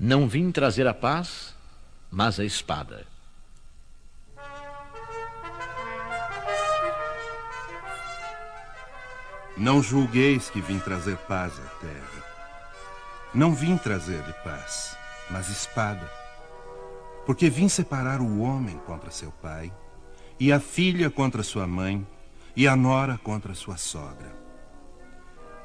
Não 0.00 0.28
vim 0.28 0.52
trazer 0.52 0.86
a 0.86 0.94
paz, 0.94 1.56
mas 2.08 2.38
a 2.38 2.44
espada. 2.44 3.04
Não 9.56 9.82
julgueis 9.82 10.50
que 10.50 10.60
vim 10.60 10.78
trazer 10.78 11.16
paz 11.16 11.58
à 11.58 11.68
terra. 11.80 12.24
Não 13.34 13.52
vim 13.52 13.76
trazer-lhe 13.76 14.32
paz, 14.44 14.96
mas 15.28 15.48
espada. 15.48 16.08
Porque 17.26 17.50
vim 17.50 17.68
separar 17.68 18.20
o 18.20 18.38
homem 18.38 18.78
contra 18.86 19.10
seu 19.10 19.32
pai, 19.32 19.72
e 20.38 20.52
a 20.52 20.60
filha 20.60 21.10
contra 21.10 21.42
sua 21.42 21.66
mãe, 21.66 22.06
e 22.54 22.68
a 22.68 22.76
nora 22.76 23.18
contra 23.18 23.52
sua 23.52 23.76
sogra. 23.76 24.37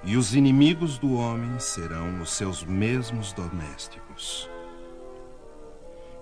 E 0.06 0.18
os 0.18 0.36
inimigos 0.36 0.98
do 0.98 1.14
homem 1.14 1.58
serão 1.60 2.22
os 2.22 2.32
seus 2.32 2.64
mesmos 2.64 3.32
domésticos. 3.32 4.50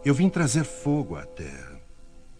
Eu 0.05 0.13
vim 0.13 0.30
trazer 0.30 0.63
fogo 0.63 1.16
à 1.16 1.26
terra. 1.26 1.80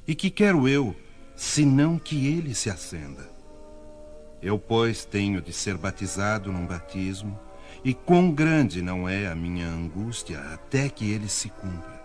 E 0.08 0.14
que 0.14 0.30
quero 0.30 0.68
eu, 0.68 0.96
senão 1.36 1.98
que 1.98 2.28
ele 2.28 2.54
se 2.54 2.70
acenda? 2.70 3.30
Eu, 4.42 4.58
pois, 4.58 5.06
tenho 5.06 5.42
de 5.42 5.54
ser 5.54 5.78
batizado 5.78 6.52
num 6.52 6.66
batismo, 6.66 7.40
e 7.84 7.94
quão 7.94 8.32
grande 8.32 8.82
não 8.82 9.08
é 9.08 9.28
a 9.28 9.36
minha 9.36 9.68
angústia 9.68 10.40
até 10.54 10.90
que 10.90 11.12
ele 11.12 11.28
se 11.28 11.50
cumpra. 11.50 12.02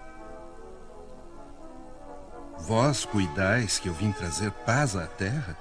Vós 2.61 3.05
cuidais 3.05 3.79
que 3.79 3.89
eu 3.89 3.95
vim 3.95 4.13
trazer 4.13 4.51
paz 4.51 4.97
à 4.97 5.07
terra? 5.07 5.57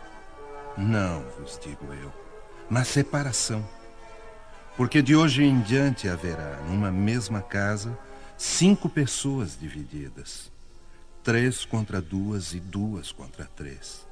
Não, 0.78 1.24
vos 1.40 1.60
digo 1.62 1.94
eu, 1.94 2.12
mas 2.70 2.88
separação. 2.88 3.64
Porque 4.76 5.02
de 5.02 5.16
hoje 5.16 5.44
em 5.44 5.62
diante 5.62 6.10
haverá, 6.10 6.62
numa 6.68 6.92
mesma 6.92 7.42
casa, 7.42 7.98
cinco 8.38 8.90
pessoas 8.90 9.58
divididas: 9.60 10.52
três 11.24 11.64
contra 11.64 12.02
duas 12.02 12.54
e 12.54 12.60
duas 12.60 13.12
contra 13.12 13.46
três. 13.46 14.06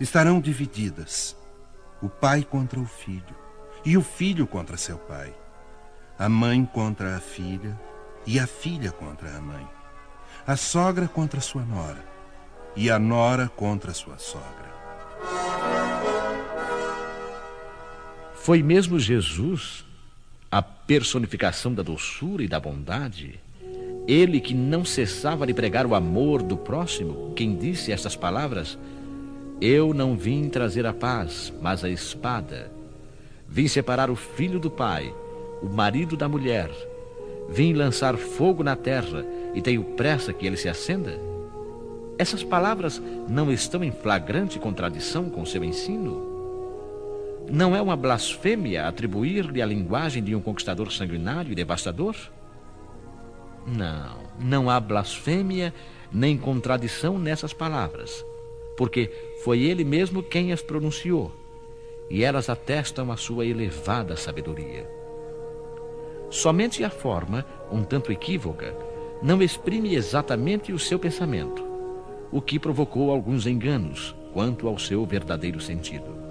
Estarão 0.00 0.40
divididas 0.40 1.36
o 2.02 2.08
pai 2.08 2.42
contra 2.42 2.78
o 2.78 2.86
filho, 2.86 3.34
e 3.84 3.96
o 3.96 4.02
filho 4.02 4.46
contra 4.46 4.76
seu 4.76 4.98
pai, 4.98 5.34
a 6.18 6.28
mãe 6.28 6.64
contra 6.64 7.16
a 7.16 7.20
filha, 7.20 7.78
e 8.26 8.38
a 8.38 8.46
filha 8.46 8.90
contra 8.90 9.36
a 9.36 9.40
mãe, 9.40 9.66
a 10.46 10.56
sogra 10.56 11.08
contra 11.08 11.40
sua 11.40 11.64
nora, 11.64 12.04
e 12.74 12.90
a 12.90 12.98
nora 12.98 13.48
contra 13.48 13.94
sua 13.94 14.18
sogra. 14.18 14.66
Foi 18.46 18.62
mesmo 18.62 18.96
Jesus 18.96 19.84
a 20.48 20.62
personificação 20.62 21.74
da 21.74 21.82
doçura 21.82 22.44
e 22.44 22.46
da 22.46 22.60
bondade? 22.60 23.40
Ele 24.06 24.38
que 24.38 24.54
não 24.54 24.84
cessava 24.84 25.44
de 25.44 25.52
pregar 25.52 25.84
o 25.84 25.96
amor 25.96 26.44
do 26.44 26.56
próximo, 26.56 27.32
quem 27.34 27.56
disse 27.56 27.90
estas 27.90 28.14
palavras 28.14 28.78
eu 29.60 29.92
não 29.92 30.16
vim 30.16 30.48
trazer 30.48 30.86
a 30.86 30.92
paz, 30.92 31.52
mas 31.60 31.82
a 31.82 31.90
espada. 31.90 32.70
Vim 33.48 33.66
separar 33.66 34.10
o 34.10 34.14
filho 34.14 34.60
do 34.60 34.70
pai, 34.70 35.12
o 35.60 35.66
marido 35.66 36.16
da 36.16 36.28
mulher. 36.28 36.70
Vim 37.48 37.72
lançar 37.72 38.16
fogo 38.16 38.62
na 38.62 38.76
terra 38.76 39.26
e 39.56 39.60
tenho 39.60 39.82
pressa 39.82 40.32
que 40.32 40.46
ele 40.46 40.56
se 40.56 40.68
acenda? 40.68 41.18
Essas 42.16 42.44
palavras 42.44 43.02
não 43.28 43.50
estão 43.50 43.82
em 43.82 43.90
flagrante 43.90 44.60
contradição 44.60 45.28
com 45.30 45.44
seu 45.44 45.64
ensino? 45.64 46.25
Não 47.50 47.76
é 47.76 47.80
uma 47.80 47.96
blasfêmia 47.96 48.86
atribuir-lhe 48.86 49.62
a 49.62 49.66
linguagem 49.66 50.22
de 50.22 50.34
um 50.34 50.40
conquistador 50.40 50.92
sanguinário 50.92 51.52
e 51.52 51.54
devastador? 51.54 52.16
Não, 53.66 54.18
não 54.38 54.70
há 54.70 54.78
blasfêmia 54.80 55.72
nem 56.12 56.36
contradição 56.36 57.18
nessas 57.18 57.52
palavras 57.52 58.24
porque 58.76 59.10
foi 59.42 59.62
ele 59.62 59.84
mesmo 59.84 60.22
quem 60.22 60.52
as 60.52 60.62
pronunciou, 60.62 61.32
e 62.10 62.22
elas 62.22 62.48
atestam 62.48 63.10
a 63.10 63.16
sua 63.16 63.46
elevada 63.46 64.16
sabedoria. 64.16 64.88
Somente 66.30 66.84
a 66.84 66.90
forma, 66.90 67.44
um 67.72 67.82
tanto 67.82 68.12
equívoca, 68.12 68.76
não 69.22 69.42
exprime 69.42 69.94
exatamente 69.94 70.72
o 70.72 70.78
seu 70.78 70.98
pensamento, 70.98 71.64
o 72.30 72.40
que 72.42 72.58
provocou 72.58 73.10
alguns 73.10 73.46
enganos 73.46 74.14
quanto 74.32 74.68
ao 74.68 74.78
seu 74.78 75.06
verdadeiro 75.06 75.60
sentido. 75.60 76.25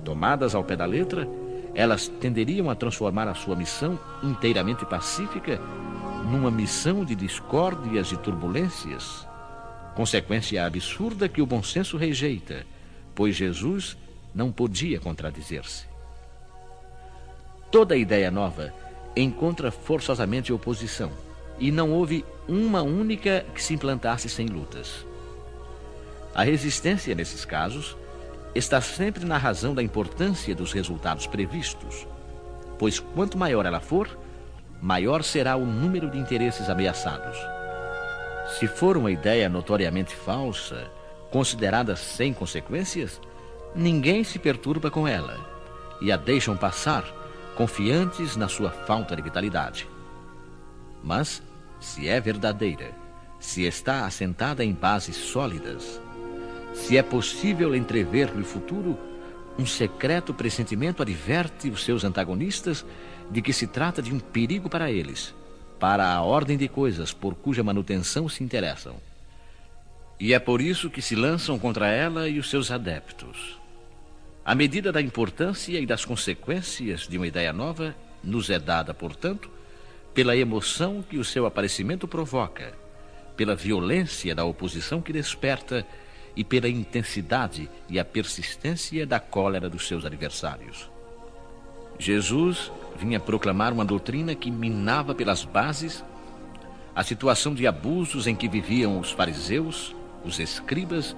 Tomadas 0.00 0.54
ao 0.54 0.64
pé 0.64 0.76
da 0.76 0.86
letra, 0.86 1.28
elas 1.74 2.08
tenderiam 2.08 2.68
a 2.70 2.74
transformar 2.74 3.28
a 3.28 3.34
sua 3.34 3.54
missão 3.54 3.98
inteiramente 4.22 4.84
pacífica 4.84 5.60
numa 6.30 6.50
missão 6.50 7.04
de 7.04 7.14
discórdias 7.14 8.12
e 8.12 8.16
turbulências 8.16 9.28
consequência 9.94 10.64
absurda 10.64 11.28
que 11.28 11.42
o 11.42 11.46
bom 11.46 11.62
senso 11.62 11.96
rejeita, 11.96 12.64
pois 13.14 13.36
Jesus 13.36 13.96
não 14.34 14.50
podia 14.50 14.98
contradizer-se. 14.98 15.84
Toda 17.70 17.96
ideia 17.96 18.30
nova 18.30 18.72
encontra 19.14 19.70
forçosamente 19.70 20.52
oposição, 20.52 21.10
e 21.58 21.70
não 21.70 21.92
houve 21.92 22.24
uma 22.48 22.80
única 22.80 23.44
que 23.54 23.62
se 23.62 23.74
implantasse 23.74 24.28
sem 24.28 24.46
lutas. 24.46 25.04
A 26.34 26.42
resistência, 26.42 27.14
nesses 27.14 27.44
casos, 27.44 27.96
está 28.54 28.80
sempre 28.80 29.24
na 29.24 29.38
razão 29.38 29.74
da 29.74 29.82
importância 29.82 30.54
dos 30.54 30.72
resultados 30.72 31.26
previstos, 31.26 32.06
pois 32.78 32.98
quanto 32.98 33.38
maior 33.38 33.64
ela 33.66 33.80
for, 33.80 34.18
maior 34.80 35.22
será 35.22 35.56
o 35.56 35.64
número 35.64 36.10
de 36.10 36.18
interesses 36.18 36.68
ameaçados. 36.68 37.36
Se 38.58 38.66
for 38.66 38.96
uma 38.96 39.10
ideia 39.10 39.48
notoriamente 39.48 40.14
falsa, 40.14 40.90
considerada 41.30 41.94
sem 41.94 42.32
consequências, 42.32 43.20
ninguém 43.74 44.24
se 44.24 44.38
perturba 44.38 44.90
com 44.90 45.06
ela 45.06 45.38
e 46.00 46.10
a 46.10 46.16
deixam 46.16 46.56
passar, 46.56 47.04
confiantes 47.54 48.36
na 48.36 48.48
sua 48.48 48.70
falta 48.70 49.14
de 49.14 49.22
vitalidade. 49.22 49.86
Mas, 51.02 51.42
se 51.78 52.08
é 52.08 52.20
verdadeira, 52.20 52.90
se 53.38 53.64
está 53.64 54.06
assentada 54.06 54.64
em 54.64 54.72
bases 54.72 55.16
sólidas, 55.16 56.00
se 56.74 56.96
é 56.96 57.02
possível 57.02 57.74
entrever-lhe 57.74 58.42
o 58.42 58.44
futuro, 58.44 58.98
um 59.58 59.66
secreto 59.66 60.32
pressentimento 60.32 61.02
adverte 61.02 61.68
os 61.68 61.84
seus 61.84 62.04
antagonistas 62.04 62.84
de 63.30 63.42
que 63.42 63.52
se 63.52 63.66
trata 63.66 64.00
de 64.00 64.12
um 64.12 64.18
perigo 64.18 64.68
para 64.68 64.90
eles 64.90 65.34
para 65.80 66.12
a 66.12 66.20
ordem 66.20 66.58
de 66.58 66.68
coisas 66.68 67.14
por 67.14 67.34
cuja 67.34 67.64
manutenção 67.64 68.28
se 68.28 68.44
interessam. 68.44 68.96
E 70.20 70.34
é 70.34 70.38
por 70.38 70.60
isso 70.60 70.90
que 70.90 71.00
se 71.00 71.16
lançam 71.16 71.58
contra 71.58 71.88
ela 71.88 72.28
e 72.28 72.38
os 72.38 72.50
seus 72.50 72.70
adeptos. 72.70 73.58
A 74.44 74.54
medida 74.54 74.92
da 74.92 75.00
importância 75.00 75.80
e 75.80 75.86
das 75.86 76.04
consequências 76.04 77.08
de 77.08 77.16
uma 77.16 77.26
ideia 77.26 77.52
nova 77.52 77.96
nos 78.22 78.50
é 78.50 78.58
dada, 78.58 78.92
portanto, 78.92 79.50
pela 80.12 80.36
emoção 80.36 81.02
que 81.02 81.16
o 81.16 81.24
seu 81.24 81.46
aparecimento 81.46 82.06
provoca, 82.06 82.74
pela 83.34 83.56
violência 83.56 84.34
da 84.34 84.44
oposição 84.44 85.00
que 85.00 85.14
desperta 85.14 85.86
e 86.36 86.44
pela 86.44 86.68
intensidade 86.68 87.68
e 87.88 87.98
a 87.98 88.04
persistência 88.04 89.06
da 89.06 89.20
cólera 89.20 89.68
dos 89.68 89.86
seus 89.86 90.04
adversários. 90.04 90.90
Jesus 91.98 92.72
vinha 92.96 93.20
proclamar 93.20 93.72
uma 93.72 93.84
doutrina 93.84 94.34
que 94.34 94.50
minava 94.50 95.14
pelas 95.14 95.44
bases 95.44 96.04
a 96.94 97.02
situação 97.02 97.54
de 97.54 97.66
abusos 97.66 98.26
em 98.26 98.34
que 98.34 98.48
viviam 98.48 98.98
os 98.98 99.10
fariseus, 99.10 99.94
os 100.24 100.38
escribas 100.38 101.16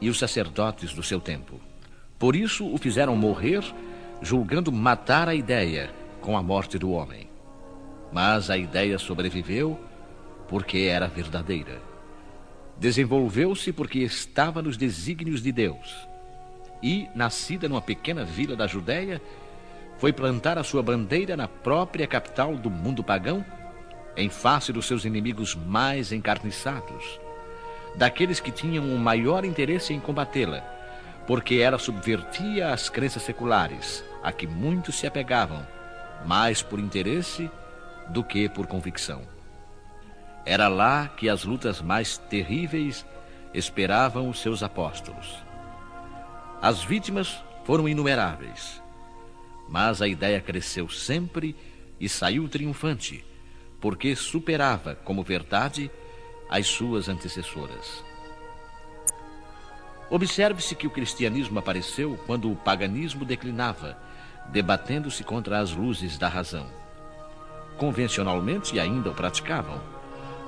e 0.00 0.08
os 0.08 0.18
sacerdotes 0.18 0.92
do 0.92 1.02
seu 1.02 1.20
tempo. 1.20 1.60
Por 2.18 2.34
isso 2.34 2.66
o 2.66 2.76
fizeram 2.76 3.16
morrer, 3.16 3.62
julgando 4.20 4.72
matar 4.72 5.28
a 5.28 5.34
ideia 5.34 5.90
com 6.20 6.36
a 6.36 6.42
morte 6.42 6.78
do 6.78 6.90
homem. 6.90 7.28
Mas 8.12 8.50
a 8.50 8.58
ideia 8.58 8.98
sobreviveu 8.98 9.78
porque 10.48 10.78
era 10.80 11.06
verdadeira. 11.06 11.91
Desenvolveu-se 12.78 13.72
porque 13.72 14.00
estava 14.00 14.60
nos 14.60 14.76
desígnios 14.76 15.42
de 15.42 15.52
Deus. 15.52 16.08
E, 16.82 17.08
nascida 17.14 17.68
numa 17.68 17.82
pequena 17.82 18.24
vila 18.24 18.56
da 18.56 18.66
Judéia, 18.66 19.22
foi 19.98 20.12
plantar 20.12 20.58
a 20.58 20.64
sua 20.64 20.82
bandeira 20.82 21.36
na 21.36 21.46
própria 21.46 22.06
capital 22.06 22.56
do 22.56 22.68
mundo 22.68 23.04
pagão, 23.04 23.44
em 24.16 24.28
face 24.28 24.72
dos 24.72 24.86
seus 24.86 25.04
inimigos 25.04 25.54
mais 25.54 26.12
encarniçados, 26.12 27.20
daqueles 27.94 28.40
que 28.40 28.50
tinham 28.50 28.92
o 28.92 28.98
maior 28.98 29.44
interesse 29.44 29.94
em 29.94 30.00
combatê-la, 30.00 30.60
porque 31.26 31.56
ela 31.56 31.78
subvertia 31.78 32.72
as 32.72 32.88
crenças 32.88 33.22
seculares, 33.22 34.04
a 34.22 34.32
que 34.32 34.46
muitos 34.46 34.96
se 34.96 35.06
apegavam, 35.06 35.64
mais 36.26 36.62
por 36.62 36.78
interesse 36.78 37.50
do 38.08 38.24
que 38.24 38.48
por 38.48 38.66
convicção. 38.66 39.22
Era 40.44 40.68
lá 40.68 41.08
que 41.08 41.28
as 41.28 41.44
lutas 41.44 41.80
mais 41.80 42.18
terríveis 42.18 43.06
esperavam 43.54 44.28
os 44.28 44.40
seus 44.40 44.62
apóstolos. 44.62 45.36
As 46.60 46.82
vítimas 46.82 47.42
foram 47.64 47.88
inumeráveis 47.88 48.82
mas 49.72 50.02
a 50.02 50.06
ideia 50.06 50.38
cresceu 50.38 50.86
sempre 50.86 51.56
e 51.98 52.06
saiu 52.06 52.46
triunfante, 52.46 53.24
porque 53.80 54.14
superava, 54.14 54.94
como 54.96 55.22
verdade, 55.22 55.90
as 56.46 56.66
suas 56.66 57.08
antecessoras. 57.08 58.04
Observe-se 60.10 60.74
que 60.74 60.86
o 60.86 60.90
cristianismo 60.90 61.58
apareceu 61.58 62.18
quando 62.26 62.52
o 62.52 62.56
paganismo 62.56 63.24
declinava, 63.24 63.96
debatendo-se 64.48 65.24
contra 65.24 65.58
as 65.58 65.72
luzes 65.72 66.18
da 66.18 66.28
razão. 66.28 66.66
Convencionalmente 67.78 68.78
ainda 68.78 69.08
o 69.08 69.14
praticavam, 69.14 69.80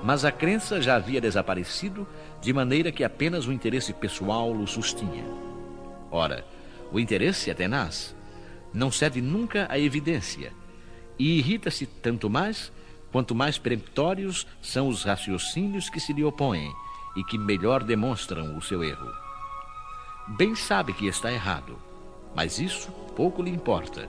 mas 0.05 0.23
a 0.23 0.31
crença 0.31 0.83
já 0.83 0.97
havia 0.97 1.19
desaparecido 1.19 2.07
de 2.39 2.53
maneira 2.53 2.93
que 2.93 3.03
apenas 3.03 3.47
o 3.47 3.53
interesse 3.53 3.91
pessoal 3.95 4.53
o 4.53 4.67
sustinha. 4.67 5.25
Ora, 6.11 6.45
o 6.93 7.01
interesse 7.01 7.51
é 7.51 7.55
tenaz, 7.55 8.15
não 8.71 8.93
cede 8.93 9.23
nunca 9.23 9.67
à 9.71 9.79
evidência 9.79 10.53
e 11.19 11.39
irrita-se 11.39 11.87
tanto 11.87 12.29
mais 12.29 12.71
quanto 13.11 13.35
mais 13.35 13.57
peremptórios 13.57 14.47
são 14.61 14.89
os 14.89 15.05
raciocínios 15.05 15.89
que 15.89 15.99
se 15.99 16.13
lhe 16.13 16.23
opõem 16.23 16.71
e 17.17 17.25
que 17.25 17.39
melhor 17.39 17.83
demonstram 17.83 18.59
o 18.59 18.61
seu 18.61 18.85
erro. 18.85 19.11
Bem 20.37 20.55
sabe 20.55 20.93
que 20.93 21.07
está 21.07 21.33
errado, 21.33 21.79
mas 22.35 22.59
isso 22.59 22.93
pouco 23.17 23.43
lhe 23.43 23.51
importa, 23.51 24.07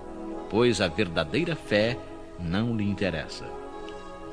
pois 0.49 0.81
a 0.81 0.89
verdadeira 0.89 1.55
fé 1.55 1.97
não 2.37 2.75
lhe 2.75 2.83
interessa. 2.83 3.45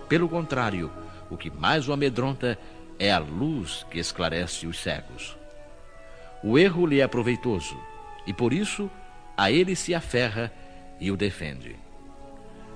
Pelo 0.08 0.29
contrário, 0.29 0.91
o 1.32 1.37
que 1.37 1.50
mais 1.50 1.88
o 1.88 1.93
amedronta 1.94 2.58
é 2.99 3.11
a 3.11 3.19
luz 3.19 3.87
que 3.90 3.99
esclarece 3.99 4.67
os 4.67 4.79
cegos. 4.79 5.34
O 6.44 6.58
erro 6.58 6.87
lhe 6.87 7.00
é 7.00 7.08
proveitoso, 7.08 7.79
e 8.26 8.34
por 8.34 8.52
isso 8.52 8.90
a 9.34 9.50
ele 9.50 9.75
se 9.75 9.94
aferra 9.94 10.52
e 11.00 11.11
o 11.11 11.17
defende. 11.17 11.75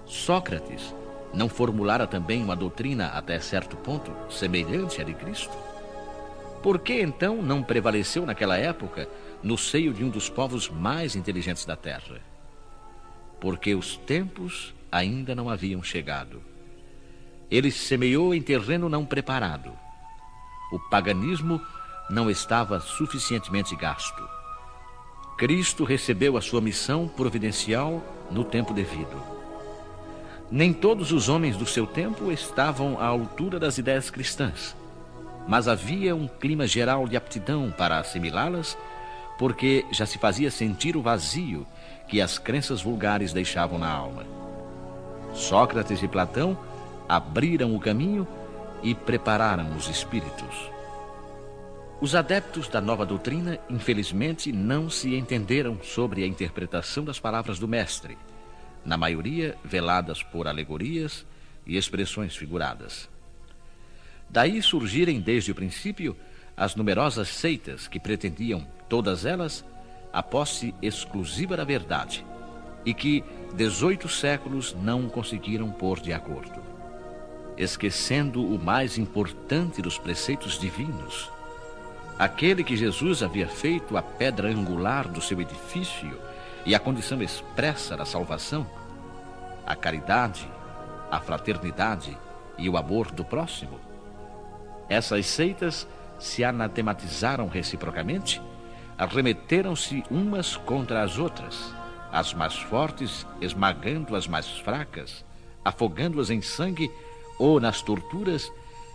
Sócrates 0.06 0.94
não 1.34 1.50
formulara 1.50 2.06
também 2.06 2.42
uma 2.42 2.56
doutrina 2.56 3.08
até 3.08 3.38
certo 3.40 3.76
ponto 3.76 4.10
semelhante 4.30 5.02
à 5.02 5.04
de 5.04 5.12
Cristo? 5.12 5.54
Por 6.62 6.78
que 6.78 6.94
então 7.02 7.42
não 7.42 7.62
prevaleceu 7.62 8.24
naquela 8.24 8.56
época 8.56 9.06
no 9.42 9.58
seio 9.58 9.92
de 9.92 10.02
um 10.02 10.08
dos 10.08 10.30
povos 10.30 10.70
mais 10.70 11.14
inteligentes 11.14 11.66
da 11.66 11.76
terra? 11.76 12.20
Porque 13.38 13.74
os 13.74 13.98
tempos 13.98 14.74
ainda 14.90 15.34
não 15.34 15.50
haviam 15.50 15.82
chegado. 15.82 16.55
Ele 17.50 17.70
semeou 17.70 18.34
em 18.34 18.42
terreno 18.42 18.88
não 18.88 19.04
preparado. 19.04 19.72
O 20.72 20.78
paganismo 20.78 21.60
não 22.10 22.30
estava 22.30 22.80
suficientemente 22.80 23.74
gasto. 23.76 24.22
Cristo 25.36 25.84
recebeu 25.84 26.36
a 26.36 26.40
sua 26.40 26.60
missão 26.60 27.06
providencial 27.06 28.02
no 28.30 28.42
tempo 28.42 28.72
devido. 28.72 29.22
Nem 30.50 30.72
todos 30.72 31.12
os 31.12 31.28
homens 31.28 31.56
do 31.56 31.66
seu 31.66 31.86
tempo 31.86 32.30
estavam 32.30 32.98
à 33.00 33.06
altura 33.06 33.58
das 33.58 33.78
ideias 33.78 34.10
cristãs, 34.10 34.74
mas 35.46 35.68
havia 35.68 36.14
um 36.14 36.26
clima 36.26 36.66
geral 36.66 37.06
de 37.06 37.16
aptidão 37.16 37.72
para 37.76 37.98
assimilá-las, 37.98 38.78
porque 39.38 39.84
já 39.92 40.06
se 40.06 40.18
fazia 40.18 40.50
sentir 40.50 40.96
o 40.96 41.02
vazio 41.02 41.66
que 42.08 42.20
as 42.20 42.38
crenças 42.38 42.80
vulgares 42.80 43.32
deixavam 43.32 43.78
na 43.78 43.90
alma. 43.90 44.24
Sócrates 45.34 46.02
e 46.02 46.08
Platão 46.08 46.56
abriram 47.08 47.74
o 47.74 47.80
caminho 47.80 48.26
e 48.82 48.94
prepararam 48.94 49.76
os 49.76 49.88
espíritos. 49.88 50.70
Os 52.00 52.14
adeptos 52.14 52.68
da 52.68 52.80
nova 52.80 53.06
doutrina, 53.06 53.58
infelizmente, 53.70 54.52
não 54.52 54.90
se 54.90 55.14
entenderam 55.16 55.80
sobre 55.82 56.22
a 56.22 56.26
interpretação 56.26 57.04
das 57.04 57.18
palavras 57.18 57.58
do 57.58 57.66
Mestre, 57.66 58.18
na 58.84 58.96
maioria 58.96 59.56
veladas 59.64 60.22
por 60.22 60.46
alegorias 60.46 61.24
e 61.66 61.76
expressões 61.76 62.36
figuradas. 62.36 63.08
Daí 64.28 64.60
surgirem 64.62 65.20
desde 65.20 65.52
o 65.52 65.54
princípio 65.54 66.16
as 66.56 66.74
numerosas 66.74 67.28
seitas 67.28 67.88
que 67.88 67.98
pretendiam, 67.98 68.66
todas 68.88 69.24
elas, 69.24 69.64
a 70.12 70.22
posse 70.22 70.74
exclusiva 70.82 71.56
da 71.56 71.64
verdade 71.64 72.24
e 72.84 72.94
que 72.94 73.24
18 73.54 74.08
séculos 74.08 74.74
não 74.74 75.08
conseguiram 75.08 75.70
pôr 75.70 75.98
de 76.00 76.12
acordo. 76.12 76.75
Esquecendo 77.56 78.44
o 78.44 78.58
mais 78.58 78.98
importante 78.98 79.80
dos 79.80 79.98
preceitos 79.98 80.58
divinos, 80.58 81.30
aquele 82.18 82.62
que 82.62 82.76
Jesus 82.76 83.22
havia 83.22 83.48
feito 83.48 83.96
a 83.96 84.02
pedra 84.02 84.48
angular 84.48 85.08
do 85.08 85.20
seu 85.20 85.40
edifício 85.40 86.18
e 86.66 86.74
a 86.74 86.78
condição 86.78 87.22
expressa 87.22 87.96
da 87.96 88.04
salvação, 88.04 88.66
a 89.66 89.74
caridade, 89.74 90.46
a 91.10 91.20
fraternidade 91.20 92.16
e 92.58 92.68
o 92.68 92.76
amor 92.76 93.10
do 93.10 93.24
próximo. 93.24 93.80
Essas 94.88 95.26
seitas 95.26 95.86
se 96.18 96.44
anatematizaram 96.44 97.48
reciprocamente, 97.48 98.40
arremeteram-se 98.98 100.04
umas 100.10 100.56
contra 100.56 101.02
as 101.02 101.18
outras, 101.18 101.74
as 102.12 102.32
mais 102.32 102.56
fortes 102.56 103.26
esmagando 103.40 104.16
as 104.16 104.26
mais 104.26 104.48
fracas, 104.58 105.24
afogando-as 105.64 106.30
em 106.30 106.40
sangue 106.40 106.90
ou 107.38 107.60
nas 107.60 107.82
torturas 107.82 108.52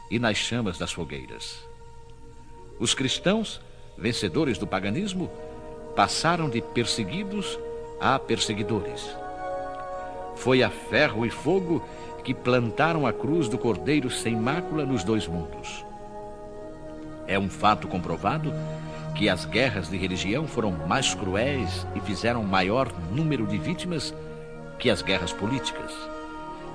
e 0.09 0.19
nas 0.19 0.37
chamas 0.37 0.77
das 0.77 0.91
fogueiras. 0.91 1.65
Os 2.79 2.93
cristãos, 2.93 3.61
vencedores 3.97 4.57
do 4.57 4.65
paganismo, 4.65 5.29
passaram 5.95 6.49
de 6.49 6.61
perseguidos 6.61 7.59
a 7.99 8.17
perseguidores. 8.17 9.15
Foi 10.35 10.63
a 10.63 10.69
ferro 10.69 11.25
e 11.25 11.29
fogo 11.29 11.83
que 12.23 12.33
plantaram 12.33 13.05
a 13.05 13.13
cruz 13.13 13.47
do 13.47 13.57
Cordeiro 13.57 14.09
sem 14.09 14.35
mácula 14.35 14.85
nos 14.85 15.03
dois 15.03 15.27
mundos. 15.27 15.85
É 17.27 17.37
um 17.37 17.49
fato 17.49 17.87
comprovado 17.87 18.51
que 19.15 19.29
as 19.29 19.45
guerras 19.45 19.89
de 19.89 19.97
religião 19.97 20.47
foram 20.47 20.71
mais 20.71 21.13
cruéis 21.13 21.85
e 21.95 21.99
fizeram 21.99 22.43
maior 22.43 22.91
número 23.11 23.45
de 23.45 23.57
vítimas 23.57 24.13
que 24.79 24.89
as 24.89 25.01
guerras 25.01 25.31
políticas, 25.31 25.93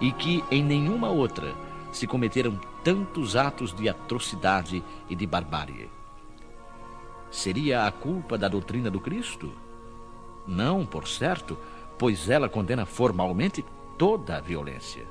e 0.00 0.12
que 0.12 0.44
em 0.50 0.62
nenhuma 0.62 1.08
outra 1.08 1.54
se 1.92 2.06
cometeram 2.06 2.58
tantos 2.84 3.36
atos 3.36 3.74
de 3.74 3.88
atrocidade 3.88 4.82
e 5.08 5.16
de 5.16 5.26
barbárie. 5.26 5.88
Seria 7.30 7.86
a 7.86 7.90
culpa 7.90 8.38
da 8.38 8.48
doutrina 8.48 8.90
do 8.90 9.00
Cristo? 9.00 9.52
Não, 10.46 10.86
por 10.86 11.08
certo, 11.08 11.58
pois 11.98 12.28
ela 12.28 12.48
condena 12.48 12.86
formalmente 12.86 13.64
toda 13.98 14.36
a 14.36 14.40
violência. 14.40 15.04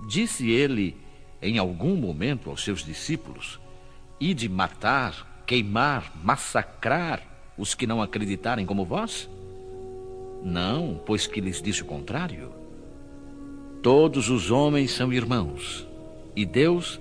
Disse 0.00 0.50
ele 0.50 0.96
em 1.42 1.58
algum 1.58 1.94
momento 1.96 2.50
aos 2.50 2.64
seus 2.64 2.84
discípulos: 2.84 3.60
e 4.18 4.34
de 4.34 4.48
matar, 4.48 5.42
queimar, 5.46 6.12
massacrar 6.22 7.22
os 7.56 7.74
que 7.74 7.86
não 7.86 8.02
acreditarem 8.02 8.66
como 8.66 8.84
vós? 8.84 9.28
Não, 10.42 11.00
pois 11.04 11.26
que 11.26 11.40
lhes 11.40 11.60
disse 11.60 11.82
o 11.82 11.86
contrário. 11.86 12.59
Todos 13.82 14.28
os 14.28 14.50
homens 14.50 14.90
são 14.90 15.10
irmãos, 15.10 15.88
e 16.36 16.44
Deus 16.44 17.00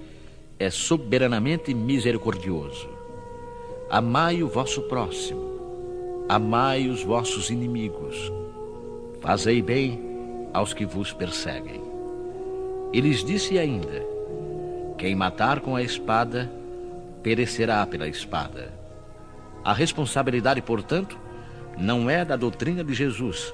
é 0.57 0.69
soberanamente 0.69 1.73
misericordioso. 1.73 2.87
Amai 3.89 4.41
o 4.41 4.47
vosso 4.47 4.83
próximo, 4.83 6.23
amai 6.29 6.87
os 6.87 7.03
vossos 7.03 7.49
inimigos, 7.49 8.31
fazei 9.19 9.61
bem 9.61 9.99
aos 10.53 10.73
que 10.73 10.85
vos 10.85 11.11
perseguem. 11.11 11.81
E 12.93 13.01
lhes 13.01 13.25
disse 13.25 13.59
ainda: 13.59 14.05
Quem 14.97 15.13
matar 15.15 15.59
com 15.59 15.75
a 15.75 15.83
espada, 15.83 16.49
perecerá 17.21 17.85
pela 17.85 18.07
espada. 18.07 18.71
A 19.65 19.73
responsabilidade, 19.73 20.61
portanto, 20.61 21.19
não 21.77 22.09
é 22.09 22.23
da 22.23 22.37
doutrina 22.37 22.85
de 22.85 22.93
Jesus, 22.93 23.53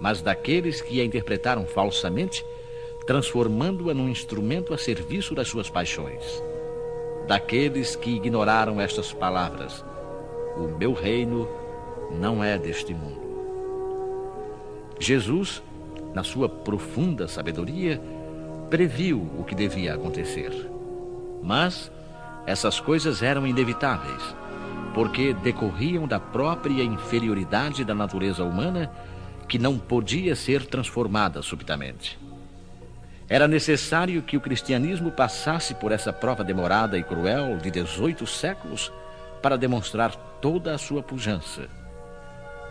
mas 0.00 0.22
daqueles 0.22 0.80
que 0.80 1.00
a 1.00 1.04
interpretaram 1.04 1.66
falsamente, 1.66 2.44
transformando-a 3.06 3.94
num 3.94 4.08
instrumento 4.08 4.72
a 4.74 4.78
serviço 4.78 5.34
das 5.34 5.48
suas 5.48 5.68
paixões 5.68 6.42
daqueles 7.30 7.94
que 7.94 8.10
ignoraram 8.10 8.80
estas 8.80 9.12
palavras: 9.12 9.84
O 10.56 10.66
meu 10.76 10.92
reino 10.92 11.48
não 12.10 12.42
é 12.42 12.58
deste 12.58 12.92
mundo. 12.92 13.20
Jesus, 14.98 15.62
na 16.12 16.24
sua 16.24 16.48
profunda 16.48 17.28
sabedoria, 17.28 18.02
previu 18.68 19.30
o 19.38 19.44
que 19.44 19.54
devia 19.54 19.94
acontecer. 19.94 20.50
Mas 21.40 21.90
essas 22.46 22.80
coisas 22.80 23.22
eram 23.22 23.46
inevitáveis, 23.46 24.34
porque 24.92 25.32
decorriam 25.32 26.08
da 26.08 26.18
própria 26.18 26.82
inferioridade 26.82 27.84
da 27.84 27.94
natureza 27.94 28.42
humana 28.42 28.90
que 29.48 29.56
não 29.56 29.78
podia 29.78 30.34
ser 30.34 30.66
transformada 30.66 31.42
subitamente. 31.42 32.18
Era 33.30 33.46
necessário 33.46 34.20
que 34.22 34.36
o 34.36 34.40
cristianismo 34.40 35.12
passasse 35.12 35.72
por 35.76 35.92
essa 35.92 36.12
prova 36.12 36.42
demorada 36.42 36.98
e 36.98 37.04
cruel 37.04 37.58
de 37.58 37.70
18 37.70 38.26
séculos 38.26 38.92
para 39.40 39.56
demonstrar 39.56 40.16
toda 40.40 40.74
a 40.74 40.78
sua 40.78 41.00
pujança. 41.00 41.68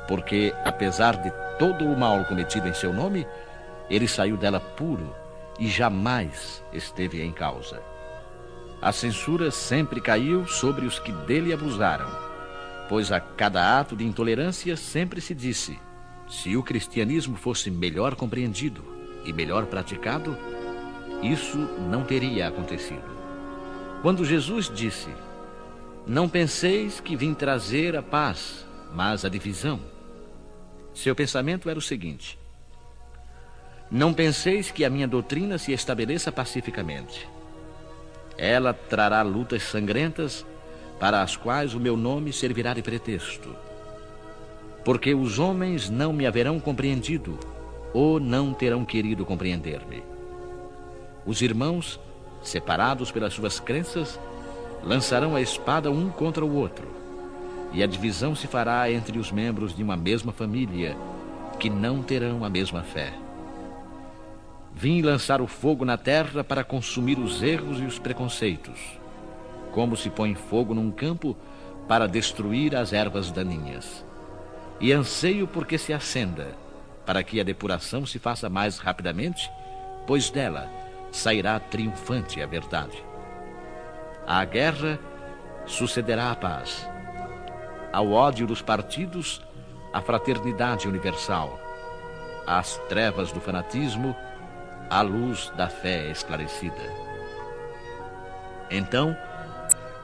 Porque, 0.05 0.53
apesar 0.65 1.15
de 1.15 1.31
todo 1.57 1.85
o 1.85 1.97
mal 1.97 2.25
cometido 2.25 2.67
em 2.67 2.73
seu 2.73 2.91
nome, 2.91 3.25
ele 3.89 4.05
saiu 4.05 4.35
dela 4.35 4.59
puro 4.59 5.15
e 5.57 5.65
jamais 5.65 6.61
esteve 6.73 7.21
em 7.21 7.31
causa. 7.31 7.81
A 8.81 8.91
censura 8.91 9.51
sempre 9.51 10.01
caiu 10.01 10.45
sobre 10.45 10.85
os 10.85 10.99
que 10.99 11.13
dele 11.13 11.53
abusaram, 11.53 12.09
pois 12.89 13.13
a 13.13 13.21
cada 13.21 13.79
ato 13.79 13.95
de 13.95 14.05
intolerância 14.05 14.75
sempre 14.75 15.21
se 15.21 15.33
disse: 15.33 15.79
se 16.27 16.57
o 16.57 16.63
cristianismo 16.63 17.37
fosse 17.37 17.71
melhor 17.71 18.13
compreendido 18.15 18.98
e 19.29 19.33
melhor 19.33 19.67
praticado, 19.67 20.35
isso 21.21 21.57
não 21.89 22.03
teria 22.03 22.47
acontecido. 22.47 23.03
Quando 24.01 24.25
Jesus 24.25 24.71
disse: 24.73 25.09
Não 26.05 26.27
penseis 26.27 26.99
que 26.99 27.15
vim 27.15 27.33
trazer 27.33 27.95
a 27.95 28.01
paz, 28.01 28.65
mas 28.93 29.23
a 29.23 29.29
divisão. 29.29 29.79
Seu 30.93 31.15
pensamento 31.15 31.69
era 31.69 31.77
o 31.77 31.81
seguinte: 31.81 32.39
Não 33.91 34.13
penseis 34.13 34.71
que 34.71 34.83
a 34.83 34.89
minha 34.89 35.07
doutrina 35.07 35.57
se 35.57 35.71
estabeleça 35.71 36.31
pacificamente. 36.31 37.29
Ela 38.37 38.73
trará 38.73 39.21
lutas 39.21 39.63
sangrentas 39.63 40.45
para 40.99 41.21
as 41.21 41.35
quais 41.35 41.73
o 41.73 41.79
meu 41.79 41.95
nome 41.95 42.33
servirá 42.33 42.73
de 42.73 42.81
pretexto. 42.81 43.55
Porque 44.83 45.13
os 45.13 45.39
homens 45.39 45.89
não 45.89 46.11
me 46.11 46.25
haverão 46.25 46.59
compreendido 46.59 47.37
ou 47.93 48.19
não 48.19 48.53
terão 48.53 48.85
querido 48.85 49.25
compreender-me. 49.25 50.03
Os 51.25 51.41
irmãos 51.41 51.99
separados 52.41 53.11
pelas 53.11 53.33
suas 53.33 53.59
crenças, 53.59 54.19
lançarão 54.83 55.35
a 55.35 55.41
espada 55.41 55.91
um 55.91 56.09
contra 56.09 56.45
o 56.45 56.55
outro, 56.55 56.87
e 57.73 57.83
a 57.83 57.87
divisão 57.87 58.35
se 58.35 58.47
fará 58.47 58.91
entre 58.91 59.19
os 59.19 59.31
membros 59.31 59.75
de 59.75 59.83
uma 59.83 59.97
mesma 59.97 60.31
família, 60.31 60.95
que 61.59 61.69
não 61.69 62.01
terão 62.01 62.43
a 62.43 62.49
mesma 62.49 62.83
fé. 62.83 63.13
Vim 64.73 65.01
lançar 65.01 65.41
o 65.41 65.47
fogo 65.47 65.83
na 65.83 65.97
terra 65.97 66.43
para 66.43 66.63
consumir 66.63 67.19
os 67.19 67.43
erros 67.43 67.79
e 67.79 67.83
os 67.83 67.99
preconceitos, 67.99 68.79
como 69.71 69.97
se 69.97 70.09
põe 70.09 70.35
fogo 70.35 70.73
num 70.73 70.89
campo 70.89 71.35
para 71.87 72.07
destruir 72.07 72.75
as 72.75 72.93
ervas 72.93 73.29
daninhas. 73.31 74.05
E 74.79 74.93
anseio 74.93 75.45
porque 75.45 75.77
se 75.77 75.91
acenda, 75.91 76.55
para 77.09 77.23
que 77.23 77.41
a 77.41 77.43
depuração 77.43 78.05
se 78.05 78.19
faça 78.19 78.47
mais 78.51 78.77
rapidamente, 78.77 79.51
pois 80.05 80.29
dela 80.29 80.69
sairá 81.11 81.59
triunfante 81.59 82.39
a 82.39 82.45
verdade. 82.45 83.03
À 84.27 84.45
guerra 84.45 84.99
sucederá 85.65 86.29
a 86.29 86.35
paz. 86.35 86.87
Ao 87.91 88.11
ódio 88.11 88.45
dos 88.45 88.61
partidos, 88.61 89.41
a 89.91 89.99
fraternidade 90.01 90.87
universal. 90.87 91.59
Às 92.45 92.77
trevas 92.87 93.31
do 93.31 93.41
fanatismo, 93.41 94.15
a 94.87 95.01
luz 95.01 95.51
da 95.57 95.67
fé 95.67 96.11
esclarecida. 96.11 96.75
Então, 98.69 99.17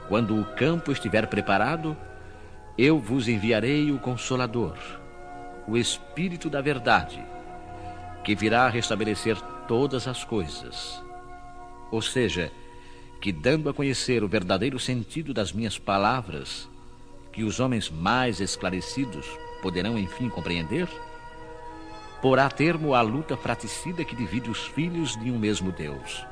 quando 0.08 0.40
o 0.40 0.44
campo 0.56 0.90
estiver 0.90 1.28
preparado, 1.28 1.96
eu 2.76 2.98
vos 2.98 3.28
enviarei 3.28 3.92
o 3.92 3.98
Consolador, 4.00 4.76
o 5.68 5.76
Espírito 5.76 6.48
da 6.48 6.60
Verdade, 6.60 7.24
que 8.24 8.34
virá 8.34 8.68
restabelecer 8.68 9.40
todas 9.66 10.06
as 10.06 10.24
coisas. 10.24 11.02
Ou 11.90 12.00
seja, 12.00 12.52
que 13.20 13.32
dando 13.32 13.68
a 13.68 13.74
conhecer 13.74 14.22
o 14.22 14.28
verdadeiro 14.28 14.78
sentido 14.78 15.34
das 15.34 15.52
minhas 15.52 15.78
palavras, 15.78 16.68
que 17.32 17.42
os 17.42 17.60
homens 17.60 17.90
mais 17.90 18.40
esclarecidos 18.40 19.26
poderão 19.60 19.98
enfim 19.98 20.28
compreender, 20.28 20.88
porá 22.22 22.48
termo 22.48 22.94
à 22.94 23.00
luta 23.00 23.36
fraticida 23.36 24.04
que 24.04 24.16
divide 24.16 24.50
os 24.50 24.66
filhos 24.66 25.16
de 25.18 25.30
um 25.30 25.38
mesmo 25.38 25.72
Deus. 25.72 26.24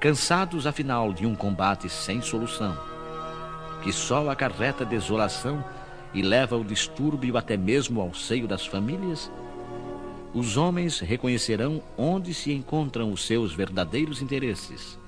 Cansados, 0.00 0.66
afinal, 0.66 1.12
de 1.12 1.24
um 1.24 1.34
combate 1.34 1.88
sem 1.88 2.20
solução, 2.20 2.76
que 3.82 3.92
só 3.92 4.28
acarreta 4.28 4.84
desolação 4.84 5.64
e 6.14 6.22
leva 6.22 6.56
o 6.56 6.64
distúrbio 6.64 7.36
até 7.36 7.56
mesmo 7.56 8.00
ao 8.00 8.14
seio 8.14 8.46
das 8.46 8.64
famílias, 8.64 9.30
os 10.32 10.56
homens 10.56 11.00
reconhecerão 11.00 11.82
onde 11.96 12.32
se 12.32 12.52
encontram 12.52 13.12
os 13.12 13.26
seus 13.26 13.52
verdadeiros 13.52 14.22
interesses, 14.22 14.98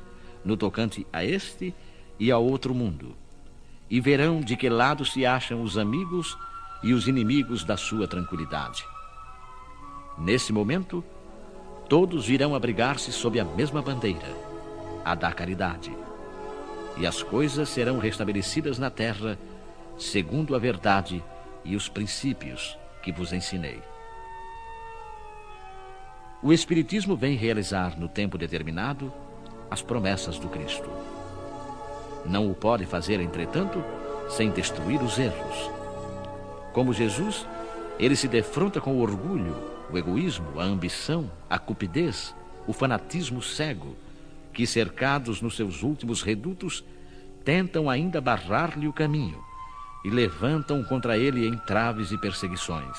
no 0.45 0.57
tocante 0.57 1.07
a 1.13 1.25
este 1.25 1.75
e 2.19 2.31
ao 2.31 2.45
outro 2.45 2.75
mundo, 2.75 3.17
e 3.89 4.01
verão 4.01 4.41
de 4.41 4.57
que 4.57 4.69
lado 4.69 5.05
se 5.05 5.25
acham 5.25 5.63
os 5.63 5.79
amigos 5.79 6.37
e 6.83 6.93
os 6.93 7.07
inimigos 7.09 7.65
da 7.65 7.77
sua 7.77 8.07
tranquilidade. 8.07 8.85
Nesse 10.19 10.53
momento, 10.53 11.05
todos 11.89 12.27
virão 12.27 12.55
abrigar-se 12.55 13.13
sob 13.13 13.39
a 13.39 13.45
mesma 13.45 13.83
bandeira, 13.83 14.35
a 15.05 15.15
da 15.15 15.33
caridade, 15.33 15.93
e 16.97 17.07
as 17.07 17.23
coisas 17.23 17.69
serão 17.69 17.99
restabelecidas 17.99 18.79
na 18.79 18.91
terra 18.91 19.39
segundo 19.99 20.55
a 20.55 20.59
verdade 20.59 21.23
e 21.65 21.75
os 21.75 21.89
princípios 21.89 22.79
que 23.03 23.11
vos 23.11 23.33
ensinei. 23.33 23.81
O 26.43 26.53
Espiritismo 26.53 27.17
vem 27.17 27.37
realizar 27.37 27.99
no 27.99 28.09
tempo 28.09 28.37
determinado 28.37 29.13
as 29.71 29.83
promessas 29.83 30.39
do 30.39 30.49
Cristo. 30.49 30.89
Não 32.27 32.51
o 32.51 32.55
pode 32.55 32.85
fazer, 32.85 33.21
entretanto, 33.21 33.83
sem 34.29 34.51
destruir 34.51 35.01
os 35.03 35.19
erros. 35.19 35.71
Como 36.73 36.93
Jesus, 36.93 37.47
ele 37.99 38.15
se 38.15 38.29
defronta 38.29 38.81
com 38.81 38.97
o 38.97 39.01
orgulho, 39.01 39.57
o 39.91 39.97
egoísmo, 39.97 40.61
a 40.61 40.65
ambição, 40.65 41.31
a 41.49 41.59
cupidez, 41.59 42.35
o 42.67 42.73
fanatismo 42.73 43.41
cego, 43.41 43.97
que, 44.53 44.67
cercados 44.67 45.41
nos 45.41 45.57
seus 45.57 45.83
últimos 45.83 46.23
redutos, 46.23 46.85
tentam 47.45 47.89
ainda 47.89 48.21
barrar-lhe 48.21 48.89
o 48.89 48.93
caminho 48.93 49.46
e 50.05 50.11
levantam 50.11 50.83
contra 50.85 51.17
ele 51.17 51.47
entraves 51.47 52.13
e 52.13 52.19
perseguições. 52.19 52.97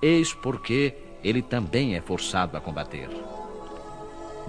Eis 0.00 0.32
porque 0.32 0.94
ele 1.24 1.42
também 1.42 1.96
é 1.96 2.00
forçado 2.00 2.56
a 2.56 2.60
combater. 2.60 3.08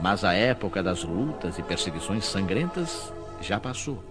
Mas 0.02 0.24
a 0.24 0.34
época 0.34 0.84
das 0.84 1.04
lutas 1.04 1.58
e 1.58 1.64
perseguições 1.64 2.26
sangrentas 2.26 3.12
já 3.42 3.60
passou. 3.60 4.04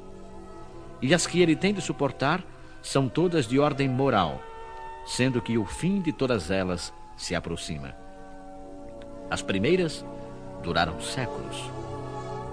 E 1.01 1.15
as 1.15 1.27
que 1.27 1.41
ele 1.41 1.55
tem 1.55 1.73
de 1.73 1.81
suportar 1.81 2.43
são 2.83 3.09
todas 3.09 3.47
de 3.47 3.59
ordem 3.59 3.89
moral, 3.89 4.41
sendo 5.07 5.41
que 5.41 5.59
o 5.59 5.65
fim 5.65 6.01
de 6.01 6.13
todas 6.13 6.51
elas 6.51 6.93
se 7.17 7.35
aproxima. 7.35 7.95
As 9.31 9.43
primeiras 9.43 10.05
duraram 10.63 11.01
séculos. 11.01 11.71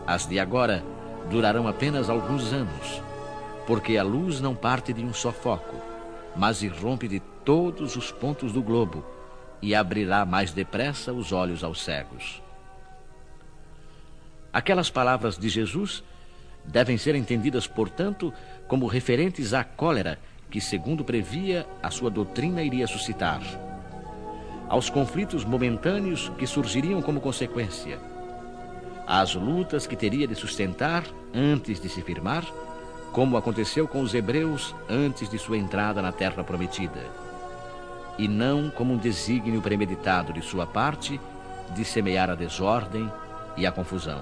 As 0.06 0.28
de 0.28 0.40
agora 0.40 0.84
durarão 1.30 1.68
apenas 1.68 2.10
alguns 2.10 2.52
anos, 2.52 3.02
porque 3.66 3.98
a 3.98 4.04
luz 4.04 4.42
não 4.42 4.56
parte 4.56 4.94
de 4.94 5.04
um 5.04 5.14
só 5.14 5.32
foco, 5.32 5.76
mas 6.36 6.62
irrompe 6.62 7.08
de 7.08 7.20
todos 7.46 7.96
os 7.96 8.12
pontos 8.12 8.52
do 8.52 8.62
globo 8.62 9.06
e 9.62 9.74
abrirá 9.74 10.26
mais 10.26 10.52
depressa 10.52 11.14
os 11.14 11.32
olhos 11.32 11.64
aos 11.64 11.82
cegos. 11.82 12.42
Aquelas 14.52 14.90
palavras 14.90 15.38
de 15.38 15.50
Jesus 15.50 16.04
devem 16.66 16.98
ser 16.98 17.16
entendidas, 17.16 17.66
portanto, 17.66 18.34
como 18.68 18.88
referentes 18.88 19.54
à 19.54 19.64
cólera 19.64 20.20
que, 20.50 20.62
segundo 20.62 21.04
previa, 21.04 21.66
a 21.82 21.90
sua 21.90 22.10
doutrina 22.10 22.62
iria 22.62 22.86
suscitar, 22.86 23.42
aos 24.70 24.90
conflitos 24.90 25.44
momentâneos 25.44 26.30
que 26.38 26.46
surgiriam 26.46 27.02
como 27.02 27.20
consequência, 27.20 28.00
às 29.08 29.34
lutas 29.34 29.88
que 29.88 29.96
teria 29.96 30.28
de 30.28 30.36
sustentar 30.36 31.04
antes 31.34 31.80
de 31.80 31.90
se 31.90 32.02
firmar, 32.02 32.46
como 33.14 33.38
aconteceu 33.38 33.88
com 33.88 34.02
os 34.02 34.14
hebreus 34.14 34.76
antes 34.90 35.30
de 35.30 35.38
sua 35.38 35.58
entrada 35.58 36.02
na 36.02 36.12
terra 36.12 36.44
prometida 36.44 37.24
e 38.18 38.28
não 38.28 38.70
como 38.70 38.94
um 38.94 38.98
desígnio 38.98 39.62
premeditado 39.62 40.34
de 40.34 40.42
sua 40.42 40.66
parte 40.66 41.20
de 41.76 41.86
semear 41.86 42.30
a 42.30 42.36
desordem 42.36 43.10
e 43.56 43.66
a 43.66 43.72
confusão. 43.72 44.22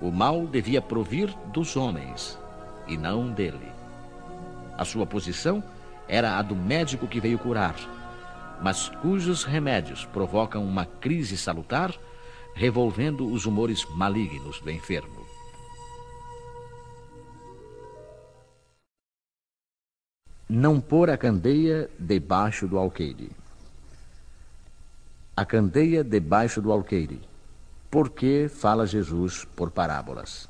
O 0.00 0.10
mal 0.10 0.46
devia 0.46 0.82
provir 0.82 1.32
dos 1.46 1.76
homens 1.76 2.38
e 2.86 2.96
não 2.96 3.30
dele. 3.30 3.70
A 4.76 4.84
sua 4.84 5.06
posição 5.06 5.62
era 6.08 6.38
a 6.38 6.42
do 6.42 6.56
médico 6.56 7.06
que 7.06 7.20
veio 7.20 7.38
curar, 7.38 7.76
mas 8.62 8.88
cujos 8.88 9.44
remédios 9.44 10.04
provocam 10.06 10.64
uma 10.64 10.84
crise 10.84 11.36
salutar, 11.36 11.94
revolvendo 12.54 13.30
os 13.30 13.46
humores 13.46 13.84
malignos 13.90 14.60
do 14.60 14.70
enfermo. 14.70 15.19
Não 20.50 20.80
pôr 20.80 21.08
a 21.10 21.16
candeia 21.16 21.88
debaixo 21.96 22.66
do 22.66 22.76
alqueire. 22.76 23.30
A 25.36 25.44
candeia 25.44 26.02
debaixo 26.02 26.60
do 26.60 26.72
alqueire. 26.72 27.20
Por 27.88 28.10
que 28.10 28.48
fala 28.48 28.84
Jesus 28.84 29.46
por 29.54 29.70
parábolas? 29.70 30.48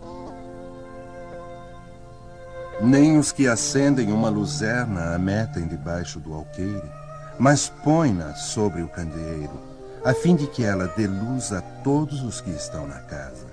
Nem 2.80 3.18
os 3.18 3.30
que 3.30 3.46
acendem 3.46 4.10
uma 4.10 4.30
luzerna 4.30 5.14
a 5.14 5.18
metem 5.18 5.68
debaixo 5.68 6.18
do 6.18 6.32
alqueire, 6.32 6.90
mas 7.38 7.68
põem-na 7.68 8.34
sobre 8.34 8.80
o 8.80 8.88
candeeiro, 8.88 9.60
a 10.02 10.14
fim 10.14 10.34
de 10.34 10.46
que 10.46 10.64
ela 10.64 10.88
dê 10.96 11.06
luz 11.06 11.52
a 11.52 11.60
todos 11.60 12.22
os 12.22 12.40
que 12.40 12.50
estão 12.50 12.86
na 12.86 13.00
casa. 13.00 13.49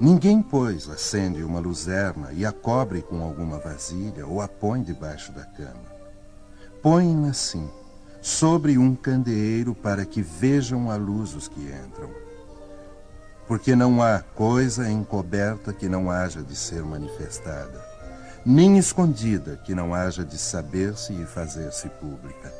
Ninguém, 0.00 0.42
pois, 0.42 0.88
acende 0.88 1.42
uma 1.42 1.60
luzerna 1.60 2.32
e 2.32 2.44
a 2.44 2.52
cobre 2.52 3.02
com 3.02 3.22
alguma 3.22 3.58
vasilha 3.58 4.26
ou 4.26 4.40
a 4.40 4.48
põe 4.48 4.82
debaixo 4.82 5.32
da 5.32 5.44
cama. 5.44 5.92
Põe-na 6.82 7.30
assim, 7.30 7.70
sobre 8.20 8.78
um 8.78 8.94
candeeiro 8.94 9.74
para 9.74 10.04
que 10.04 10.22
vejam 10.22 10.90
a 10.90 10.96
luz 10.96 11.34
os 11.34 11.48
que 11.48 11.60
entram. 11.60 12.10
Porque 13.46 13.74
não 13.74 14.02
há 14.02 14.20
coisa 14.34 14.90
encoberta 14.90 15.72
que 15.72 15.88
não 15.88 16.10
haja 16.10 16.42
de 16.42 16.56
ser 16.56 16.82
manifestada, 16.82 17.84
nem 18.46 18.78
escondida 18.78 19.56
que 19.56 19.74
não 19.74 19.94
haja 19.94 20.24
de 20.24 20.38
saber-se 20.38 21.12
e 21.12 21.26
fazer-se 21.26 21.88
pública. 21.88 22.52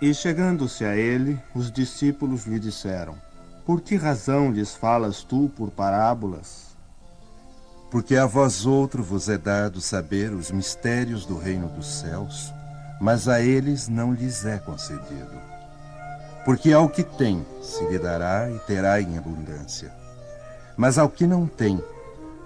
E 0.00 0.14
chegando-se 0.14 0.84
a 0.84 0.96
ele, 0.96 1.40
os 1.54 1.72
discípulos 1.72 2.46
lhe 2.46 2.60
disseram: 2.60 3.16
Por 3.68 3.82
que 3.82 3.94
razão 3.94 4.50
lhes 4.50 4.74
falas 4.74 5.22
tu 5.22 5.48
por 5.54 5.70
parábolas? 5.70 6.76
Porque 7.90 8.16
a 8.16 8.26
vós 8.26 8.66
outro 8.66 9.04
vos 9.04 9.28
é 9.28 9.38
dado 9.38 9.80
saber 9.80 10.32
os 10.32 10.50
mistérios 10.50 11.24
do 11.24 11.38
reino 11.38 11.68
dos 11.68 11.86
céus 11.86 12.52
mas 13.00 13.28
a 13.28 13.40
eles 13.40 13.88
não 13.88 14.12
lhes 14.12 14.44
é 14.44 14.58
concedido. 14.58 15.38
Porque 16.44 16.72
ao 16.72 16.88
que 16.88 17.02
tem 17.02 17.46
se 17.62 17.84
lhe 17.86 17.98
dará 17.98 18.50
e 18.50 18.58
terá 18.60 19.00
em 19.00 19.16
abundância. 19.16 19.92
Mas 20.76 20.98
ao 20.98 21.08
que 21.08 21.26
não 21.26 21.46
tem, 21.46 21.82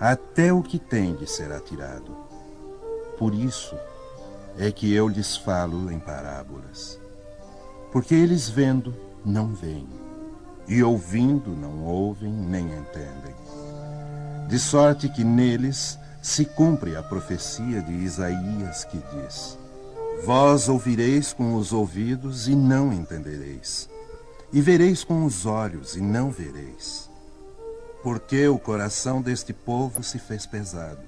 até 0.01 0.53
o 0.53 0.63
que 0.63 0.79
tem 0.79 1.13
lhe 1.13 1.27
será 1.27 1.61
tirado. 1.61 2.17
Por 3.19 3.35
isso 3.35 3.77
é 4.59 4.71
que 4.71 4.93
eu 4.93 5.09
lhes 5.09 5.37
falo 5.37 5.91
em 5.91 5.99
parábolas. 5.99 6.99
Porque 7.93 8.15
eles 8.15 8.49
vendo, 8.49 8.95
não 9.25 9.55
veem, 9.55 10.02
e 10.73 10.83
ouvindo, 10.83 11.51
não 11.51 11.85
ouvem 11.85 12.33
nem 12.33 12.65
entendem. 12.65 13.35
De 14.49 14.59
sorte 14.59 15.07
que 15.07 15.23
neles 15.23 15.99
se 16.23 16.47
cumpre 16.47 16.97
a 16.97 17.03
profecia 17.03 17.83
de 17.83 17.93
Isaías 17.93 18.83
que 18.87 18.97
diz: 18.97 19.59
Vós 20.25 20.71
ouvireis 20.71 21.35
com 21.35 21.57
os 21.57 21.75
ouvidos 21.75 22.49
e 22.49 22.55
não 22.55 22.91
entendereis, 22.91 23.87
e 24.51 24.63
vereis 24.63 25.05
com 25.05 25.27
os 25.27 25.45
olhos 25.45 25.95
e 25.95 26.01
não 26.01 26.31
vereis. 26.31 27.11
Porque 28.03 28.49
o 28.49 28.59
coração 28.59 29.21
deste 29.21 29.53
povo 29.53 30.03
se 30.03 30.19
fez 30.19 30.47
pesado, 30.47 31.03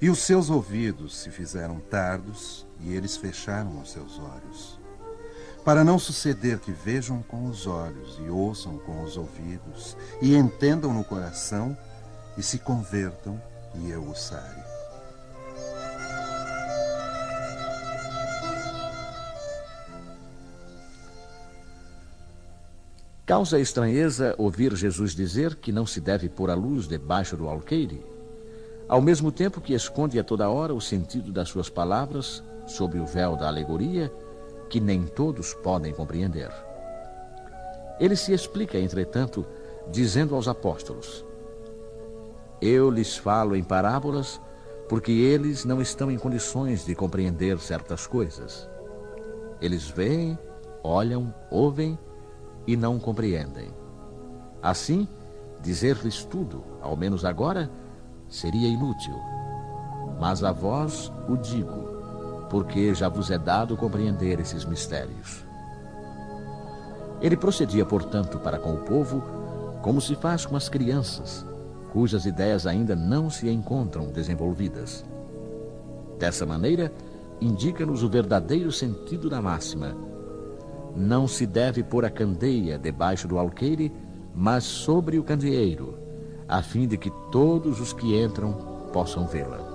e 0.00 0.08
os 0.08 0.20
seus 0.20 0.48
ouvidos 0.48 1.14
se 1.14 1.30
fizeram 1.30 1.78
tardos, 1.78 2.66
e 2.80 2.94
eles 2.94 3.18
fecharam 3.18 3.82
os 3.82 3.92
seus 3.92 4.18
olhos. 4.18 4.80
Para 5.64 5.84
não 5.84 5.98
suceder 5.98 6.58
que 6.58 6.72
vejam 6.72 7.22
com 7.22 7.46
os 7.46 7.66
olhos 7.66 8.18
e 8.24 8.30
ouçam 8.30 8.78
com 8.78 9.02
os 9.02 9.16
ouvidos, 9.16 9.96
e 10.22 10.34
entendam 10.34 10.94
no 10.94 11.04
coração, 11.04 11.76
e 12.36 12.42
se 12.42 12.58
convertam, 12.58 13.40
e 13.74 13.90
eu 13.90 14.02
os 14.02 14.22
sare. 14.22 14.68
Causa 23.28 23.60
estranheza 23.60 24.34
ouvir 24.38 24.74
Jesus 24.74 25.14
dizer 25.14 25.56
que 25.56 25.70
não 25.70 25.84
se 25.84 26.00
deve 26.00 26.30
pôr 26.30 26.48
a 26.48 26.54
luz 26.54 26.88
debaixo 26.88 27.36
do 27.36 27.46
alqueire, 27.46 28.02
ao 28.88 29.02
mesmo 29.02 29.30
tempo 29.30 29.60
que 29.60 29.74
esconde 29.74 30.18
a 30.18 30.24
toda 30.24 30.48
hora 30.48 30.72
o 30.72 30.80
sentido 30.80 31.30
das 31.30 31.50
suas 31.50 31.68
palavras 31.68 32.42
sob 32.66 32.98
o 32.98 33.04
véu 33.04 33.36
da 33.36 33.46
alegoria 33.46 34.10
que 34.68 34.80
nem 34.80 35.04
todos 35.04 35.54
podem 35.54 35.92
compreender. 35.92 36.50
Ele 37.98 38.14
se 38.14 38.32
explica, 38.32 38.78
entretanto, 38.78 39.44
dizendo 39.90 40.34
aos 40.34 40.48
apóstolos: 40.48 41.24
Eu 42.60 42.90
lhes 42.90 43.16
falo 43.16 43.56
em 43.56 43.62
parábolas 43.62 44.40
porque 44.88 45.12
eles 45.12 45.64
não 45.64 45.82
estão 45.82 46.10
em 46.10 46.18
condições 46.18 46.84
de 46.84 46.94
compreender 46.94 47.58
certas 47.58 48.06
coisas. 48.06 48.68
Eles 49.60 49.88
veem, 49.88 50.38
olham, 50.82 51.34
ouvem 51.50 51.98
e 52.66 52.76
não 52.76 52.98
compreendem. 52.98 53.68
Assim, 54.62 55.06
dizer-lhes 55.60 56.24
tudo, 56.24 56.64
ao 56.80 56.96
menos 56.96 57.24
agora, 57.24 57.70
seria 58.28 58.68
inútil. 58.68 59.14
Mas 60.18 60.42
a 60.42 60.52
vós 60.52 61.12
o 61.28 61.36
digo, 61.36 61.87
porque 62.50 62.94
já 62.94 63.08
vos 63.08 63.30
é 63.30 63.38
dado 63.38 63.76
compreender 63.76 64.40
esses 64.40 64.64
mistérios. 64.64 65.44
Ele 67.20 67.36
procedia, 67.36 67.84
portanto, 67.84 68.38
para 68.38 68.58
com 68.58 68.74
o 68.74 68.78
povo, 68.78 69.22
como 69.82 70.00
se 70.00 70.14
faz 70.14 70.46
com 70.46 70.56
as 70.56 70.68
crianças, 70.68 71.44
cujas 71.92 72.26
ideias 72.26 72.66
ainda 72.66 72.94
não 72.94 73.28
se 73.28 73.48
encontram 73.48 74.10
desenvolvidas. 74.10 75.04
Dessa 76.18 76.46
maneira, 76.46 76.92
indica-nos 77.40 78.02
o 78.02 78.08
verdadeiro 78.08 78.70
sentido 78.70 79.28
da 79.28 79.40
máxima 79.40 80.08
não 80.98 81.28
se 81.28 81.46
deve 81.46 81.84
pôr 81.84 82.04
a 82.04 82.10
candeia 82.10 82.76
debaixo 82.76 83.28
do 83.28 83.38
alqueire, 83.38 83.92
mas 84.34 84.64
sobre 84.64 85.18
o 85.18 85.22
candeeiro, 85.22 85.96
a 86.48 86.60
fim 86.60 86.88
de 86.88 86.96
que 86.96 87.10
todos 87.30 87.80
os 87.80 87.92
que 87.92 88.20
entram 88.20 88.52
possam 88.92 89.26
vê-la. 89.26 89.67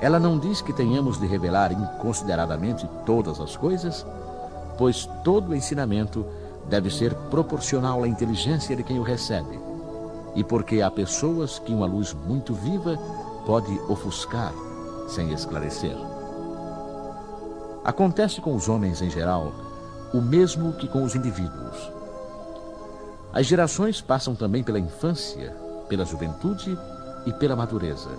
Ela 0.00 0.18
não 0.18 0.38
diz 0.38 0.60
que 0.60 0.72
tenhamos 0.72 1.18
de 1.18 1.26
revelar 1.26 1.72
inconsideradamente 1.72 2.88
todas 3.04 3.40
as 3.40 3.56
coisas, 3.56 4.06
pois 4.76 5.06
todo 5.24 5.54
ensinamento 5.54 6.24
deve 6.68 6.90
ser 6.90 7.14
proporcional 7.30 8.04
à 8.04 8.08
inteligência 8.08 8.76
de 8.76 8.84
quem 8.84 8.98
o 8.98 9.02
recebe, 9.02 9.58
e 10.34 10.44
porque 10.44 10.80
há 10.80 10.90
pessoas 10.90 11.58
que 11.58 11.72
uma 11.72 11.86
luz 11.86 12.14
muito 12.14 12.54
viva 12.54 12.96
pode 13.44 13.72
ofuscar 13.88 14.52
sem 15.08 15.32
esclarecer. 15.32 15.96
Acontece 17.84 18.40
com 18.40 18.54
os 18.54 18.68
homens 18.68 19.02
em 19.02 19.10
geral 19.10 19.52
o 20.12 20.20
mesmo 20.20 20.74
que 20.74 20.86
com 20.86 21.02
os 21.02 21.14
indivíduos. 21.14 21.90
As 23.32 23.46
gerações 23.46 24.00
passam 24.00 24.34
também 24.34 24.62
pela 24.62 24.78
infância, 24.78 25.54
pela 25.88 26.04
juventude 26.04 26.78
e 27.26 27.32
pela 27.32 27.56
madureza. 27.56 28.10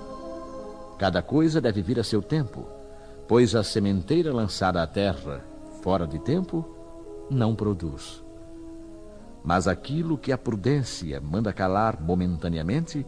Cada 1.00 1.24
coisa 1.24 1.60
deve 1.60 1.82
vir 1.82 2.00
a 2.00 2.04
seu 2.04 2.22
tempo, 2.22 2.68
pois 3.28 3.56
a 3.56 3.64
sementeira 3.64 4.32
lançada 4.32 4.84
à 4.84 4.86
terra 4.86 5.44
fora 5.82 6.06
de 6.06 6.20
tempo 6.20 6.64
não 7.32 7.56
produz. 7.56 8.24
Mas 9.44 9.68
aquilo 9.68 10.18
que 10.18 10.32
a 10.32 10.38
prudência 10.38 11.20
manda 11.20 11.52
calar 11.52 12.00
momentaneamente, 12.00 13.04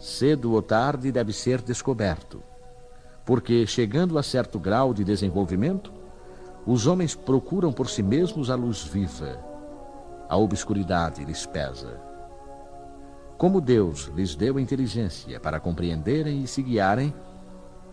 cedo 0.00 0.54
ou 0.54 0.62
tarde 0.62 1.12
deve 1.12 1.32
ser 1.32 1.60
descoberto 1.62 2.42
porque, 3.30 3.64
chegando 3.64 4.18
a 4.18 4.24
certo 4.24 4.58
grau 4.58 4.92
de 4.92 5.04
desenvolvimento, 5.04 5.92
os 6.66 6.88
homens 6.88 7.14
procuram 7.14 7.72
por 7.72 7.88
si 7.88 8.02
mesmos 8.02 8.50
a 8.50 8.56
luz 8.56 8.82
viva. 8.82 9.38
A 10.28 10.36
obscuridade 10.36 11.24
lhes 11.24 11.46
pesa. 11.46 12.09
Como 13.40 13.58
Deus 13.58 14.12
lhes 14.14 14.34
deu 14.34 14.60
inteligência 14.60 15.40
para 15.40 15.58
compreenderem 15.58 16.42
e 16.42 16.46
se 16.46 16.60
guiarem 16.60 17.14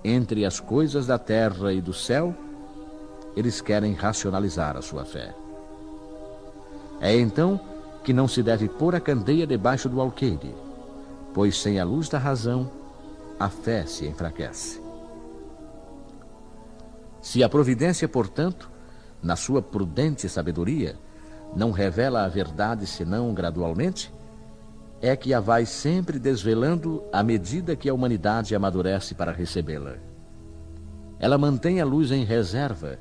entre 0.04 0.44
as 0.44 0.60
coisas 0.60 1.08
da 1.08 1.18
terra 1.18 1.72
e 1.72 1.80
do 1.80 1.94
céu, 1.94 2.36
eles 3.34 3.62
querem 3.62 3.94
racionalizar 3.94 4.76
a 4.76 4.82
sua 4.82 5.06
fé. 5.06 5.34
É 7.00 7.16
então 7.16 7.58
que 8.04 8.12
não 8.12 8.28
se 8.28 8.44
deve 8.44 8.68
pôr 8.68 8.94
a 8.94 9.00
candeia 9.00 9.48
debaixo 9.48 9.88
do 9.88 10.02
alqueire, 10.02 10.54
pois 11.34 11.58
sem 11.58 11.80
a 11.80 11.86
luz 11.86 12.10
da 12.10 12.18
razão, 12.18 12.70
a 13.40 13.48
fé 13.48 13.86
se 13.86 14.06
enfraquece. 14.06 14.82
Se 17.22 17.42
a 17.42 17.48
providência, 17.48 18.10
portanto, 18.10 18.70
na 19.24 19.38
sua 19.38 19.62
prudente 19.62 20.28
sabedoria, 20.28 20.98
não 21.56 21.72
revela 21.72 22.26
a 22.26 22.28
verdade 22.28 22.86
senão 22.86 23.34
gradualmente, 23.34 24.12
é 25.02 25.16
que 25.16 25.34
a 25.34 25.40
vai 25.40 25.66
sempre 25.66 26.18
desvelando 26.18 27.04
à 27.12 27.22
medida 27.22 27.76
que 27.76 27.90
a 27.90 27.94
humanidade 27.94 28.56
amadurece 28.56 29.14
para 29.14 29.32
recebê-la. 29.32 29.96
Ela 31.20 31.38
mantém 31.38 31.80
a 31.82 31.86
luz 31.86 32.12
em 32.12 32.24
reserva 32.24 33.00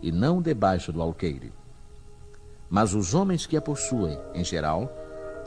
e 0.00 0.10
não 0.10 0.40
debaixo 0.40 0.92
do 0.92 1.02
alqueire. 1.02 1.52
Mas 2.68 2.94
os 2.94 3.14
homens 3.14 3.46
que 3.46 3.56
a 3.56 3.60
possuem, 3.60 4.18
em 4.34 4.44
geral, 4.44 4.90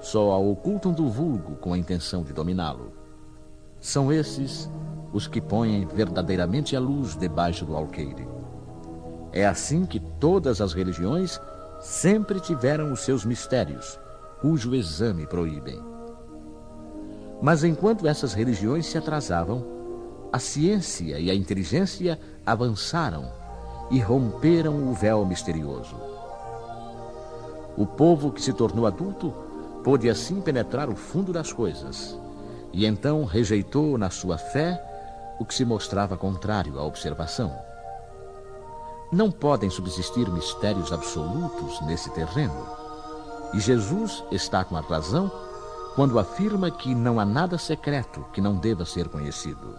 só 0.02 0.32
a 0.32 0.38
ocultam 0.38 0.94
do 0.94 1.10
vulgo 1.10 1.56
com 1.56 1.74
a 1.74 1.78
intenção 1.78 2.24
de 2.24 2.32
dominá-lo. 2.32 2.94
São 3.80 4.12
esses 4.12 4.70
os 5.12 5.28
que 5.28 5.40
põem 5.40 5.86
verdadeiramente 5.86 6.76
a 6.76 6.80
luz 6.80 7.16
debaixo 7.16 7.66
do 7.66 7.76
alqueire. 7.76 8.28
É 9.32 9.46
assim 9.46 9.86
que 9.86 10.00
todas 10.00 10.62
as 10.62 10.74
religiões 10.74 11.40
sempre 11.80 12.40
tiveram 12.40 12.92
os 12.92 13.02
seus 13.02 13.26
mistérios, 13.26 14.00
cujo 14.42 14.76
exame 14.76 15.26
proíbem. 15.26 15.82
Mas 17.42 17.64
enquanto 17.64 18.08
essas 18.08 18.34
religiões 18.34 18.86
se 18.86 18.98
atrasavam, 18.98 19.66
a 20.32 20.40
ciência 20.40 21.20
e 21.20 21.30
a 21.30 21.36
inteligência 21.36 22.20
avançaram 22.46 23.32
e 23.90 24.00
romperam 24.00 24.90
o 24.90 24.94
véu 24.94 25.26
misterioso. 25.26 25.96
O 27.78 27.86
povo 27.86 28.32
que 28.32 28.42
se 28.42 28.54
tornou 28.54 28.88
adulto 28.88 29.34
pôde 29.84 30.10
assim 30.10 30.42
penetrar 30.42 30.90
o 30.90 30.96
fundo 30.96 31.32
das 31.32 31.54
coisas 31.54 32.18
e 32.74 32.86
então 32.86 33.24
rejeitou 33.24 33.98
na 33.98 34.10
sua 34.10 34.38
fé 34.38 34.82
o 35.40 35.46
que 35.46 35.54
se 35.54 35.64
mostrava 35.64 36.18
contrário 36.18 36.80
à 36.80 36.84
observação. 36.84 37.56
Não 39.12 39.32
podem 39.32 39.70
subsistir 39.70 40.30
mistérios 40.30 40.92
absolutos 40.92 41.80
nesse 41.82 42.10
terreno. 42.10 42.85
E 43.54 43.60
Jesus 43.60 44.24
está 44.32 44.64
com 44.64 44.76
a 44.76 44.82
razão 44.82 45.32
quando 45.96 46.20
afirma 46.20 46.70
que 46.70 46.94
não 46.94 47.20
há 47.20 47.26
nada 47.26 47.58
secreto 47.58 48.26
que 48.34 48.42
não 48.42 48.58
deva 48.58 48.86
ser 48.86 49.08
conhecido. 49.08 49.76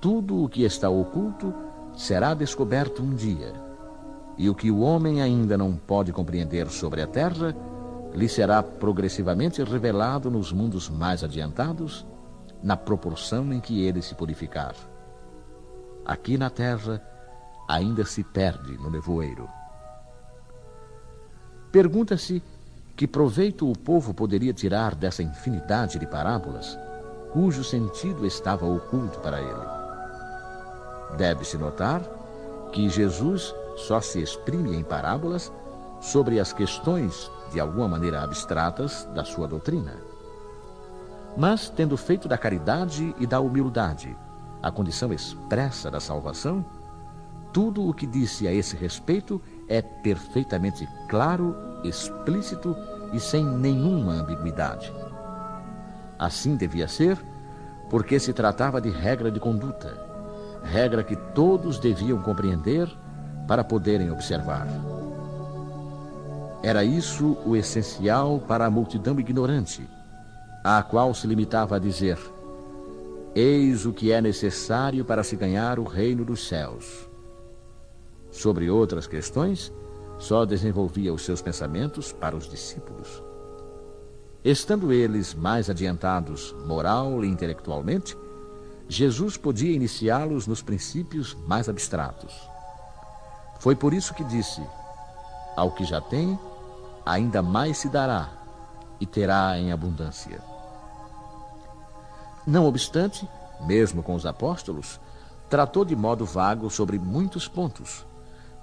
Tudo 0.00 0.42
o 0.42 0.48
que 0.48 0.64
está 0.64 0.88
oculto 0.88 1.54
será 1.94 2.32
descoberto 2.32 3.02
um 3.02 3.14
dia, 3.14 3.52
e 4.38 4.48
o 4.48 4.54
que 4.54 4.70
o 4.70 4.80
homem 4.80 5.20
ainda 5.20 5.56
não 5.56 5.74
pode 5.74 6.12
compreender 6.12 6.68
sobre 6.68 7.02
a 7.02 7.06
terra 7.06 7.54
lhe 8.14 8.28
será 8.28 8.62
progressivamente 8.62 9.62
revelado 9.62 10.30
nos 10.30 10.52
mundos 10.52 10.88
mais 10.88 11.22
adiantados, 11.22 12.06
na 12.62 12.76
proporção 12.76 13.52
em 13.52 13.60
que 13.60 13.82
ele 13.82 14.00
se 14.00 14.14
purificar. 14.14 14.74
Aqui 16.04 16.38
na 16.38 16.48
terra, 16.48 17.02
ainda 17.68 18.04
se 18.04 18.24
perde 18.24 18.78
no 18.78 18.90
nevoeiro. 18.90 19.48
Pergunta-se 21.76 22.42
que 22.96 23.06
proveito 23.06 23.70
o 23.70 23.76
povo 23.76 24.14
poderia 24.14 24.54
tirar 24.54 24.94
dessa 24.94 25.22
infinidade 25.22 25.98
de 25.98 26.06
parábolas, 26.06 26.78
cujo 27.34 27.62
sentido 27.62 28.24
estava 28.24 28.64
oculto 28.64 29.18
para 29.18 29.42
ele. 29.42 31.18
Deve-se 31.18 31.58
notar 31.58 32.00
que 32.72 32.88
Jesus 32.88 33.54
só 33.76 34.00
se 34.00 34.22
exprime 34.22 34.74
em 34.74 34.82
parábolas 34.82 35.52
sobre 36.00 36.40
as 36.40 36.50
questões, 36.50 37.30
de 37.52 37.60
alguma 37.60 37.88
maneira 37.88 38.22
abstratas, 38.22 39.06
da 39.14 39.22
sua 39.22 39.46
doutrina. 39.46 39.96
Mas, 41.36 41.68
tendo 41.68 41.98
feito 41.98 42.26
da 42.26 42.38
caridade 42.38 43.14
e 43.18 43.26
da 43.26 43.38
humildade 43.38 44.16
a 44.62 44.70
condição 44.70 45.12
expressa 45.12 45.90
da 45.90 46.00
salvação, 46.00 46.64
tudo 47.52 47.86
o 47.86 47.92
que 47.92 48.06
disse 48.06 48.48
a 48.48 48.52
esse 48.52 48.74
respeito 48.76 49.42
é 49.68 49.82
perfeitamente 49.82 50.88
claro, 51.08 51.56
explícito 51.84 52.76
e 53.12 53.20
sem 53.20 53.44
nenhuma 53.44 54.12
ambiguidade. 54.14 54.92
Assim 56.18 56.56
devia 56.56 56.88
ser, 56.88 57.18
porque 57.90 58.18
se 58.18 58.32
tratava 58.32 58.80
de 58.80 58.90
regra 58.90 59.30
de 59.30 59.38
conduta, 59.38 59.96
regra 60.62 61.02
que 61.02 61.16
todos 61.16 61.78
deviam 61.78 62.20
compreender 62.22 62.88
para 63.46 63.62
poderem 63.62 64.10
observar. 64.10 64.66
Era 66.62 66.82
isso 66.82 67.36
o 67.46 67.54
essencial 67.54 68.40
para 68.40 68.66
a 68.66 68.70
multidão 68.70 69.18
ignorante, 69.20 69.88
à 70.64 70.82
qual 70.82 71.14
se 71.14 71.26
limitava 71.26 71.76
a 71.76 71.78
dizer: 71.78 72.18
Eis 73.34 73.86
o 73.86 73.92
que 73.92 74.10
é 74.10 74.20
necessário 74.20 75.04
para 75.04 75.22
se 75.22 75.36
ganhar 75.36 75.78
o 75.78 75.84
reino 75.84 76.24
dos 76.24 76.48
céus. 76.48 77.05
Sobre 78.36 78.68
outras 78.68 79.06
questões, 79.06 79.72
só 80.18 80.44
desenvolvia 80.44 81.10
os 81.12 81.24
seus 81.24 81.40
pensamentos 81.40 82.12
para 82.12 82.36
os 82.36 82.46
discípulos. 82.46 83.22
Estando 84.44 84.92
eles 84.92 85.32
mais 85.32 85.70
adiantados 85.70 86.54
moral 86.66 87.24
e 87.24 87.28
intelectualmente, 87.28 88.14
Jesus 88.86 89.38
podia 89.38 89.74
iniciá-los 89.74 90.46
nos 90.46 90.60
princípios 90.60 91.34
mais 91.46 91.66
abstratos. 91.66 92.34
Foi 93.58 93.74
por 93.74 93.94
isso 93.94 94.12
que 94.12 94.22
disse: 94.22 94.60
Ao 95.56 95.70
que 95.70 95.86
já 95.86 96.02
tem, 96.02 96.38
ainda 97.06 97.40
mais 97.40 97.78
se 97.78 97.88
dará 97.88 98.30
e 99.00 99.06
terá 99.06 99.58
em 99.58 99.72
abundância. 99.72 100.42
Não 102.46 102.66
obstante, 102.66 103.26
mesmo 103.66 104.02
com 104.02 104.14
os 104.14 104.26
apóstolos, 104.26 105.00
tratou 105.48 105.86
de 105.86 105.96
modo 105.96 106.26
vago 106.26 106.68
sobre 106.68 106.98
muitos 106.98 107.48
pontos 107.48 108.04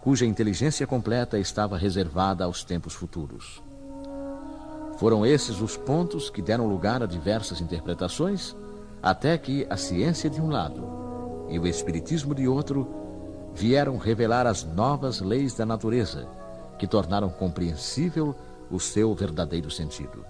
cuja 0.03 0.25
inteligência 0.25 0.85
completa 0.85 1.39
estava 1.39 1.77
reservada 1.77 2.43
aos 2.43 2.61
tempos 2.61 2.93
futuros. 2.93 3.63
Foram 4.97 5.25
esses 5.25 5.61
os 5.61 5.77
pontos 5.77 6.29
que 6.29 6.41
deram 6.41 6.67
lugar 6.67 7.01
a 7.01 7.05
diversas 7.05 7.61
interpretações, 7.61 8.53
até 9.01 9.37
que 9.37 9.65
a 9.69 9.77
ciência 9.77 10.29
de 10.29 10.41
um 10.41 10.49
lado 10.49 11.47
e 11.49 11.57
o 11.57 11.65
espiritismo 11.65 12.35
de 12.35 12.49
outro 12.49 12.85
vieram 13.55 13.97
revelar 13.97 14.45
as 14.45 14.65
novas 14.65 15.21
leis 15.21 15.53
da 15.53 15.65
natureza, 15.65 16.27
que 16.77 16.85
tornaram 16.85 17.29
compreensível 17.29 18.35
o 18.69 18.81
seu 18.81 19.15
verdadeiro 19.15 19.71
sentido. 19.71 20.25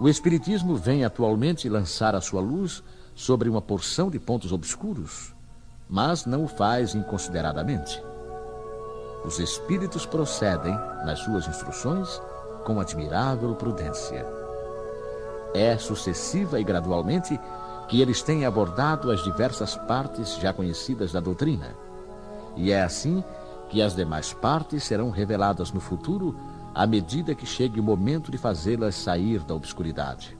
O 0.00 0.08
Espiritismo 0.08 0.74
vem 0.74 1.04
atualmente 1.04 1.68
lançar 1.68 2.16
a 2.16 2.20
sua 2.20 2.40
luz 2.40 2.82
sobre 3.14 3.48
uma 3.48 3.62
porção 3.62 4.10
de 4.10 4.18
pontos 4.18 4.50
obscuros 4.50 5.37
mas 5.88 6.26
não 6.26 6.44
o 6.44 6.48
faz 6.48 6.94
inconsideradamente. 6.94 8.02
Os 9.24 9.38
espíritos 9.38 10.06
procedem, 10.06 10.74
nas 11.04 11.20
suas 11.20 11.48
instruções, 11.48 12.20
com 12.64 12.80
admirável 12.80 13.54
prudência. 13.54 14.26
É 15.54 15.76
sucessiva 15.78 16.60
e 16.60 16.64
gradualmente 16.64 17.38
que 17.88 18.02
eles 18.02 18.22
têm 18.22 18.44
abordado 18.44 19.10
as 19.10 19.24
diversas 19.24 19.76
partes 19.76 20.36
já 20.36 20.52
conhecidas 20.52 21.12
da 21.12 21.20
doutrina. 21.20 21.74
E 22.54 22.70
é 22.70 22.82
assim 22.82 23.24
que 23.70 23.80
as 23.80 23.94
demais 23.94 24.32
partes 24.32 24.84
serão 24.84 25.10
reveladas 25.10 25.72
no 25.72 25.80
futuro 25.80 26.38
à 26.74 26.86
medida 26.86 27.34
que 27.34 27.46
chegue 27.46 27.80
o 27.80 27.82
momento 27.82 28.30
de 28.30 28.38
fazê-las 28.38 28.94
sair 28.94 29.40
da 29.40 29.54
obscuridade. 29.54 30.36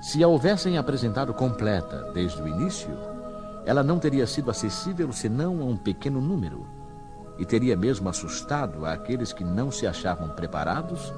Se 0.00 0.22
a 0.22 0.28
houvessem 0.28 0.78
apresentado 0.78 1.34
completa 1.34 2.12
desde 2.12 2.40
o 2.40 2.46
início, 2.46 2.90
ela 3.66 3.82
não 3.82 3.98
teria 3.98 4.26
sido 4.28 4.48
acessível 4.48 5.12
senão 5.12 5.60
a 5.60 5.64
um 5.64 5.76
pequeno 5.76 6.20
número 6.20 6.64
e 7.36 7.44
teria 7.44 7.76
mesmo 7.76 8.08
assustado 8.08 8.86
aqueles 8.86 9.32
que 9.32 9.42
não 9.42 9.72
se 9.72 9.86
achavam 9.86 10.28
preparados, 10.30 11.12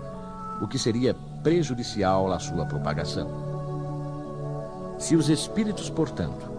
o 0.60 0.66
que 0.66 0.78
seria 0.78 1.14
prejudicial 1.42 2.32
à 2.32 2.38
sua 2.38 2.64
propagação. 2.64 3.28
Se 4.98 5.14
os 5.14 5.28
espíritos, 5.28 5.90
portanto, 5.90 6.50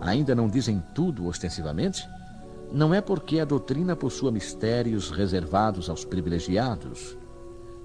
ainda 0.00 0.34
não 0.34 0.48
dizem 0.48 0.82
tudo 0.94 1.26
ostensivamente, 1.26 2.08
não 2.72 2.94
é 2.94 3.00
porque 3.00 3.38
a 3.40 3.44
doutrina 3.44 3.94
possua 3.94 4.32
mistérios 4.32 5.10
reservados 5.10 5.90
aos 5.90 6.04
privilegiados, 6.04 7.18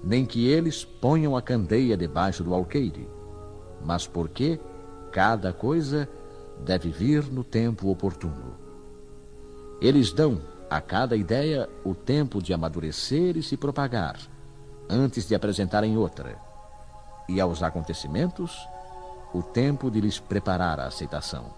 nem 0.02 0.24
que 0.24 0.46
eles 0.46 0.84
ponham 0.84 1.36
a 1.36 1.42
candeia 1.42 1.96
debaixo 1.96 2.42
do 2.42 2.54
alqueire, 2.54 3.08
mas 3.84 4.06
porque 4.06 4.58
cada 5.12 5.52
coisa 5.52 6.08
deve 6.64 6.90
vir 6.90 7.24
no 7.30 7.44
tempo 7.44 7.88
oportuno. 7.90 8.56
Eles 9.80 10.12
dão 10.12 10.40
a 10.68 10.80
cada 10.80 11.16
ideia 11.16 11.68
o 11.84 11.94
tempo 11.94 12.42
de 12.42 12.52
amadurecer 12.52 13.36
e 13.36 13.42
se 13.42 13.56
propagar, 13.56 14.18
antes 14.88 15.26
de 15.26 15.34
apresentarem 15.34 15.96
outra, 15.96 16.38
e 17.28 17.40
aos 17.40 17.62
acontecimentos, 17.62 18.58
o 19.32 19.42
tempo 19.42 19.90
de 19.90 20.00
lhes 20.00 20.18
preparar 20.18 20.80
a 20.80 20.86
aceitação. 20.86 21.52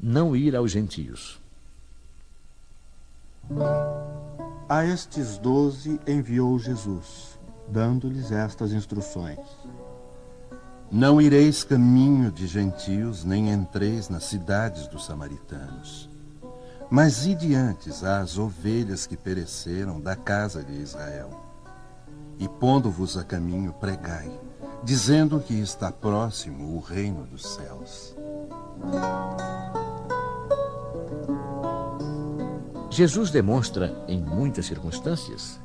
Não 0.00 0.34
ir 0.34 0.56
aos 0.56 0.72
gentios. 0.72 1.40
A 4.68 4.84
estes 4.84 5.38
doze 5.38 6.00
enviou 6.06 6.58
Jesus 6.58 7.31
dando-lhes 7.72 8.30
estas 8.30 8.72
instruções: 8.72 9.38
Não 10.90 11.20
ireis 11.20 11.64
caminho 11.64 12.30
de 12.30 12.46
gentios, 12.46 13.24
nem 13.24 13.50
entreis 13.50 14.08
nas 14.08 14.24
cidades 14.24 14.86
dos 14.86 15.06
samaritanos. 15.06 16.10
Mas 16.90 17.24
ide 17.24 17.54
antes 17.54 18.04
às 18.04 18.36
ovelhas 18.36 19.06
que 19.06 19.16
pereceram 19.16 19.98
da 19.98 20.14
casa 20.14 20.62
de 20.62 20.74
Israel. 20.74 21.30
E 22.38 22.46
pondo-vos 22.46 23.16
a 23.16 23.24
caminho, 23.24 23.72
pregai, 23.72 24.30
dizendo 24.84 25.40
que 25.40 25.54
está 25.54 25.90
próximo 25.90 26.76
o 26.76 26.80
reino 26.80 27.24
dos 27.24 27.46
céus. 27.54 28.14
Jesus 32.90 33.30
demonstra, 33.30 34.04
em 34.06 34.20
muitas 34.20 34.66
circunstâncias, 34.66 35.58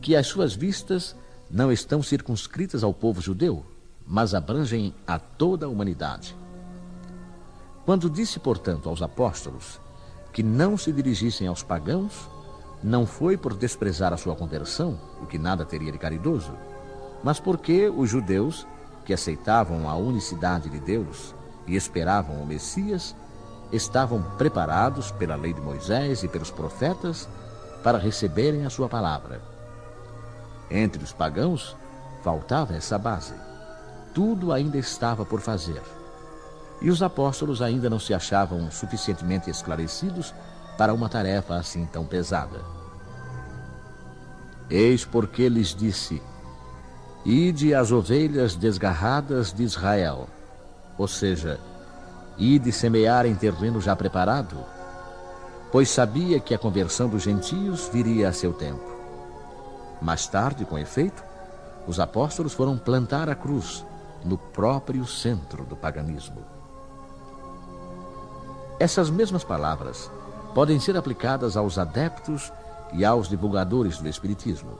que 0.00 0.14
as 0.14 0.28
suas 0.28 0.54
vistas 0.54 1.16
não 1.50 1.70
estão 1.70 2.02
circunscritas 2.02 2.82
ao 2.82 2.92
povo 2.92 3.20
judeu, 3.20 3.64
mas 4.06 4.34
abrangem 4.34 4.94
a 5.06 5.18
toda 5.18 5.66
a 5.66 5.68
humanidade. 5.68 6.36
Quando 7.84 8.08
disse, 8.08 8.38
portanto, 8.40 8.88
aos 8.88 9.02
apóstolos 9.02 9.80
que 10.32 10.42
não 10.42 10.76
se 10.76 10.92
dirigissem 10.92 11.46
aos 11.46 11.62
pagãos, 11.62 12.28
não 12.82 13.06
foi 13.06 13.36
por 13.36 13.54
desprezar 13.54 14.12
a 14.12 14.16
sua 14.16 14.34
conversão, 14.34 14.98
o 15.22 15.26
que 15.26 15.38
nada 15.38 15.64
teria 15.64 15.92
de 15.92 15.98
caridoso, 15.98 16.52
mas 17.22 17.38
porque 17.38 17.88
os 17.88 18.10
judeus, 18.10 18.66
que 19.04 19.14
aceitavam 19.14 19.88
a 19.88 19.94
unicidade 19.94 20.68
de 20.68 20.80
Deus 20.80 21.34
e 21.66 21.76
esperavam 21.76 22.42
o 22.42 22.46
Messias, 22.46 23.14
estavam 23.72 24.22
preparados 24.36 25.10
pela 25.12 25.36
lei 25.36 25.52
de 25.52 25.60
Moisés 25.60 26.22
e 26.22 26.28
pelos 26.28 26.50
profetas 26.50 27.28
para 27.82 27.98
receberem 27.98 28.66
a 28.66 28.70
sua 28.70 28.88
palavra. 28.88 29.53
Entre 30.74 31.04
os 31.04 31.12
pagãos 31.12 31.76
faltava 32.24 32.74
essa 32.74 32.98
base. 32.98 33.32
Tudo 34.12 34.52
ainda 34.52 34.76
estava 34.76 35.24
por 35.24 35.40
fazer. 35.40 35.80
E 36.82 36.90
os 36.90 37.00
apóstolos 37.00 37.62
ainda 37.62 37.88
não 37.88 38.00
se 38.00 38.12
achavam 38.12 38.68
suficientemente 38.72 39.48
esclarecidos 39.48 40.34
para 40.76 40.92
uma 40.92 41.08
tarefa 41.08 41.54
assim 41.54 41.86
tão 41.86 42.04
pesada. 42.04 42.60
Eis 44.68 45.04
porque 45.04 45.48
lhes 45.48 45.72
disse: 45.72 46.20
Ide 47.24 47.72
as 47.72 47.92
ovelhas 47.92 48.56
desgarradas 48.56 49.52
de 49.52 49.62
Israel, 49.62 50.26
ou 50.98 51.06
seja, 51.06 51.60
ide 52.36 52.72
semear 52.72 53.26
em 53.26 53.36
terreno 53.36 53.80
já 53.80 53.94
preparado, 53.94 54.56
pois 55.70 55.88
sabia 55.88 56.40
que 56.40 56.52
a 56.52 56.58
conversão 56.58 57.08
dos 57.08 57.22
gentios 57.22 57.88
viria 57.92 58.28
a 58.28 58.32
seu 58.32 58.52
tempo. 58.52 58.93
Mais 60.04 60.26
tarde, 60.26 60.66
com 60.66 60.78
efeito, 60.78 61.24
os 61.88 61.98
apóstolos 61.98 62.52
foram 62.52 62.76
plantar 62.76 63.30
a 63.30 63.34
cruz 63.34 63.86
no 64.22 64.36
próprio 64.36 65.06
centro 65.06 65.64
do 65.64 65.74
paganismo. 65.74 66.44
Essas 68.78 69.08
mesmas 69.08 69.42
palavras 69.42 70.10
podem 70.54 70.78
ser 70.78 70.94
aplicadas 70.98 71.56
aos 71.56 71.78
adeptos 71.78 72.52
e 72.92 73.02
aos 73.02 73.30
divulgadores 73.30 73.96
do 73.96 74.06
Espiritismo. 74.06 74.78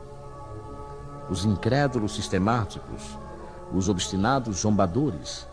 Os 1.30 1.46
incrédulos 1.46 2.14
sistemáticos, 2.14 3.18
os 3.72 3.88
obstinados 3.88 4.58
zombadores, 4.58 5.46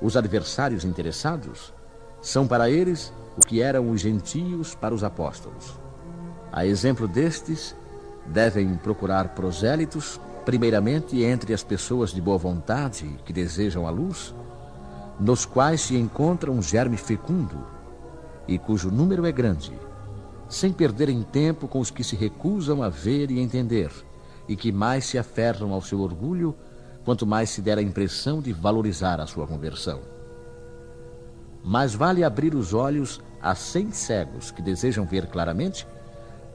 os 0.00 0.16
adversários 0.16 0.86
interessados, 0.86 1.70
são 2.22 2.48
para 2.48 2.70
eles 2.70 3.12
o 3.36 3.46
que 3.46 3.60
eram 3.60 3.90
os 3.90 4.00
gentios 4.00 4.74
para 4.74 4.94
os 4.94 5.04
apóstolos. 5.04 5.78
A 6.50 6.64
exemplo 6.64 7.06
destes, 7.06 7.76
devem 8.26 8.74
procurar 8.76 9.28
prosélitos, 9.34 10.20
primeiramente 10.44 11.22
entre 11.22 11.54
as 11.54 11.62
pessoas 11.62 12.10
de 12.10 12.20
boa 12.20 12.38
vontade 12.38 13.18
que 13.24 13.32
desejam 13.32 13.86
a 13.86 13.90
luz, 13.90 14.34
nos 15.20 15.44
quais 15.44 15.80
se 15.82 15.96
encontra 15.96 16.50
um 16.50 16.62
germe 16.62 16.96
fecundo 16.96 17.64
e 18.48 18.58
cujo 18.58 18.90
número 18.90 19.24
é 19.24 19.32
grande 19.32 19.72
sem 20.52 20.70
perderem 20.70 21.22
tempo 21.22 21.66
com 21.66 21.80
os 21.80 21.90
que 21.90 22.04
se 22.04 22.14
recusam 22.14 22.82
a 22.82 22.90
ver 22.90 23.30
e 23.30 23.40
entender, 23.40 23.90
e 24.46 24.54
que 24.54 24.70
mais 24.70 25.06
se 25.06 25.16
aferram 25.16 25.72
ao 25.72 25.80
seu 25.80 26.00
orgulho, 26.00 26.54
quanto 27.06 27.26
mais 27.26 27.48
se 27.48 27.62
der 27.62 27.78
a 27.78 27.82
impressão 27.82 28.42
de 28.42 28.52
valorizar 28.52 29.18
a 29.18 29.26
sua 29.26 29.46
conversão. 29.46 30.00
Mais 31.64 31.94
vale 31.94 32.22
abrir 32.22 32.54
os 32.54 32.74
olhos 32.74 33.18
a 33.40 33.54
cem 33.54 33.92
cegos 33.92 34.50
que 34.50 34.60
desejam 34.60 35.06
ver 35.06 35.26
claramente, 35.26 35.86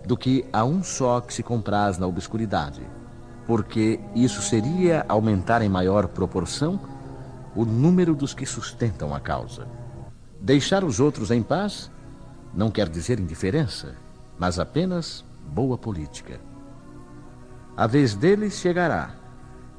do 0.08 0.16
que 0.16 0.46
a 0.54 0.64
um 0.64 0.82
só 0.82 1.20
que 1.20 1.34
se 1.34 1.44
compraz 1.44 1.98
na 1.98 2.08
obscuridade, 2.08 2.82
porque 3.46 4.00
isso 4.16 4.42
seria 4.42 5.06
aumentar 5.10 5.62
em 5.62 5.68
maior 5.68 6.08
proporção 6.08 6.80
o 7.54 7.66
número 7.66 8.16
dos 8.16 8.34
que 8.34 8.46
sustentam 8.46 9.14
a 9.14 9.20
causa. 9.20 9.68
Deixar 10.40 10.86
os 10.86 11.02
outros 11.02 11.30
em 11.30 11.44
paz 11.44 11.92
não 12.54 12.72
quer 12.72 12.88
dizer 12.88 13.20
indiferença, 13.20 13.96
mas 14.40 14.58
apenas 14.58 15.26
boa 15.46 15.78
política. 15.78 16.40
A 17.76 17.86
vez 17.86 18.16
deles 18.16 18.54
chegará, 18.54 19.14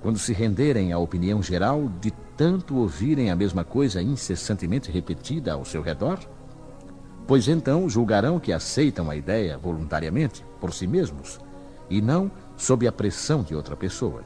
quando 0.03 0.19
se 0.19 0.35
renderem 0.35 0.93
à 0.93 0.99
opinião 0.99 1.43
geral 1.43 1.89
de 2.03 2.11
tanto 2.37 2.77
ouvirem 2.77 3.31
a 3.31 3.37
mesma 3.37 3.65
coisa 3.65 4.03
incessantemente 4.03 4.91
repetida 4.91 5.55
ao 5.55 5.65
seu 5.65 5.81
redor, 5.81 6.19
pois 7.29 7.47
então 7.47 7.91
julgarão 7.91 8.41
que 8.41 8.55
aceitam 8.55 9.11
a 9.11 9.15
ideia 9.15 9.59
voluntariamente, 9.59 10.43
por 10.59 10.73
si 10.73 10.87
mesmos, 10.87 11.39
e 11.91 12.01
não 12.01 12.31
sob 12.57 12.89
a 12.89 12.91
pressão 12.91 13.43
de 13.43 13.55
outra 13.55 13.77
pessoa. 13.77 14.23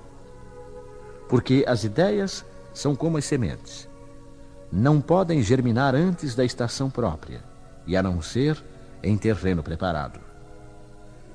Porque 1.28 1.64
as 1.66 1.82
ideias 1.82 2.44
são 2.72 2.94
como 2.94 3.18
as 3.18 3.24
sementes. 3.24 3.88
Não 4.70 5.00
podem 5.00 5.42
germinar 5.42 5.96
antes 5.96 6.36
da 6.36 6.44
estação 6.44 6.88
própria 6.88 7.42
e 7.88 7.96
a 7.96 8.02
não 8.04 8.22
ser 8.22 8.62
em 9.02 9.18
terreno 9.18 9.64
preparado. 9.64 10.20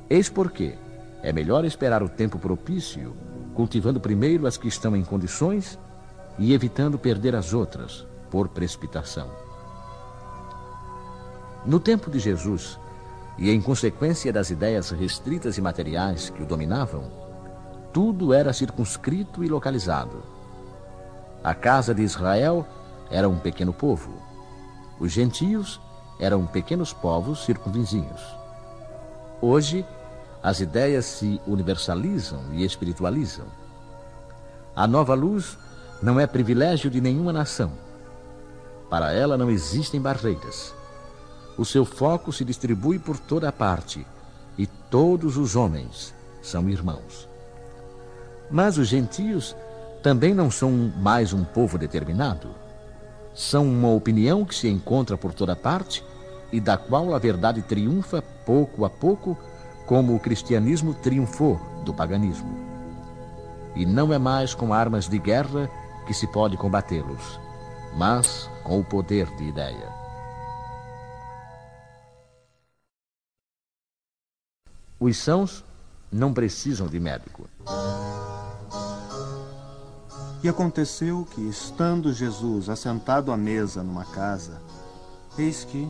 Eis 0.09 0.29
porque 0.29 0.73
é 1.21 1.33
melhor 1.33 1.65
esperar 1.65 2.01
o 2.01 2.07
tempo 2.07 2.39
propício, 2.39 3.13
cultivando 3.53 3.99
primeiro 3.99 4.47
as 4.47 4.55
que 4.55 4.69
estão 4.69 4.95
em 4.95 5.03
condições 5.03 5.77
e 6.39 6.53
evitando 6.53 6.97
perder 6.97 7.35
as 7.35 7.53
outras 7.53 8.07
por 8.31 8.47
precipitação. 8.47 9.46
No 11.67 11.81
tempo 11.81 12.09
de 12.09 12.17
Jesus, 12.17 12.79
e 13.37 13.51
em 13.51 13.59
consequência 13.59 14.31
das 14.31 14.49
ideias 14.49 14.89
restritas 14.89 15.57
e 15.57 15.61
materiais 15.61 16.29
que 16.29 16.41
o 16.41 16.45
dominavam, 16.45 17.11
tudo 17.91 18.33
era 18.33 18.53
circunscrito 18.53 19.43
e 19.43 19.49
localizado. 19.49 20.23
A 21.43 21.53
casa 21.53 21.93
de 21.93 22.01
Israel 22.01 22.65
era 23.11 23.27
um 23.27 23.37
pequeno 23.37 23.73
povo. 23.73 24.13
Os 24.97 25.11
gentios 25.11 25.77
eram 26.21 26.45
pequenos 26.45 26.93
povos 26.93 27.43
circunvizinhos. 27.43 28.21
Hoje, 29.41 29.85
as 30.41 30.61
ideias 30.61 31.03
se 31.03 31.41
universalizam 31.45 32.45
e 32.53 32.63
espiritualizam. 32.63 33.45
A 34.73 34.87
nova 34.87 35.13
luz 35.13 35.57
não 36.01 36.17
é 36.17 36.25
privilégio 36.25 36.89
de 36.89 37.01
nenhuma 37.01 37.33
nação. 37.33 37.73
Para 38.89 39.11
ela 39.11 39.37
não 39.37 39.49
existem 39.49 39.99
barreiras. 39.99 40.76
O 41.57 41.65
seu 41.65 41.85
foco 41.85 42.31
se 42.31 42.45
distribui 42.45 42.99
por 42.99 43.17
toda 43.17 43.49
a 43.49 43.51
parte 43.51 44.05
e 44.57 44.67
todos 44.67 45.37
os 45.37 45.55
homens 45.55 46.13
são 46.41 46.69
irmãos. 46.69 47.27
Mas 48.49 48.77
os 48.77 48.87
gentios 48.87 49.55
também 50.03 50.33
não 50.33 50.49
são 50.51 50.71
mais 50.97 51.33
um 51.33 51.43
povo 51.43 51.77
determinado 51.77 52.67
são 53.37 53.67
uma 53.67 53.89
opinião 53.89 54.43
que 54.43 54.55
se 54.55 54.67
encontra 54.67 55.15
por 55.15 55.31
toda 55.31 55.55
parte 55.55 56.03
e 56.51 56.59
da 56.59 56.75
qual 56.75 57.13
a 57.13 57.19
verdade 57.19 57.61
triunfa 57.61 58.23
pouco 58.43 58.83
a 58.83 58.89
pouco, 58.89 59.37
como 59.85 60.15
o 60.15 60.19
cristianismo 60.19 60.95
triunfou 60.95 61.61
do 61.85 61.93
paganismo. 61.93 62.49
E 63.75 63.85
não 63.85 64.11
é 64.11 64.17
mais 64.17 64.55
com 64.55 64.73
armas 64.73 65.07
de 65.07 65.19
guerra 65.19 65.69
que 66.07 66.15
se 66.15 66.25
pode 66.25 66.57
combatê-los, 66.57 67.39
mas 67.95 68.49
com 68.63 68.79
o 68.79 68.83
poder 68.83 69.27
de 69.35 69.43
ideia. 69.43 69.96
Os 74.99 75.17
sãos 75.17 75.63
não 76.11 76.33
precisam 76.33 76.87
de 76.87 76.99
médico. 76.99 77.47
E 80.43 80.49
aconteceu 80.49 81.27
que, 81.29 81.41
estando 81.41 82.11
Jesus 82.11 82.67
assentado 82.67 83.31
à 83.31 83.37
mesa 83.37 83.83
numa 83.83 84.05
casa, 84.05 84.59
eis 85.37 85.63
que, 85.63 85.87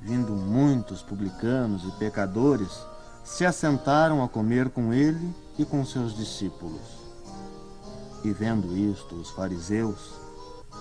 vindo 0.00 0.32
muitos 0.32 1.02
publicanos 1.02 1.84
e 1.84 1.98
pecadores, 1.98 2.84
se 3.22 3.46
assentaram 3.46 4.24
a 4.24 4.28
comer 4.28 4.70
com 4.70 4.92
ele 4.92 5.32
e 5.56 5.64
com 5.64 5.84
seus 5.84 6.16
discípulos. 6.16 6.98
E 8.24 8.32
vendo 8.32 8.76
isto, 8.76 9.14
os 9.14 9.30
fariseus 9.30 10.14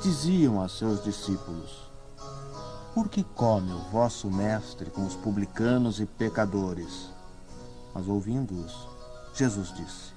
diziam 0.02 0.60
a 0.60 0.68
seus 0.68 1.04
discípulos: 1.04 1.92
Por 2.96 3.08
que 3.08 3.24
come 3.24 3.72
o 3.72 3.92
vosso 3.92 4.32
mestre 4.32 4.90
com 4.90 5.06
os 5.06 5.16
publicanos 5.16 6.00
e 6.00 6.08
pecadores? 6.08 7.16
Mas 7.98 8.08
ouvindo-os, 8.08 8.88
Jesus 9.34 9.74
disse: 9.74 10.14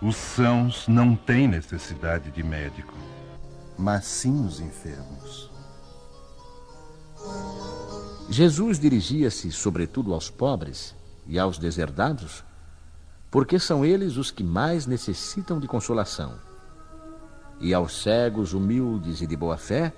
os 0.00 0.16
sãos 0.16 0.88
não 0.88 1.14
têm 1.14 1.46
necessidade 1.46 2.30
de 2.30 2.42
médico, 2.42 2.94
mas 3.76 4.06
sim 4.06 4.46
os 4.46 4.58
enfermos. 4.58 5.50
Jesus 8.30 8.78
dirigia-se 8.78 9.52
sobretudo 9.52 10.14
aos 10.14 10.30
pobres 10.30 10.94
e 11.26 11.38
aos 11.38 11.58
deserdados, 11.58 12.42
porque 13.30 13.58
são 13.58 13.84
eles 13.84 14.16
os 14.16 14.30
que 14.30 14.42
mais 14.42 14.86
necessitam 14.86 15.60
de 15.60 15.68
consolação, 15.68 16.38
e 17.60 17.74
aos 17.74 18.02
cegos 18.02 18.54
humildes 18.54 19.20
e 19.20 19.26
de 19.26 19.36
boa 19.36 19.58
fé, 19.58 19.92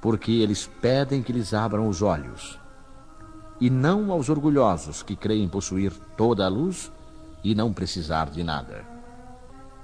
porque 0.00 0.32
eles 0.32 0.66
pedem 0.80 1.22
que 1.22 1.30
lhes 1.30 1.52
abram 1.52 1.88
os 1.88 2.00
olhos, 2.00 2.58
e 3.62 3.70
não 3.70 4.10
aos 4.10 4.28
orgulhosos 4.28 5.04
que 5.04 5.14
creem 5.14 5.48
possuir 5.48 5.92
toda 6.16 6.44
a 6.44 6.48
luz 6.48 6.90
e 7.44 7.54
não 7.54 7.72
precisar 7.72 8.28
de 8.28 8.42
nada. 8.42 8.84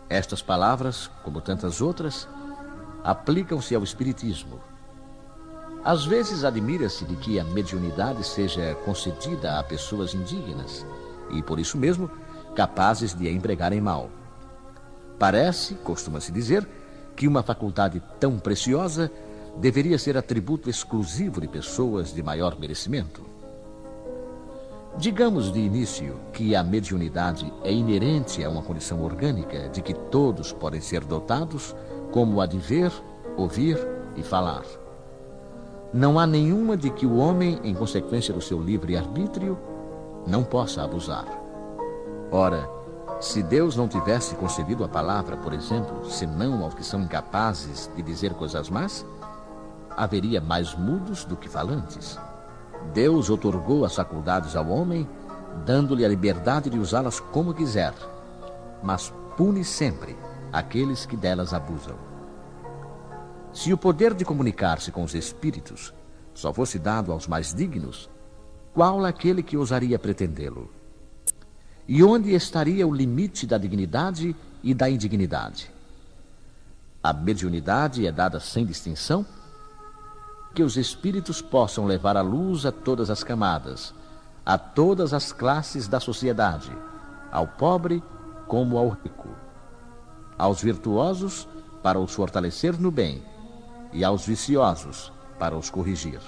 Estas 0.09 0.43
palavras, 0.43 1.09
como 1.23 1.41
tantas 1.41 1.81
outras, 1.81 2.27
aplicam-se 3.05 3.77
ao 3.77 3.85
Espiritismo. 3.85 4.59
Às 5.85 6.05
vezes 6.05 6.43
admira-se 6.43 7.05
de 7.05 7.15
que 7.15 7.39
a 7.39 7.45
mediunidade 7.45 8.27
seja 8.27 8.75
concedida 8.85 9.61
a 9.61 9.63
pessoas 9.63 10.13
indignas 10.13 10.85
e, 11.31 11.41
por 11.41 11.61
isso 11.61 11.79
mesmo, 11.79 12.11
capazes 12.57 13.15
de 13.15 13.29
a 13.29 13.31
empregarem 13.31 13.81
mal. 13.81 14.11
Parece, 15.21 15.77
costuma-se 15.77 16.33
dizer, 16.33 16.69
que 17.15 17.29
uma 17.29 17.45
faculdade 17.45 18.03
tão 18.19 18.41
preciosa 18.41 19.09
deveria 19.57 20.01
ser 20.01 20.19
atributo 20.19 20.69
exclusivo 20.69 21.41
de 21.41 21.47
pessoas 21.47 22.13
de 22.13 22.25
maior 22.25 22.59
merecimento? 22.59 23.38
Digamos 24.99 25.53
de 25.53 25.61
início 25.61 26.19
que 26.33 26.57
a 26.57 26.65
mediunidade 26.65 27.53
é 27.63 27.73
inerente 27.73 28.43
a 28.43 28.51
uma 28.51 28.63
condição 28.63 29.01
orgânica 29.01 29.69
de 29.69 29.81
que 29.81 29.95
todos 29.95 30.53
podem 30.53 30.81
ser 30.81 31.05
dotados, 31.05 31.73
como 32.11 32.41
a 32.41 32.47
de 32.47 32.59
ver, 32.59 32.91
ouvir 33.37 33.79
e 34.17 34.25
falar. 34.25 34.65
Não 35.95 36.19
há 36.19 36.27
nenhuma 36.27 36.77
de 36.77 36.91
que 36.91 37.07
o 37.07 37.17
homem, 37.19 37.61
em 37.63 37.75
consequência 37.75 38.35
do 38.35 38.41
seu 38.41 38.61
livre 38.61 38.97
arbítrio, 38.97 39.57
não 40.27 40.43
possa 40.43 40.83
abusar. 40.83 41.29
Ora, 42.33 42.69
se 43.21 43.41
Deus 43.41 43.77
não 43.77 43.87
tivesse 43.87 44.35
concedido 44.35 44.83
a 44.83 44.89
palavra, 44.89 45.37
por 45.37 45.53
exemplo, 45.53 46.11
senão 46.11 46.65
aos 46.65 46.75
que 46.75 46.85
são 46.85 47.03
incapazes 47.03 47.89
de 47.95 48.03
dizer 48.03 48.35
coisas 48.35 48.69
más, 48.69 49.07
haveria 49.97 50.41
mais 50.41 50.75
mudos 50.75 51.25
do 51.25 51.37
que 51.37 51.49
falantes. 51.49 52.19
Deus 52.93 53.31
otorgou 53.31 53.85
as 53.85 53.95
faculdades 53.95 54.57
ao 54.57 54.69
homem, 54.69 55.09
dando-lhe 55.65 56.05
a 56.05 56.09
liberdade 56.09 56.71
de 56.71 56.79
usá-las 56.79 57.21
como 57.21 57.55
quiser, 57.55 57.95
mas 58.83 59.13
pune 59.37 59.65
sempre 59.65 60.17
aqueles 60.53 61.05
que 61.05 61.17
delas 61.17 61.53
abusam. 61.53 61.97
Se 63.53 63.73
o 63.73 63.79
poder 63.79 64.15
de 64.15 64.25
comunicar-se 64.25 64.91
com 64.93 65.03
os 65.03 65.15
espíritos 65.15 65.93
só 66.35 66.53
fosse 66.53 66.79
dado 66.79 67.11
aos 67.11 67.27
mais 67.27 67.53
dignos, 67.53 68.09
qual 68.73 69.05
aquele 69.05 69.43
que 69.43 69.57
ousaria 69.57 69.99
pretendê-lo? 69.99 70.71
E 71.87 72.05
onde 72.05 72.35
estaria 72.35 72.87
o 72.87 72.95
limite 72.95 73.47
da 73.47 73.59
dignidade 73.59 74.37
e 74.63 74.75
da 74.75 74.89
indignidade? 74.89 75.71
A 77.03 77.13
mediunidade 77.13 78.07
é 78.07 78.13
dada 78.13 78.39
sem 78.39 78.67
distinção? 78.67 79.25
Que 80.55 80.63
os 80.63 80.77
espíritos 80.77 81.41
possam 81.41 81.87
levar 81.87 82.17
a 82.17 82.23
luz 82.23 82.67
a 82.67 82.73
todas 82.73 83.11
as 83.11 83.23
camadas, 83.23 83.95
a 84.45 84.57
todas 84.59 85.13
as 85.13 85.33
classes 85.33 85.87
da 85.87 86.01
sociedade, 86.01 86.73
ao 87.31 87.47
pobre 87.47 88.03
como 88.47 88.79
ao 88.79 88.89
rico, 88.89 89.29
aos 90.39 90.63
virtuosos 90.63 91.47
para 91.83 91.99
os 91.99 92.15
fortalecer 92.15 92.81
no 92.81 92.91
bem 92.91 93.23
e 93.93 94.03
aos 94.03 94.27
viciosos 94.27 95.13
para 95.39 95.57
os 95.57 95.71
corrigir. 95.71 96.21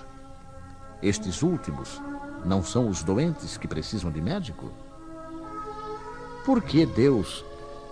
Estes 1.03 1.43
últimos 1.43 2.01
não 2.45 2.63
são 2.63 2.89
os 2.89 3.03
doentes 3.03 3.57
que 3.57 3.67
precisam 3.67 4.11
de 4.11 4.21
médico? 4.21 4.71
Por 6.45 6.63
que 6.63 6.85
Deus, 6.85 7.45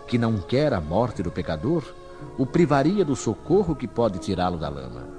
que 0.06 0.18
não 0.18 0.38
quer 0.38 0.72
a 0.72 0.80
morte 0.80 1.22
do 1.22 1.30
pecador, 1.30 1.82
o 2.36 2.44
privaria 2.44 3.04
do 3.04 3.16
socorro 3.16 3.74
que 3.74 3.88
pode 3.88 4.18
tirá-lo 4.18 4.58
da 4.58 4.68
lama? 4.68 5.17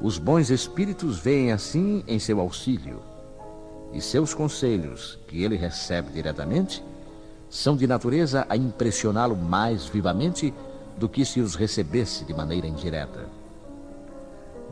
Os 0.00 0.18
bons 0.18 0.50
espíritos 0.50 1.18
veem 1.18 1.52
assim 1.52 2.04
em 2.06 2.18
seu 2.18 2.40
auxílio, 2.40 3.00
e 3.92 4.00
seus 4.00 4.34
conselhos, 4.34 5.18
que 5.28 5.42
ele 5.42 5.56
recebe 5.56 6.12
diretamente, 6.12 6.84
são 7.48 7.76
de 7.76 7.86
natureza 7.86 8.44
a 8.48 8.56
impressioná-lo 8.56 9.36
mais 9.36 9.86
vivamente 9.86 10.52
do 10.98 11.08
que 11.08 11.24
se 11.24 11.40
os 11.40 11.54
recebesse 11.54 12.24
de 12.24 12.34
maneira 12.34 12.66
indireta. 12.66 13.28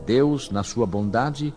Deus, 0.05 0.51
na 0.51 0.63
sua 0.63 0.85
bondade, 0.85 1.53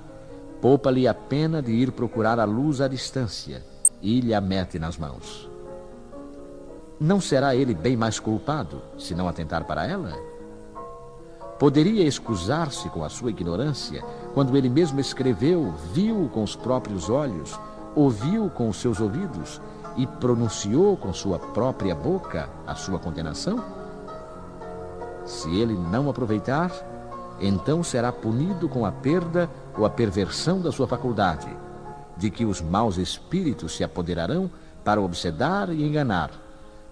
poupa-lhe 0.60 1.08
a 1.08 1.14
pena 1.14 1.60
de 1.60 1.72
ir 1.72 1.90
procurar 1.92 2.38
a 2.38 2.44
luz 2.44 2.80
à 2.80 2.86
distância 2.86 3.64
e 4.00 4.20
lhe 4.20 4.32
a 4.32 4.40
mete 4.40 4.78
nas 4.78 4.96
mãos. 4.96 5.50
Não 6.98 7.20
será 7.20 7.54
ele 7.54 7.74
bem 7.74 7.96
mais 7.96 8.18
culpado 8.20 8.80
se 8.96 9.14
não 9.14 9.28
atentar 9.28 9.64
para 9.64 9.86
ela? 9.86 10.16
Poderia 11.58 12.04
excusar-se 12.04 12.88
com 12.90 13.02
a 13.02 13.08
sua 13.08 13.30
ignorância 13.30 14.04
quando 14.34 14.56
ele 14.56 14.68
mesmo 14.68 15.00
escreveu, 15.00 15.72
viu 15.92 16.30
com 16.32 16.42
os 16.42 16.54
próprios 16.54 17.08
olhos, 17.08 17.58
ouviu 17.94 18.50
com 18.50 18.68
os 18.68 18.76
seus 18.76 19.00
ouvidos 19.00 19.60
e 19.96 20.06
pronunciou 20.06 20.98
com 20.98 21.12
sua 21.14 21.38
própria 21.38 21.94
boca 21.94 22.50
a 22.66 22.74
sua 22.74 22.98
condenação? 22.98 23.64
Se 25.24 25.48
ele 25.56 25.72
não 25.72 26.10
aproveitar, 26.10 26.70
então 27.40 27.82
será 27.82 28.12
punido 28.12 28.68
com 28.68 28.84
a 28.84 28.92
perda 28.92 29.48
ou 29.76 29.86
a 29.86 29.90
perversão 29.90 30.60
da 30.60 30.70
sua 30.70 30.86
faculdade, 30.86 31.48
de 32.18 32.30
que 32.30 32.44
os 32.44 32.60
maus 32.60 32.98
espíritos 32.98 33.74
se 33.74 33.82
apoderarão 33.82 34.50
para 34.84 35.00
obsedar 35.00 35.70
e 35.70 35.82
enganar, 35.82 36.30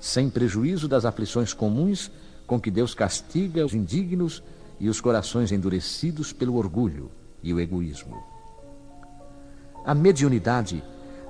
sem 0.01 0.31
prejuízo 0.31 0.89
das 0.89 1.05
aflições 1.05 1.53
comuns 1.53 2.11
com 2.47 2.61
que 2.61 2.71
Deus 2.71 2.95
castiga 2.95 3.65
os 3.65 3.75
indignos 3.75 4.43
e 4.79 4.89
os 4.89 5.01
corações 5.01 5.53
endurecidos 5.53 6.33
pelo 6.33 6.57
orgulho 6.57 7.11
e 7.43 7.53
o 7.53 7.61
egoísmo. 7.61 8.23
A 9.85 9.95
mediunidade 9.95 10.83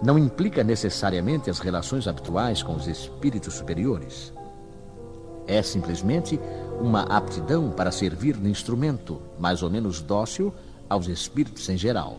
não 0.02 0.18
implica 0.18 0.62
necessariamente 0.62 1.50
as 1.50 1.58
relações 1.58 2.06
habituais 2.06 2.62
com 2.62 2.74
os 2.74 2.86
espíritos 2.86 3.54
superiores. 3.54 4.32
É 5.46 5.62
simplesmente 5.62 6.38
uma 6.80 7.02
aptidão 7.02 7.70
para 7.70 7.90
servir 7.90 8.36
de 8.36 8.48
instrumento 8.48 9.20
mais 9.38 9.62
ou 9.62 9.70
menos 9.70 10.00
dócil 10.00 10.52
aos 10.88 11.08
espíritos 11.08 11.68
em 11.68 11.76
geral. 11.76 12.18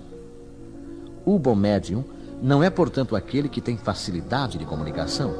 O 1.25 1.39
bom 1.39 1.55
médium 1.55 2.03
não 2.41 2.63
é, 2.63 2.69
portanto, 2.69 3.15
aquele 3.15 3.49
que 3.49 3.61
tem 3.61 3.77
facilidade 3.77 4.57
de 4.57 4.65
comunicação, 4.65 5.33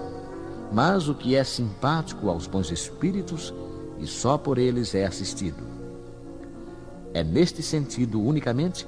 mas 0.72 1.08
o 1.08 1.14
que 1.14 1.36
é 1.36 1.44
simpático 1.44 2.30
aos 2.30 2.48
bons 2.48 2.72
espíritos 2.72 3.54
e 4.00 4.08
só 4.08 4.38
por 4.38 4.58
eles 4.58 4.96
é 4.96 5.06
assistido. 5.06 5.75
É 7.16 7.24
neste 7.24 7.64
sentido 7.64 8.22
unicamente 8.22 8.86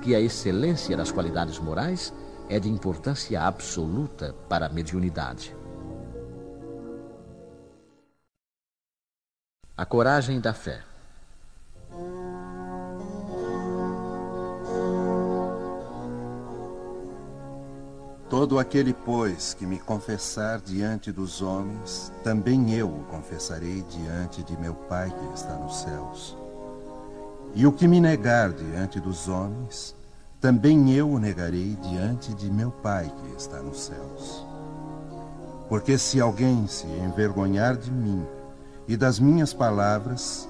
que 0.00 0.14
a 0.14 0.20
excelência 0.20 0.96
das 0.96 1.10
qualidades 1.10 1.58
morais 1.58 2.14
é 2.48 2.60
de 2.60 2.68
importância 2.68 3.42
absoluta 3.42 4.32
para 4.48 4.66
a 4.66 4.68
mediunidade. 4.68 5.56
A 9.76 9.84
coragem 9.84 10.40
da 10.40 10.54
fé. 10.54 10.82
Todo 18.30 18.60
aquele, 18.60 18.94
pois, 18.94 19.52
que 19.52 19.66
me 19.66 19.80
confessar 19.80 20.60
diante 20.60 21.10
dos 21.10 21.42
homens, 21.42 22.12
também 22.22 22.72
eu 22.72 22.88
o 22.88 23.04
confessarei 23.06 23.82
diante 23.82 24.44
de 24.44 24.56
meu 24.56 24.74
Pai 24.74 25.10
que 25.10 25.34
está 25.34 25.54
nos 25.56 25.78
céus. 25.78 26.43
E 27.54 27.66
o 27.66 27.72
que 27.72 27.86
me 27.86 28.00
negar 28.00 28.52
diante 28.52 28.98
dos 28.98 29.28
homens, 29.28 29.94
também 30.40 30.92
eu 30.92 31.08
o 31.08 31.18
negarei 31.20 31.76
diante 31.76 32.34
de 32.34 32.50
meu 32.50 32.70
Pai 32.70 33.10
que 33.22 33.36
está 33.36 33.62
nos 33.62 33.80
céus. 33.80 34.44
Porque 35.68 35.96
se 35.96 36.20
alguém 36.20 36.66
se 36.66 36.86
envergonhar 36.86 37.76
de 37.76 37.90
mim, 37.90 38.26
e 38.88 38.96
das 38.96 39.18
minhas 39.18 39.54
palavras, 39.54 40.48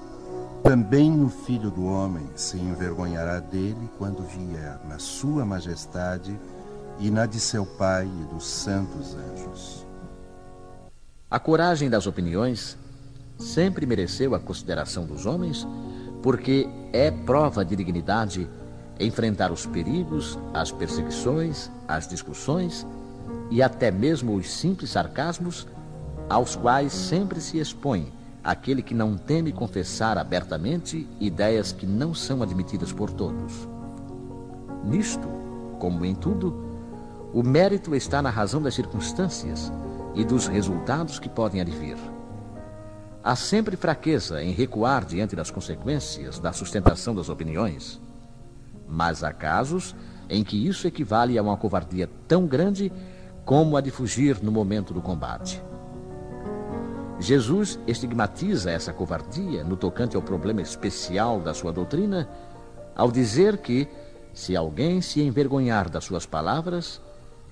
também 0.63 1.23
o 1.23 1.29
Filho 1.29 1.69
do 1.69 1.85
Homem 1.85 2.27
se 2.35 2.57
envergonhará 2.57 3.39
dele 3.39 3.89
quando 3.99 4.23
vier 4.23 4.79
na 4.89 4.97
sua 4.97 5.45
majestade 5.45 6.37
e 6.99 7.11
na 7.11 7.27
de 7.27 7.39
seu 7.39 7.65
Pai 7.65 8.05
e 8.05 8.33
dos 8.33 8.45
santos 8.45 9.15
anjos. 9.15 9.85
A 11.29 11.39
coragem 11.39 11.89
das 11.89 12.07
opiniões 12.07 12.77
sempre 13.37 13.85
mereceu 13.85 14.33
a 14.33 14.39
consideração 14.39 15.05
dos 15.05 15.25
homens, 15.25 15.67
porque 16.25 16.67
é 16.91 17.11
prova 17.11 17.63
de 17.63 17.75
dignidade 17.75 18.49
enfrentar 18.99 19.51
os 19.51 19.67
perigos, 19.67 20.39
as 20.55 20.71
perseguições, 20.71 21.69
as 21.87 22.07
discussões 22.07 22.83
e 23.51 23.61
até 23.61 23.91
mesmo 23.91 24.33
os 24.33 24.51
simples 24.51 24.89
sarcasmos 24.89 25.67
aos 26.27 26.55
quais 26.55 26.91
sempre 26.91 27.39
se 27.39 27.59
expõe 27.59 28.11
aquele 28.43 28.81
que 28.81 28.95
não 28.95 29.15
teme 29.15 29.51
confessar 29.51 30.17
abertamente 30.17 31.07
ideias 31.19 31.71
que 31.71 31.85
não 31.85 32.11
são 32.15 32.41
admitidas 32.41 32.91
por 32.91 33.11
todos. 33.11 33.69
Nisto, 34.83 35.27
como 35.77 36.03
em 36.03 36.15
tudo, 36.15 36.55
o 37.35 37.43
mérito 37.43 37.93
está 37.93 38.19
na 38.19 38.31
razão 38.31 38.59
das 38.59 38.73
circunstâncias 38.73 39.71
e 40.15 40.25
dos 40.25 40.47
resultados 40.47 41.19
que 41.19 41.29
podem 41.29 41.61
advir. 41.61 42.14
Há 43.25 43.35
sempre 43.35 43.75
fraqueza 43.75 44.43
em 44.43 44.51
recuar 44.51 45.03
diante 45.03 45.35
das 45.35 45.49
consequências 45.49 46.37
da 46.37 46.53
sustentação 46.53 47.15
das 47.15 47.27
opiniões, 47.27 47.99
mas 48.87 49.23
há 49.23 49.33
casos 49.33 49.95
em 50.29 50.43
que 50.43 50.67
isso 50.67 50.85
equivale 50.85 51.35
a 51.35 51.41
uma 51.41 51.57
covardia 51.57 52.07
tão 52.27 52.45
grande 52.45 52.93
como 53.43 53.77
a 53.77 53.81
de 53.81 53.89
fugir 53.89 54.43
no 54.43 54.51
momento 54.51 54.93
do 54.93 55.01
combate. 55.01 55.59
Jesus 57.19 57.79
estigmatiza 57.87 58.69
essa 58.69 58.93
covardia 58.93 59.63
no 59.63 59.75
tocante 59.75 60.15
ao 60.15 60.21
problema 60.21 60.61
especial 60.61 61.39
da 61.39 61.51
sua 61.51 61.73
doutrina, 61.73 62.29
ao 62.95 63.11
dizer 63.11 63.57
que, 63.57 63.87
se 64.35 64.55
alguém 64.55 65.01
se 65.01 65.19
envergonhar 65.19 65.89
das 65.89 66.03
suas 66.03 66.27
palavras, 66.27 67.01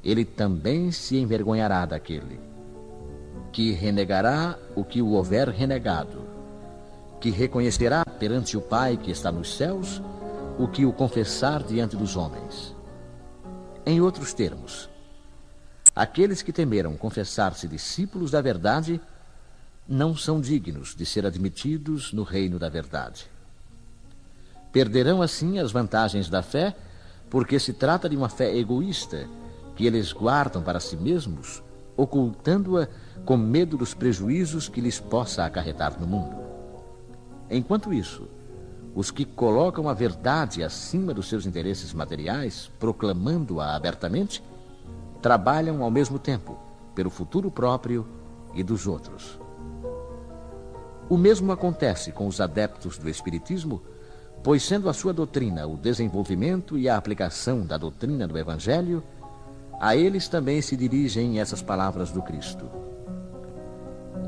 ele 0.03 0.23
também 0.23 0.91
se 0.91 1.17
envergonhará 1.17 1.83
daquele, 1.83 2.39
que 3.53 3.71
renegará 3.71 4.57
o 4.75 4.83
que 4.83 4.99
o 5.01 5.11
houver 5.11 5.47
renegado, 5.47 6.27
que 7.21 7.29
reconhecerá 7.29 8.03
perante 8.03 8.57
o 8.57 8.61
Pai 8.61 8.97
que 8.97 9.11
está 9.11 9.31
nos 9.31 9.55
céus 9.55 10.01
o 10.57 10.67
que 10.67 10.85
o 10.85 10.91
confessar 10.91 11.63
diante 11.63 11.95
dos 11.95 12.17
homens. 12.17 12.75
Em 13.85 14.01
outros 14.01 14.33
termos, 14.33 14.89
aqueles 15.95 16.41
que 16.41 16.51
temeram 16.51 16.97
confessar-se 16.97 17.67
discípulos 17.67 18.31
da 18.31 18.41
verdade 18.41 18.99
não 19.87 20.15
são 20.15 20.41
dignos 20.41 20.95
de 20.95 21.05
ser 21.05 21.25
admitidos 21.25 22.11
no 22.11 22.23
reino 22.23 22.57
da 22.57 22.69
verdade. 22.69 23.29
Perderão 24.71 25.21
assim 25.21 25.59
as 25.59 25.71
vantagens 25.71 26.27
da 26.27 26.41
fé, 26.41 26.75
porque 27.29 27.59
se 27.59 27.73
trata 27.73 28.09
de 28.09 28.15
uma 28.15 28.29
fé 28.29 28.55
egoísta 28.55 29.27
que 29.75 29.85
eles 29.85 30.11
guardam 30.11 30.63
para 30.63 30.79
si 30.79 30.95
mesmos, 30.95 31.61
ocultando-a 31.95 32.87
com 33.25 33.37
medo 33.37 33.77
dos 33.77 33.93
prejuízos 33.93 34.67
que 34.67 34.81
lhes 34.81 34.99
possa 34.99 35.45
acarretar 35.45 35.99
no 35.99 36.07
mundo. 36.07 36.35
Enquanto 37.49 37.93
isso, 37.93 38.27
os 38.95 39.09
que 39.09 39.25
colocam 39.25 39.89
a 39.89 39.93
verdade 39.93 40.63
acima 40.63 41.13
dos 41.13 41.27
seus 41.27 41.45
interesses 41.45 41.93
materiais, 41.93 42.69
proclamando-a 42.79 43.75
abertamente, 43.75 44.43
trabalham 45.21 45.83
ao 45.83 45.89
mesmo 45.89 46.19
tempo 46.19 46.57
pelo 46.93 47.09
futuro 47.09 47.49
próprio 47.49 48.05
e 48.53 48.63
dos 48.63 48.85
outros. 48.85 49.39
O 51.09 51.17
mesmo 51.17 51.51
acontece 51.51 52.11
com 52.11 52.27
os 52.27 52.39
adeptos 52.39 52.97
do 52.97 53.09
Espiritismo, 53.09 53.81
pois, 54.43 54.63
sendo 54.63 54.89
a 54.89 54.93
sua 54.93 55.13
doutrina 55.13 55.65
o 55.67 55.77
desenvolvimento 55.77 56.77
e 56.77 56.87
a 56.87 56.97
aplicação 56.97 57.65
da 57.65 57.77
doutrina 57.77 58.27
do 58.27 58.37
Evangelho, 58.37 59.03
a 59.83 59.97
eles 59.97 60.29
também 60.29 60.61
se 60.61 60.77
dirigem 60.77 61.41
essas 61.41 61.61
palavras 61.61 62.09
do 62.09 62.21
Cristo. 62.21 62.71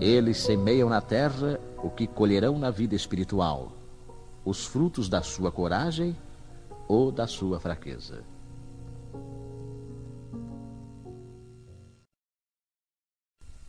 Eles 0.02 0.36
semeiam 0.36 0.90
na 0.90 1.00
terra 1.00 1.62
o 1.82 1.90
que 1.90 2.06
colherão 2.06 2.60
na 2.60 2.70
vida 2.70 2.94
espiritual 2.94 3.72
os 4.44 4.66
frutos 4.66 5.08
da 5.08 5.22
sua 5.22 5.54
coragem 5.54 6.14
ou 6.90 7.10
da 7.10 7.26
sua 7.26 7.58
fraqueza. 7.58 8.22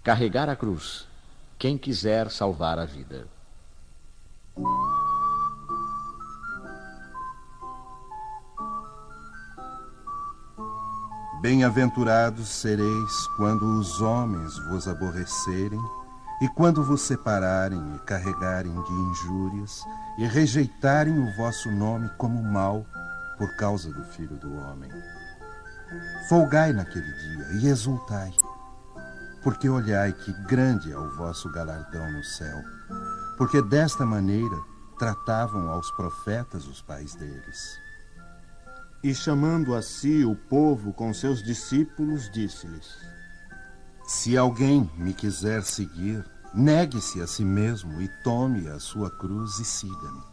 Carregar 0.02 0.48
a 0.48 0.56
cruz, 0.56 1.06
quem 1.56 1.78
quiser 1.78 2.32
salvar 2.32 2.80
a 2.80 2.84
vida. 2.84 3.28
Bem-aventurados 11.40 12.48
sereis 12.48 13.26
quando 13.36 13.78
os 13.78 14.00
homens 14.00 14.58
vos 14.70 14.88
aborrecerem 14.88 15.80
e 16.40 16.48
quando 16.48 16.82
vos 16.82 17.02
separarem 17.02 17.94
e 17.94 17.98
carregarem 18.00 18.72
de 18.72 18.92
injúrias 18.92 19.82
e 20.18 20.26
rejeitarem 20.26 21.18
o 21.18 21.36
vosso 21.36 21.70
nome 21.70 22.08
como 22.16 22.42
mal 22.42 22.86
por 23.36 23.54
causa 23.56 23.92
do 23.92 24.02
Filho 24.04 24.36
do 24.38 24.50
Homem. 24.56 24.90
Folgai 26.26 26.72
naquele 26.72 27.12
dia 27.12 27.48
e 27.60 27.68
exultai, 27.68 28.32
porque 29.42 29.68
olhai 29.68 30.14
que 30.14 30.32
grande 30.44 30.90
é 30.90 30.98
o 30.98 31.14
vosso 31.16 31.52
galardão 31.52 32.10
no 32.12 32.24
céu, 32.24 32.62
porque 33.36 33.60
desta 33.60 34.06
maneira 34.06 34.56
tratavam 34.98 35.68
aos 35.68 35.90
profetas 35.90 36.66
os 36.66 36.80
pais 36.80 37.14
deles. 37.14 37.85
E 39.06 39.14
chamando 39.14 39.72
a 39.76 39.82
si 39.82 40.24
o 40.24 40.34
povo 40.34 40.92
com 40.92 41.14
seus 41.14 41.40
discípulos, 41.40 42.28
disse-lhes: 42.28 42.98
se 44.04 44.36
alguém 44.36 44.90
me 44.98 45.14
quiser 45.14 45.62
seguir, 45.62 46.28
negue-se 46.52 47.22
a 47.22 47.26
si 47.28 47.44
mesmo 47.44 48.02
e 48.02 48.08
tome 48.24 48.66
a 48.66 48.80
sua 48.80 49.08
cruz 49.08 49.60
e 49.60 49.64
siga-me. 49.64 50.24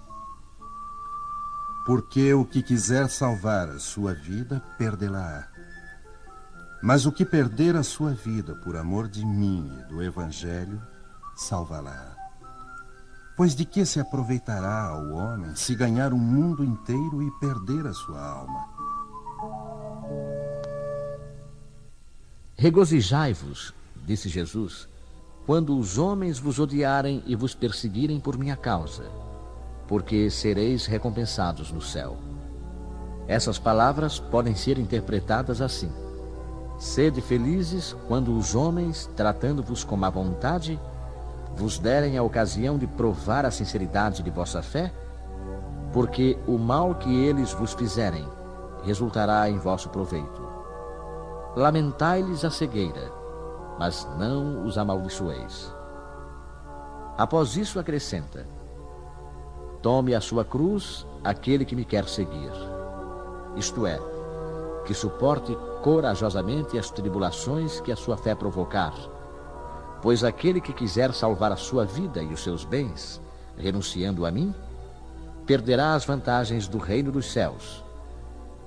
Porque 1.85 2.33
o 2.33 2.43
que 2.43 2.63
quiser 2.63 3.11
salvar 3.11 3.69
a 3.69 3.77
sua 3.77 4.15
vida, 4.15 4.59
perdê-la-á. 4.75 5.47
Mas 6.81 7.05
o 7.05 7.11
que 7.11 7.23
perder 7.23 7.75
a 7.75 7.83
sua 7.83 8.15
vida 8.15 8.55
por 8.55 8.75
amor 8.75 9.07
de 9.07 9.23
mim 9.23 9.71
e 9.81 9.83
do 9.87 10.01
Evangelho, 10.01 10.81
salvá-la. 11.35 12.22
Pois 13.35 13.55
de 13.55 13.65
que 13.65 13.83
se 13.83 13.99
aproveitará 13.99 14.89
ao 14.89 15.09
homem 15.11 15.55
se 15.55 15.73
ganhar 15.73 16.13
o 16.13 16.17
mundo 16.17 16.63
inteiro 16.63 17.23
e 17.23 17.31
perder 17.39 17.87
a 17.87 17.93
sua 17.93 18.21
alma? 18.21 18.69
Regozijai-vos, 22.55 23.73
disse 24.05 24.29
Jesus, 24.29 24.87
quando 25.47 25.77
os 25.77 25.97
homens 25.97 26.37
vos 26.37 26.59
odiarem 26.59 27.23
e 27.25 27.35
vos 27.35 27.55
perseguirem 27.55 28.19
por 28.19 28.37
minha 28.37 28.55
causa, 28.55 29.09
porque 29.87 30.29
sereis 30.29 30.85
recompensados 30.85 31.71
no 31.71 31.81
céu. 31.81 32.17
Essas 33.27 33.57
palavras 33.57 34.19
podem 34.19 34.55
ser 34.55 34.77
interpretadas 34.77 35.59
assim: 35.59 35.91
Sede 36.77 37.19
felizes 37.19 37.95
quando 38.07 38.37
os 38.37 38.53
homens, 38.53 39.09
tratando-vos 39.15 39.83
com 39.83 39.97
má 39.97 40.09
vontade, 40.09 40.79
vos 41.55 41.77
derem 41.77 42.17
a 42.17 42.23
ocasião 42.23 42.77
de 42.77 42.87
provar 42.87 43.45
a 43.45 43.51
sinceridade 43.51 44.23
de 44.23 44.29
vossa 44.29 44.61
fé, 44.61 44.91
porque 45.91 46.37
o 46.47 46.57
mal 46.57 46.95
que 46.95 47.23
eles 47.23 47.53
vos 47.53 47.73
fizerem 47.73 48.27
resultará 48.83 49.49
em 49.49 49.57
vosso 49.57 49.89
proveito 49.89 50.53
Lamentai-lhes 51.55 52.43
a 52.43 52.49
cegueira, 52.49 53.11
mas 53.77 54.07
não 54.17 54.65
os 54.65 54.75
amaldiçoeis. 54.75 55.71
Após 57.15 57.55
isso 57.55 57.79
acrescenta: 57.79 58.47
Tome 59.79 60.15
a 60.15 60.21
sua 60.21 60.43
cruz 60.43 61.05
aquele 61.23 61.63
que 61.63 61.75
me 61.75 61.85
quer 61.85 62.07
seguir. 62.07 62.51
Isto 63.55 63.85
é, 63.85 63.99
que 64.83 64.95
suporte 64.95 65.55
corajosamente 65.83 66.75
as 66.75 66.89
tribulações 66.89 67.79
que 67.81 67.91
a 67.91 67.95
sua 67.95 68.17
fé 68.17 68.33
provocar. 68.33 68.95
Pois 70.03 70.23
aquele 70.23 70.61
que 70.61 70.71
quiser 70.71 71.11
salvar 71.13 71.51
a 71.51 71.55
sua 71.55 71.83
vida 71.83 72.21
e 72.21 72.31
os 72.31 72.43
seus 72.43 72.63
bens, 72.63 73.19
renunciando 73.57 74.23
a 74.23 74.29
mim, 74.31 74.53
perderá 75.47 75.95
as 75.95 76.05
vantagens 76.05 76.67
do 76.67 76.77
reino 76.77 77.11
dos 77.11 77.31
céus 77.31 77.83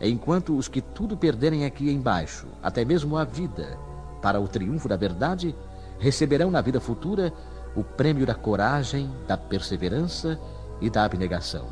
enquanto 0.00 0.56
os 0.56 0.68
que 0.68 0.80
tudo 0.80 1.16
perderem 1.16 1.64
aqui 1.64 1.90
embaixo, 1.90 2.46
até 2.62 2.84
mesmo 2.84 3.16
a 3.16 3.24
vida, 3.24 3.78
para 4.20 4.40
o 4.40 4.48
triunfo 4.48 4.88
da 4.88 4.96
verdade, 4.96 5.54
receberão 5.98 6.50
na 6.50 6.60
vida 6.60 6.80
futura 6.80 7.32
o 7.74 7.82
prêmio 7.82 8.26
da 8.26 8.34
coragem, 8.34 9.10
da 9.26 9.36
perseverança 9.36 10.38
e 10.80 10.90
da 10.90 11.04
abnegação. 11.04 11.66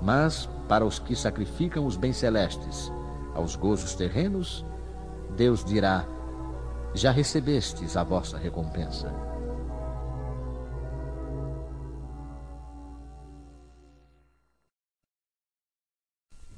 Mas, 0.00 0.48
para 0.68 0.84
os 0.84 0.98
que 0.98 1.14
sacrificam 1.14 1.86
os 1.86 1.96
bens 1.96 2.16
celestes 2.16 2.92
aos 3.34 3.56
gozos 3.56 3.94
terrenos, 3.94 4.64
Deus 5.36 5.64
dirá: 5.64 6.04
Já 6.94 7.10
recebestes 7.10 7.96
a 7.96 8.04
vossa 8.04 8.38
recompensa. 8.38 9.12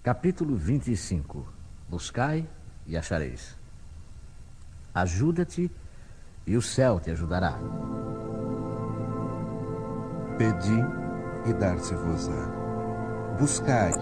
Capítulo 0.03 0.55
25 0.55 1.49
Buscai 1.89 2.47
e 2.87 2.99
achareis. 2.99 3.57
Ajuda-te 4.95 5.70
e 6.47 6.55
o 6.55 6.61
céu 6.61 7.01
te 7.01 7.11
ajudará. 7.11 7.59
Pedi 10.37 11.49
e 11.49 11.53
dar-se-vos-á. 11.55 13.37
Buscai 13.39 13.93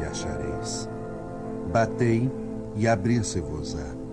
e 0.00 0.04
achareis. 0.06 0.88
Batei 1.72 2.28
e 2.74 2.88
abrir-se-vos-á. 2.88 4.03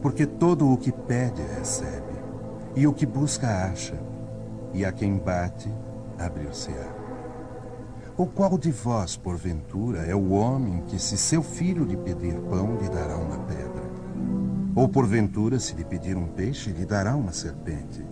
Porque 0.00 0.26
todo 0.26 0.70
o 0.72 0.76
que 0.76 0.90
pede 0.90 1.42
recebe, 1.42 2.18
e 2.74 2.86
o 2.86 2.92
que 2.92 3.04
busca 3.04 3.46
acha, 3.66 3.98
e 4.72 4.84
a 4.84 4.92
quem 4.92 5.18
bate 5.18 5.70
abrir-se-á. 6.18 7.00
Ou 8.16 8.26
qual 8.26 8.58
de 8.58 8.70
vós, 8.70 9.16
porventura, 9.16 10.00
é 10.00 10.14
o 10.14 10.30
homem 10.30 10.82
que, 10.86 10.98
se 10.98 11.16
seu 11.16 11.42
filho 11.42 11.84
lhe 11.84 11.96
pedir 11.96 12.34
pão, 12.34 12.76
lhe 12.76 12.88
dará 12.88 13.16
uma 13.16 13.38
pedra? 13.40 13.82
Ou 14.74 14.88
porventura, 14.88 15.58
se 15.58 15.74
lhe 15.74 15.84
pedir 15.84 16.16
um 16.16 16.26
peixe, 16.26 16.70
lhe 16.70 16.84
dará 16.84 17.16
uma 17.16 17.32
serpente? 17.32 18.04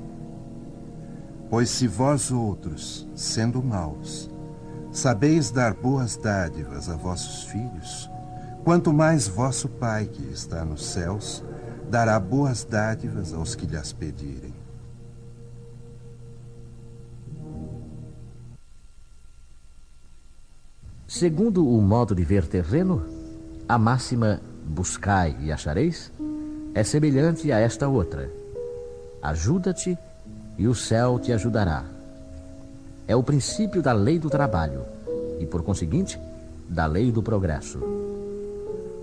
Pois 1.50 1.70
se 1.70 1.86
vós 1.86 2.30
outros, 2.30 3.08
sendo 3.14 3.62
maus, 3.62 4.30
sabeis 4.90 5.50
dar 5.50 5.74
boas 5.74 6.16
dádivas 6.16 6.88
a 6.88 6.96
vossos 6.96 7.44
filhos, 7.44 8.10
quanto 8.64 8.92
mais 8.92 9.28
vosso 9.28 9.68
Pai 9.68 10.06
que 10.06 10.22
está 10.32 10.64
nos 10.64 10.86
céus 10.86 11.44
dará 11.90 12.18
boas 12.20 12.64
dádivas 12.64 13.32
aos 13.32 13.54
que 13.54 13.66
lhes 13.66 13.92
pedirem. 13.92 14.54
Segundo 21.06 21.66
o 21.66 21.80
modo 21.80 22.14
de 22.14 22.22
ver 22.22 22.46
terreno, 22.46 23.02
a 23.66 23.78
máxima 23.78 24.40
buscai 24.66 25.36
e 25.40 25.50
achareis 25.50 26.12
é 26.74 26.84
semelhante 26.84 27.50
a 27.50 27.58
esta 27.58 27.88
outra: 27.88 28.30
ajuda-te 29.22 29.96
e 30.58 30.68
o 30.68 30.74
céu 30.74 31.18
te 31.18 31.32
ajudará. 31.32 31.84
é 33.08 33.16
o 33.16 33.22
princípio 33.22 33.80
da 33.80 33.94
lei 33.94 34.18
do 34.18 34.28
trabalho 34.28 34.84
e, 35.40 35.46
por 35.46 35.62
conseguinte, 35.62 36.20
da 36.68 36.84
lei 36.84 37.10
do 37.10 37.22
progresso. 37.22 37.80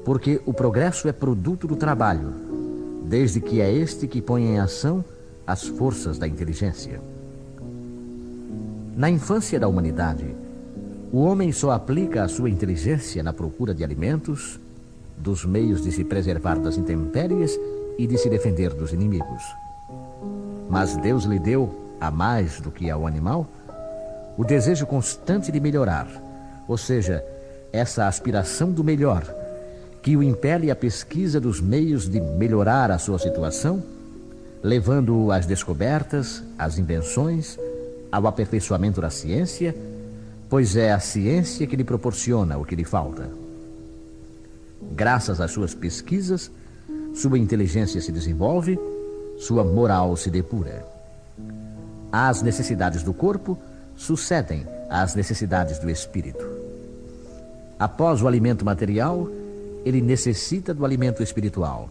Porque 0.05 0.39
o 0.45 0.53
progresso 0.53 1.07
é 1.07 1.11
produto 1.11 1.65
do 1.65 1.75
trabalho, 1.75 2.54
desde 3.07 3.39
que 3.39 3.61
é 3.61 3.71
este 3.71 4.07
que 4.07 4.21
põe 4.21 4.43
em 4.43 4.59
ação 4.59 5.03
as 5.45 5.63
forças 5.63 6.17
da 6.17 6.27
inteligência. 6.27 6.99
Na 8.95 9.09
infância 9.09 9.59
da 9.59 9.67
humanidade, 9.67 10.35
o 11.11 11.19
homem 11.19 11.51
só 11.51 11.71
aplica 11.71 12.23
a 12.23 12.27
sua 12.27 12.49
inteligência 12.49 13.21
na 13.21 13.31
procura 13.31 13.73
de 13.73 13.83
alimentos, 13.83 14.59
dos 15.17 15.45
meios 15.45 15.81
de 15.81 15.91
se 15.91 16.03
preservar 16.03 16.59
das 16.59 16.77
intempéries 16.77 17.57
e 17.97 18.07
de 18.07 18.17
se 18.17 18.29
defender 18.29 18.73
dos 18.73 18.91
inimigos. 18.91 19.43
Mas 20.69 20.97
Deus 20.97 21.25
lhe 21.25 21.39
deu, 21.39 21.95
a 22.01 22.09
mais 22.11 22.59
do 22.59 22.71
que 22.71 22.89
ao 22.89 23.07
animal, 23.07 23.47
o 24.37 24.43
desejo 24.43 24.85
constante 24.85 25.51
de 25.51 25.59
melhorar, 25.59 26.07
ou 26.67 26.77
seja, 26.77 27.23
essa 27.71 28.07
aspiração 28.07 28.71
do 28.71 28.83
melhor, 28.83 29.23
que 30.05 30.15
o 30.15 30.21
impele 30.21 30.69
à 30.69 30.75
pesquisa 30.75 31.41
dos 31.41 31.59
meios 31.59 32.07
de 32.07 32.21
melhorar 32.21 32.91
a 32.91 32.99
sua 32.99 33.17
situação, 33.17 33.81
levando-o 34.61 35.31
às 35.31 35.47
descobertas, 35.47 36.43
às 36.59 36.77
invenções, 36.77 37.57
ao 38.11 38.27
aperfeiçoamento 38.27 39.01
da 39.01 39.09
ciência, 39.09 39.75
pois 40.47 40.75
é 40.75 40.91
a 40.91 40.99
ciência 40.99 41.65
que 41.65 41.75
lhe 41.75 41.83
proporciona 41.83 42.55
o 42.55 42.63
que 42.63 42.75
lhe 42.75 42.83
falta. 42.83 43.31
Graças 44.91 45.41
às 45.41 45.49
suas 45.49 45.73
pesquisas, 45.73 46.51
sua 47.15 47.39
inteligência 47.39 47.99
se 47.99 48.11
desenvolve, 48.11 48.77
sua 49.39 49.63
moral 49.63 50.15
se 50.15 50.29
depura. 50.29 50.85
As 52.11 52.43
necessidades 52.43 53.01
do 53.01 53.11
corpo 53.11 53.57
sucedem 53.95 54.67
às 54.87 55.15
necessidades 55.15 55.79
do 55.79 55.89
espírito. 55.89 56.45
Após 57.79 58.21
o 58.21 58.27
alimento 58.27 58.63
material, 58.63 59.27
ele 59.85 60.01
necessita 60.01 60.73
do 60.73 60.83
alimento 60.83 61.21
espiritual. 61.21 61.89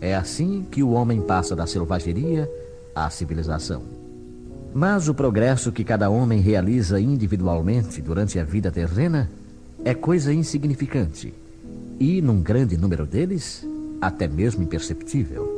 É 0.00 0.14
assim 0.14 0.64
que 0.70 0.82
o 0.82 0.90
homem 0.90 1.20
passa 1.20 1.56
da 1.56 1.66
selvageria 1.66 2.48
à 2.94 3.10
civilização. 3.10 3.82
Mas 4.72 5.08
o 5.08 5.14
progresso 5.14 5.72
que 5.72 5.82
cada 5.82 6.08
homem 6.08 6.40
realiza 6.40 7.00
individualmente 7.00 8.00
durante 8.00 8.38
a 8.38 8.44
vida 8.44 8.70
terrena 8.70 9.28
é 9.84 9.94
coisa 9.94 10.32
insignificante 10.32 11.34
e, 11.98 12.20
num 12.20 12.40
grande 12.40 12.76
número 12.76 13.06
deles, 13.06 13.66
até 14.00 14.28
mesmo 14.28 14.62
imperceptível. 14.62 15.48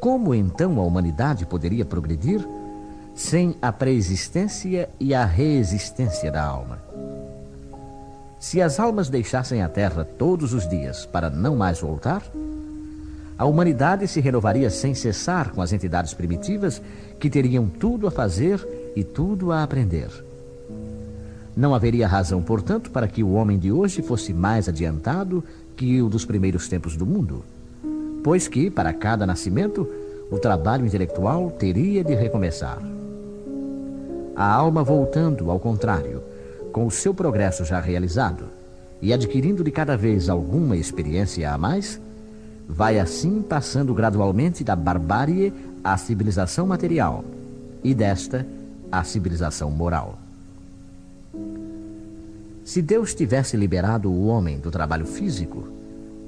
Como 0.00 0.34
então 0.34 0.78
a 0.78 0.84
humanidade 0.84 1.46
poderia 1.46 1.84
progredir 1.84 2.46
sem 3.14 3.56
a 3.62 3.72
preexistência 3.72 4.90
e 5.00 5.14
a 5.14 5.24
reexistência 5.24 6.30
da 6.30 6.44
alma? 6.44 6.78
Se 8.38 8.60
as 8.60 8.78
almas 8.78 9.08
deixassem 9.08 9.62
a 9.62 9.68
Terra 9.68 10.04
todos 10.04 10.52
os 10.52 10.68
dias 10.68 11.06
para 11.06 11.30
não 11.30 11.56
mais 11.56 11.80
voltar, 11.80 12.22
a 13.38 13.44
humanidade 13.44 14.06
se 14.06 14.20
renovaria 14.20 14.70
sem 14.70 14.94
cessar 14.94 15.52
com 15.52 15.62
as 15.62 15.72
entidades 15.72 16.14
primitivas 16.14 16.80
que 17.18 17.30
teriam 17.30 17.66
tudo 17.66 18.06
a 18.06 18.10
fazer 18.10 18.92
e 18.94 19.02
tudo 19.02 19.52
a 19.52 19.62
aprender. 19.62 20.08
Não 21.56 21.74
haveria 21.74 22.06
razão, 22.06 22.42
portanto, 22.42 22.90
para 22.90 23.08
que 23.08 23.22
o 23.22 23.32
homem 23.32 23.58
de 23.58 23.72
hoje 23.72 24.02
fosse 24.02 24.32
mais 24.32 24.68
adiantado 24.68 25.42
que 25.74 26.00
o 26.02 26.08
dos 26.08 26.24
primeiros 26.24 26.68
tempos 26.68 26.96
do 26.96 27.06
mundo, 27.06 27.42
pois 28.22 28.46
que, 28.46 28.70
para 28.70 28.92
cada 28.92 29.26
nascimento, 29.26 29.88
o 30.30 30.38
trabalho 30.38 30.84
intelectual 30.84 31.50
teria 31.50 32.04
de 32.04 32.14
recomeçar. 32.14 32.78
A 34.34 34.52
alma 34.52 34.82
voltando, 34.82 35.50
ao 35.50 35.58
contrário, 35.58 36.22
com 36.76 36.86
o 36.86 36.90
seu 36.90 37.14
progresso 37.14 37.64
já 37.64 37.80
realizado 37.80 38.50
e 39.00 39.10
adquirindo 39.10 39.64
de 39.64 39.70
cada 39.70 39.96
vez 39.96 40.28
alguma 40.28 40.76
experiência 40.76 41.50
a 41.50 41.56
mais, 41.56 41.98
vai 42.68 42.98
assim 42.98 43.40
passando 43.40 43.94
gradualmente 43.94 44.62
da 44.62 44.76
barbárie 44.76 45.54
à 45.82 45.96
civilização 45.96 46.66
material 46.66 47.24
e 47.82 47.94
desta 47.94 48.46
à 48.92 49.02
civilização 49.04 49.70
moral. 49.70 50.18
Se 52.62 52.82
Deus 52.82 53.14
tivesse 53.14 53.56
liberado 53.56 54.12
o 54.12 54.26
homem 54.26 54.58
do 54.58 54.70
trabalho 54.70 55.06
físico, 55.06 55.66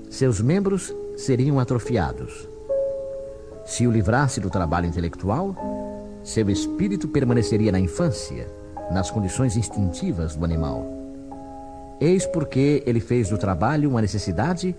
seus 0.08 0.40
membros 0.40 0.94
seriam 1.14 1.60
atrofiados. 1.60 2.48
Se 3.66 3.86
o 3.86 3.90
livrasse 3.90 4.40
do 4.40 4.48
trabalho 4.48 4.86
intelectual, 4.86 5.54
seu 6.24 6.48
espírito 6.48 7.06
permaneceria 7.06 7.70
na 7.70 7.78
infância 7.78 8.56
nas 8.90 9.10
condições 9.10 9.56
instintivas 9.56 10.34
do 10.34 10.44
animal. 10.44 10.86
Eis 12.00 12.26
porque 12.26 12.82
ele 12.86 13.00
fez 13.00 13.28
do 13.28 13.36
trabalho 13.36 13.90
uma 13.90 14.00
necessidade 14.00 14.74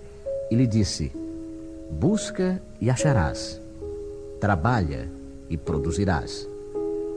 e 0.49 0.55
lhe 0.55 0.65
disse: 0.65 1.11
Busca 1.91 2.61
e 2.79 2.89
acharás, 2.89 3.59
trabalha 4.39 5.09
e 5.49 5.57
produzirás. 5.57 6.47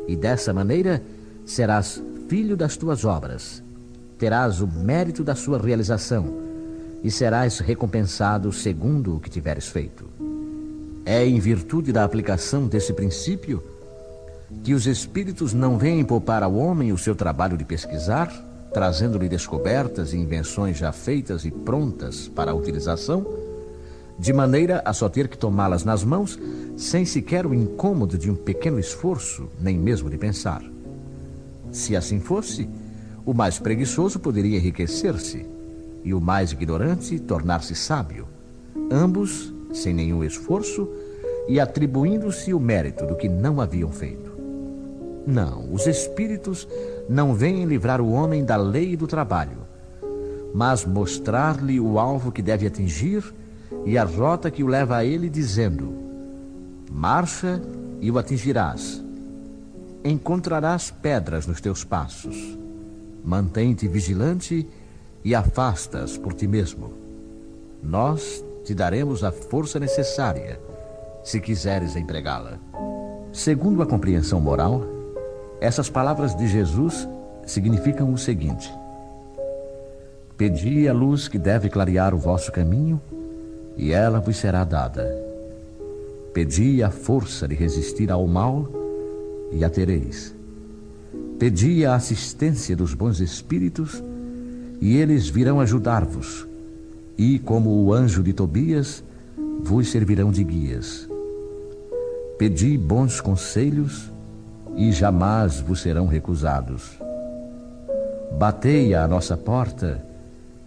E 0.09 0.17
dessa 0.17 0.53
maneira 0.53 1.03
serás 1.47 2.03
filho 2.29 2.57
das 2.57 2.77
tuas 2.77 3.05
obras, 3.05 3.63
terás 4.19 4.61
o 4.61 4.67
mérito 4.67 5.23
da 5.23 5.35
sua 5.35 5.59
realização 5.59 6.41
e 7.03 7.11
serás 7.11 7.59
recompensado 7.59 8.53
segundo 8.53 9.17
o 9.17 9.21
que 9.21 9.31
tiveres 9.31 9.69
feito. 9.69 10.09
É 11.05 11.27
em 11.27 11.39
virtude 11.39 11.93
da 11.93 12.05
aplicação 12.05 12.67
desse 12.67 12.93
princípio 12.93 13.63
que 14.63 14.75
os 14.75 14.87
espíritos 14.87 15.53
não 15.53 15.77
vêm 15.77 16.05
poupar 16.05 16.43
ao 16.43 16.55
homem 16.55 16.93
o 16.93 16.99
seu 16.99 17.15
trabalho 17.15 17.57
de 17.57 17.65
pesquisar, 17.65 18.31
trazendo-lhe 18.73 19.29
descobertas 19.29 20.13
e 20.13 20.17
invenções 20.17 20.79
já 20.79 20.93
feitas 20.93 21.45
e 21.45 21.51
prontas 21.51 22.29
para 22.29 22.53
a 22.53 22.55
utilização, 22.55 23.27
de 24.19 24.33
maneira 24.33 24.83
a 24.85 24.93
só 24.93 25.09
ter 25.09 25.29
que 25.29 25.37
tomá-las 25.37 25.85
nas 25.85 26.05
mãos 26.05 26.39
sem 26.77 27.05
sequer 27.05 27.45
o 27.47 27.55
incômodo 27.55 28.17
de 28.17 28.31
um 28.31 28.35
pequeno 28.35 28.79
esforço, 28.79 29.49
nem 29.61 29.79
mesmo 29.79 30.09
de 30.09 30.17
pensar. 30.17 30.63
Se 31.71 31.97
assim 31.97 32.21
fosse, 32.21 32.69
o 33.25 33.35
mais 33.35 33.59
preguiçoso 33.59 34.19
poderia 34.19 34.59
enriquecer-se 34.59 35.47
e 36.05 36.13
o 36.13 36.21
mais 36.21 36.53
ignorante 36.53 37.19
tornar-se 37.19 37.75
sábio, 37.75 38.27
ambos 38.91 39.53
sem 39.73 39.95
nenhum 39.95 40.23
esforço 40.23 40.89
e 41.49 41.59
atribuindo-se 41.59 42.53
o 42.53 42.61
mérito 42.61 43.07
do 43.07 43.17
que 43.17 43.29
não 43.29 43.61
haviam 43.61 43.91
feito. 43.91 44.32
Não, 45.27 45.73
os 45.73 45.87
espíritos 45.87 46.67
não 47.09 47.35
vêm 47.35 47.65
livrar 47.65 48.01
o 48.01 48.13
homem 48.13 48.45
da 48.45 48.57
lei 48.57 48.97
do 48.97 49.07
trabalho, 49.07 49.59
mas 50.55 50.85
mostrar-lhe 50.85 51.79
o 51.79 51.99
alvo 51.99 52.33
que 52.33 52.43
deve 52.43 52.67
atingir 52.67 53.23
e 53.85 53.97
a 53.97 54.05
rota 54.05 54.51
que 54.51 54.63
o 54.63 54.67
leva 54.67 54.97
a 54.97 55.05
ele, 55.05 55.29
dizendo: 55.29 55.93
Marcha 56.91 57.61
e 58.01 58.11
o 58.11 58.19
atingirás. 58.19 59.03
Encontrarás 60.05 60.91
pedras 60.91 61.47
nos 61.47 61.61
teus 61.61 61.85
passos. 61.85 62.59
Mantém-te 63.25 63.87
vigilante 63.87 64.69
e 65.25 65.35
afastas 65.35 66.19
por 66.19 66.33
ti 66.33 66.49
mesmo. 66.49 66.93
Nós 67.81 68.45
te 68.65 68.75
daremos 68.75 69.23
a 69.23 69.31
força 69.31 69.79
necessária, 69.79 70.61
se 71.23 71.41
quiseres 71.41 71.95
empregá-la. 71.95 72.59
Segundo 73.33 73.83
a 73.83 73.87
compreensão 73.87 74.41
moral, 74.41 74.85
essas 75.63 75.89
palavras 75.89 76.35
de 76.35 76.49
Jesus 76.49 77.09
significam 77.47 78.13
o 78.13 78.19
seguinte: 78.19 78.69
Pedi 80.37 80.89
a 80.89 80.93
luz 80.93 81.29
que 81.29 81.39
deve 81.39 81.69
clarear 81.69 82.13
o 82.13 82.19
vosso 82.19 82.51
caminho, 82.51 83.01
e 83.77 83.93
ela 83.93 84.19
vos 84.19 84.37
será 84.37 84.65
dada. 84.65 85.09
Pedi 86.35 86.83
a 86.83 86.91
força 86.91 87.47
de 87.47 87.55
resistir 87.55 88.11
ao 88.11 88.27
mal, 88.27 88.69
e 89.53 89.65
a 89.65 89.71
tereis. 89.71 90.35
Pedi 91.39 91.87
a 91.87 91.95
assistência 91.95 92.75
dos 92.75 92.93
bons 92.93 93.21
espíritos, 93.21 94.03
e 94.81 94.97
eles 94.97 95.29
virão 95.29 95.61
ajudar-vos, 95.61 96.45
e, 97.17 97.39
como 97.39 97.71
o 97.71 97.95
anjo 97.95 98.21
de 98.21 98.33
Tobias, 98.33 99.05
vos 99.61 99.89
servirão 99.93 100.33
de 100.33 100.43
guias. 100.43 101.09
Pedi 102.37 102.77
bons 102.77 103.21
conselhos, 103.21 104.12
e 104.77 104.91
jamais 104.93 105.61
vos 105.61 105.81
serão 105.81 106.07
recusados. 106.07 106.99
Batei 108.39 108.95
à 108.95 109.07
nossa 109.07 109.37
porta, 109.37 110.05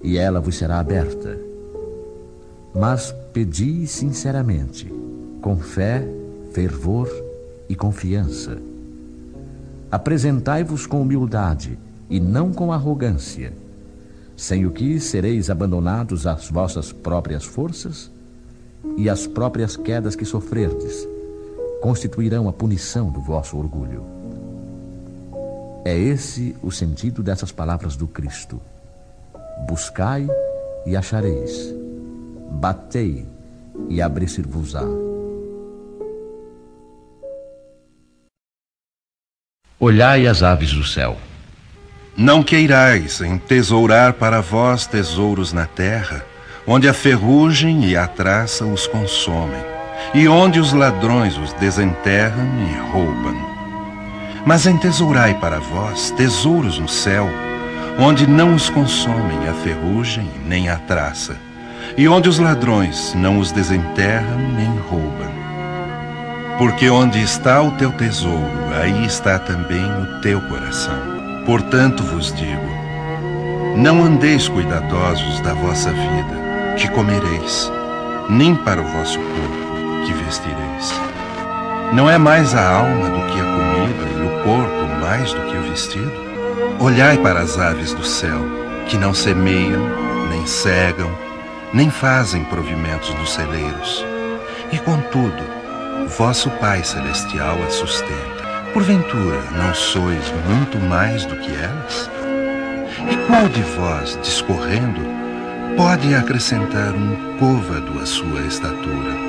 e 0.01 0.17
ela 0.17 0.39
vos 0.39 0.55
será 0.55 0.79
aberta. 0.79 1.37
Mas 2.73 3.13
pedi 3.33 3.87
sinceramente, 3.87 4.91
com 5.41 5.57
fé, 5.57 6.07
fervor 6.51 7.09
e 7.67 7.75
confiança. 7.75 8.57
Apresentai-vos 9.91 10.85
com 10.85 11.01
humildade 11.01 11.79
e 12.09 12.19
não 12.19 12.51
com 12.51 12.71
arrogância, 12.71 13.53
sem 14.35 14.65
o 14.65 14.71
que 14.71 14.99
sereis 14.99 15.49
abandonados 15.49 16.27
às 16.27 16.49
vossas 16.49 16.91
próprias 16.91 17.45
forças 17.45 18.11
e 18.97 19.09
às 19.09 19.25
próprias 19.25 19.75
quedas 19.75 20.15
que 20.15 20.25
sofrerdes 20.25 21.14
constituirão 21.81 22.47
a 22.47 22.53
punição 22.53 23.09
do 23.09 23.21
vosso 23.21 23.57
orgulho. 23.57 24.03
É 25.85 25.95
esse 25.95 26.55
o 26.63 26.71
sentido 26.71 27.21
dessas 27.21 27.51
palavras 27.51 27.95
do 27.95 28.07
Cristo. 28.07 28.59
Buscai 29.67 30.27
e 30.85 30.95
achareis. 30.95 31.73
Batei 32.51 33.25
e 33.89 34.01
abrir-se-vos-á. 34.01 34.83
Olhai 39.79 40.25
as 40.25 40.41
aves 40.41 40.73
do 40.73 40.83
céu. 40.83 41.17
Não 42.17 42.41
queirais 42.41 43.19
entesourar 43.19 44.13
para 44.13 44.41
vós 44.41 44.87
tesouros 44.87 45.51
na 45.51 45.65
terra, 45.65 46.25
onde 46.65 46.87
a 46.87 46.93
ferrugem 46.93 47.85
e 47.85 47.95
a 47.95 48.07
traça 48.07 48.65
os 48.65 48.87
consomem, 48.87 49.61
e 50.13 50.27
onde 50.27 50.59
os 50.59 50.73
ladrões 50.73 51.37
os 51.37 51.53
desenterram 51.53 52.45
e 52.69 52.91
roubam. 52.91 53.35
Mas 54.45 54.65
entesourai 54.65 55.33
para 55.35 55.59
vós 55.59 56.11
tesouros 56.11 56.79
no 56.79 56.87
céu, 56.87 57.27
onde 57.97 58.27
não 58.27 58.53
os 58.53 58.69
consomem 58.69 59.47
a 59.49 59.53
ferrugem 59.53 60.29
nem 60.45 60.69
a 60.69 60.77
traça, 60.77 61.35
e 61.97 62.07
onde 62.07 62.29
os 62.29 62.39
ladrões 62.39 63.13
não 63.15 63.39
os 63.39 63.51
desenterram 63.51 64.37
nem 64.55 64.77
roubam. 64.89 65.33
Porque 66.57 66.89
onde 66.89 67.21
está 67.21 67.61
o 67.61 67.71
teu 67.71 67.91
tesouro, 67.91 68.69
aí 68.81 69.05
está 69.05 69.39
também 69.39 69.83
o 69.83 70.21
teu 70.21 70.39
coração. 70.41 70.95
Portanto 71.45 72.03
vos 72.03 72.33
digo: 72.33 72.85
não 73.75 74.03
andeis 74.03 74.47
cuidadosos 74.47 75.41
da 75.41 75.53
vossa 75.53 75.91
vida, 75.91 76.75
que 76.77 76.87
comereis, 76.89 77.69
nem 78.29 78.55
para 78.55 78.81
o 78.81 78.85
vosso 78.85 79.19
corpo, 79.19 79.74
que 80.05 80.13
vestireis. 80.13 80.93
Não 81.93 82.09
é 82.09 82.17
mais 82.17 82.53
a 82.53 82.77
alma 82.77 83.09
do 83.09 83.25
que 83.27 83.39
a 83.39 83.43
comida 83.43 84.05
e 84.11 84.27
o 84.27 84.43
corpo 84.43 84.85
mais 85.01 85.33
do 85.33 85.41
que 85.41 85.57
o 85.57 85.69
vestido? 85.69 86.11
Olhai 86.79 87.17
para 87.17 87.39
as 87.39 87.57
aves 87.57 87.93
do 87.93 88.03
céu, 88.03 88.41
que 88.87 88.97
não 88.97 89.13
semeiam, 89.13 89.81
nem 90.29 90.45
cegam, 90.45 91.09
nem 91.73 91.89
fazem 91.89 92.43
provimentos 92.45 93.13
nos 93.15 93.31
celeiros. 93.31 94.05
E 94.71 94.79
contudo, 94.79 95.43
vosso 96.17 96.49
Pai 96.51 96.83
Celestial 96.83 97.57
as 97.63 97.73
sustenta. 97.73 98.45
Porventura, 98.73 99.41
não 99.53 99.73
sois 99.73 100.33
muito 100.49 100.77
mais 100.79 101.25
do 101.25 101.35
que 101.37 101.51
elas? 101.55 102.09
E 103.09 103.15
qual 103.27 103.47
de 103.47 103.61
vós, 103.61 104.19
discorrendo, 104.21 105.01
pode 105.77 106.13
acrescentar 106.13 106.93
um 106.93 107.37
côvado 107.37 107.99
à 107.99 108.05
sua 108.05 108.41
estatura? 108.41 109.24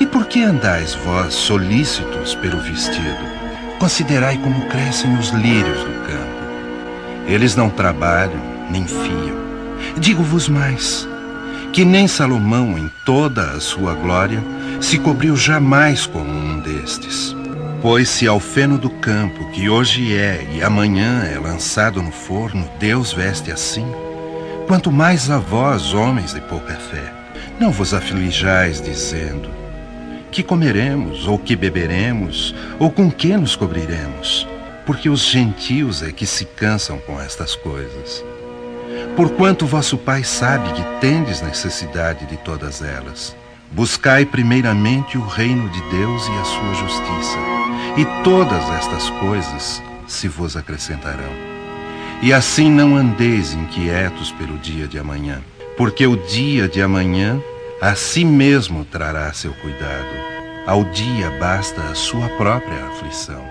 E 0.00 0.06
por 0.06 0.26
que 0.26 0.42
andais 0.42 0.94
vós 0.94 1.34
solícitos 1.34 2.34
pelo 2.36 2.58
vestido? 2.62 3.22
Considerai 3.78 4.38
como 4.38 4.66
crescem 4.66 5.14
os 5.18 5.28
lírios 5.28 5.80
do 5.80 5.92
campo. 6.06 6.40
Eles 7.26 7.54
não 7.54 7.68
trabalham, 7.68 8.40
nem 8.70 8.86
fiam. 8.86 9.38
Digo-vos 9.98 10.48
mais, 10.48 11.06
que 11.74 11.84
nem 11.84 12.08
Salomão, 12.08 12.78
em 12.78 12.90
toda 13.04 13.50
a 13.50 13.60
sua 13.60 13.92
glória, 13.92 14.42
se 14.80 14.98
cobriu 14.98 15.36
jamais 15.36 16.06
como 16.06 16.30
um 16.30 16.60
destes. 16.60 17.36
Pois 17.82 18.08
se 18.08 18.26
ao 18.26 18.40
feno 18.40 18.78
do 18.78 18.88
campo, 18.88 19.50
que 19.50 19.68
hoje 19.68 20.16
é 20.16 20.48
e 20.50 20.62
amanhã 20.62 21.24
é 21.24 21.38
lançado 21.38 22.02
no 22.02 22.10
forno, 22.10 22.66
Deus 22.78 23.12
veste 23.12 23.52
assim, 23.52 23.86
quanto 24.66 24.90
mais 24.90 25.30
a 25.30 25.36
vós, 25.36 25.92
homens 25.92 26.32
de 26.32 26.40
pouca 26.40 26.74
fé, 26.74 27.12
não 27.58 27.70
vos 27.70 27.92
aflijais 27.92 28.80
dizendo: 28.80 29.59
que 30.30 30.42
comeremos, 30.42 31.26
ou 31.26 31.38
que 31.38 31.56
beberemos, 31.56 32.54
ou 32.78 32.90
com 32.90 33.10
que 33.10 33.36
nos 33.36 33.56
cobriremos? 33.56 34.46
Porque 34.86 35.10
os 35.10 35.26
gentios 35.26 36.02
é 36.02 36.12
que 36.12 36.24
se 36.24 36.44
cansam 36.44 36.98
com 36.98 37.20
estas 37.20 37.54
coisas. 37.54 38.24
Porquanto 39.16 39.66
vosso 39.66 39.98
Pai 39.98 40.22
sabe 40.22 40.72
que 40.72 40.82
tendes 41.00 41.42
necessidade 41.42 42.26
de 42.26 42.36
todas 42.38 42.80
elas. 42.80 43.36
Buscai 43.72 44.24
primeiramente 44.24 45.18
o 45.18 45.26
reino 45.26 45.68
de 45.68 45.80
Deus 45.90 46.26
e 46.26 46.32
a 46.32 46.44
sua 46.44 46.74
justiça, 46.74 47.38
e 47.96 48.24
todas 48.24 48.68
estas 48.70 49.10
coisas 49.10 49.82
se 50.06 50.26
vos 50.26 50.56
acrescentarão. 50.56 51.30
E 52.22 52.32
assim 52.32 52.70
não 52.70 52.96
andeis 52.96 53.54
inquietos 53.54 54.32
pelo 54.32 54.58
dia 54.58 54.86
de 54.86 54.98
amanhã, 54.98 55.40
porque 55.76 56.06
o 56.06 56.16
dia 56.16 56.68
de 56.68 56.82
amanhã 56.82 57.40
a 57.80 57.94
si 57.94 58.26
mesmo 58.26 58.84
trará 58.84 59.32
seu 59.32 59.54
cuidado. 59.54 60.30
Ao 60.66 60.84
dia 60.84 61.30
basta 61.40 61.80
a 61.80 61.94
sua 61.94 62.28
própria 62.36 62.76
aflição. 62.84 63.42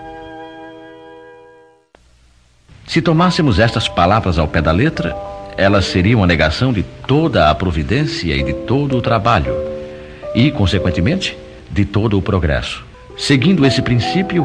Se 2.85 3.01
tomássemos 3.01 3.57
estas 3.57 3.87
palavras 3.87 4.37
ao 4.37 4.47
pé 4.47 4.61
da 4.61 4.71
letra, 4.71 5.15
elas 5.57 5.85
seriam 5.85 6.23
a 6.23 6.27
negação 6.27 6.71
de 6.71 6.83
toda 7.07 7.49
a 7.49 7.55
providência 7.55 8.35
e 8.35 8.43
de 8.43 8.53
todo 8.53 8.97
o 8.97 9.01
trabalho 9.01 9.53
e, 10.35 10.51
consequentemente, 10.51 11.35
de 11.71 11.83
todo 11.83 12.15
o 12.15 12.21
progresso. 12.21 12.85
Seguindo 13.17 13.65
esse 13.65 13.81
princípio, 13.81 14.43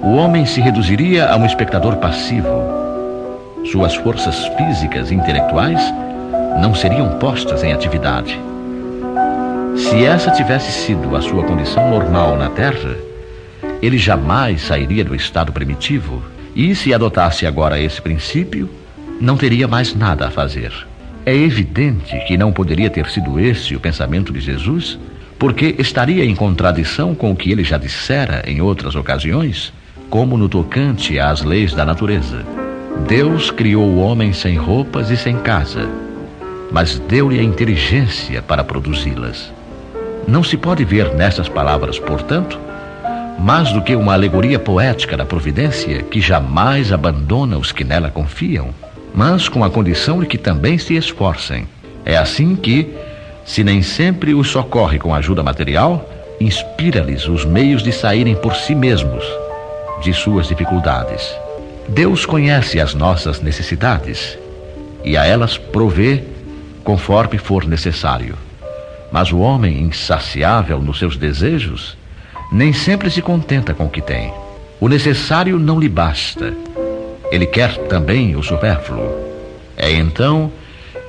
o 0.00 0.14
homem 0.14 0.46
se 0.46 0.60
reduziria 0.60 1.28
a 1.28 1.36
um 1.36 1.44
espectador 1.44 1.96
passivo. 1.96 2.48
Suas 3.70 3.96
forças 3.96 4.46
físicas 4.56 5.10
e 5.10 5.14
intelectuais 5.14 5.80
não 6.60 6.72
seriam 6.72 7.18
postas 7.18 7.64
em 7.64 7.72
atividade. 7.72 8.38
Se 9.76 10.04
essa 10.04 10.30
tivesse 10.30 10.70
sido 10.70 11.16
a 11.16 11.20
sua 11.20 11.42
condição 11.42 11.90
normal 11.90 12.36
na 12.36 12.48
Terra, 12.48 12.96
ele 13.82 13.98
jamais 13.98 14.62
sairia 14.62 15.04
do 15.04 15.14
estado 15.14 15.52
primitivo 15.52 16.22
e, 16.54 16.74
se 16.74 16.94
adotasse 16.94 17.44
agora 17.44 17.80
esse 17.80 18.00
princípio, 18.00 18.70
não 19.20 19.36
teria 19.36 19.66
mais 19.66 19.94
nada 19.94 20.28
a 20.28 20.30
fazer. 20.30 20.72
É 21.26 21.34
evidente 21.34 22.16
que 22.26 22.36
não 22.36 22.52
poderia 22.52 22.88
ter 22.88 23.08
sido 23.08 23.40
esse 23.40 23.74
o 23.74 23.80
pensamento 23.80 24.32
de 24.32 24.40
Jesus 24.40 24.98
porque 25.38 25.74
estaria 25.78 26.24
em 26.24 26.34
contradição 26.34 27.14
com 27.14 27.32
o 27.32 27.36
que 27.36 27.50
ele 27.50 27.64
já 27.64 27.76
dissera 27.76 28.44
em 28.46 28.60
outras 28.60 28.94
ocasiões, 28.94 29.72
como 30.08 30.36
no 30.36 30.48
tocante 30.48 31.18
às 31.18 31.42
leis 31.42 31.74
da 31.74 31.84
natureza. 31.84 32.44
Deus 33.08 33.50
criou 33.50 33.84
o 33.84 33.98
homem 33.98 34.32
sem 34.32 34.56
roupas 34.56 35.10
e 35.10 35.16
sem 35.16 35.36
casa, 35.38 35.88
mas 36.70 36.98
deu-lhe 37.00 37.40
a 37.40 37.42
inteligência 37.42 38.40
para 38.40 38.62
produzi-las. 38.62 39.52
Não 40.26 40.42
se 40.42 40.56
pode 40.56 40.84
ver 40.84 41.14
nessas 41.14 41.48
palavras, 41.48 41.98
portanto, 41.98 42.58
mais 43.38 43.72
do 43.72 43.82
que 43.82 43.94
uma 43.94 44.14
alegoria 44.14 44.58
poética 44.58 45.16
da 45.16 45.24
providência 45.24 46.02
que 46.02 46.20
jamais 46.20 46.92
abandona 46.92 47.58
os 47.58 47.72
que 47.72 47.84
nela 47.84 48.10
confiam, 48.10 48.70
mas 49.14 49.48
com 49.48 49.62
a 49.62 49.70
condição 49.70 50.20
de 50.20 50.26
que 50.26 50.38
também 50.38 50.78
se 50.78 50.96
esforcem. 50.96 51.66
É 52.04 52.16
assim 52.16 52.56
que, 52.56 52.94
se 53.44 53.62
nem 53.62 53.82
sempre 53.82 54.34
os 54.34 54.48
socorre 54.48 54.98
com 54.98 55.14
ajuda 55.14 55.42
material, 55.42 56.08
inspira-lhes 56.40 57.28
os 57.28 57.44
meios 57.44 57.82
de 57.82 57.92
saírem 57.92 58.34
por 58.34 58.54
si 58.54 58.74
mesmos 58.74 59.24
de 60.02 60.12
suas 60.12 60.48
dificuldades. 60.48 61.34
Deus 61.88 62.24
conhece 62.24 62.80
as 62.80 62.94
nossas 62.94 63.40
necessidades 63.40 64.38
e 65.04 65.16
a 65.16 65.26
elas 65.26 65.58
provê 65.58 66.24
conforme 66.82 67.38
for 67.38 67.66
necessário. 67.66 68.36
Mas 69.14 69.30
o 69.30 69.38
homem 69.38 69.80
insaciável 69.80 70.80
nos 70.80 70.98
seus 70.98 71.16
desejos 71.16 71.96
nem 72.50 72.72
sempre 72.72 73.08
se 73.08 73.22
contenta 73.22 73.72
com 73.72 73.84
o 73.84 73.88
que 73.88 74.00
tem. 74.00 74.32
O 74.80 74.88
necessário 74.88 75.56
não 75.56 75.78
lhe 75.78 75.88
basta. 75.88 76.52
Ele 77.30 77.46
quer 77.46 77.76
também 77.86 78.34
o 78.34 78.42
supérfluo. 78.42 79.08
É 79.76 79.92
então 79.92 80.50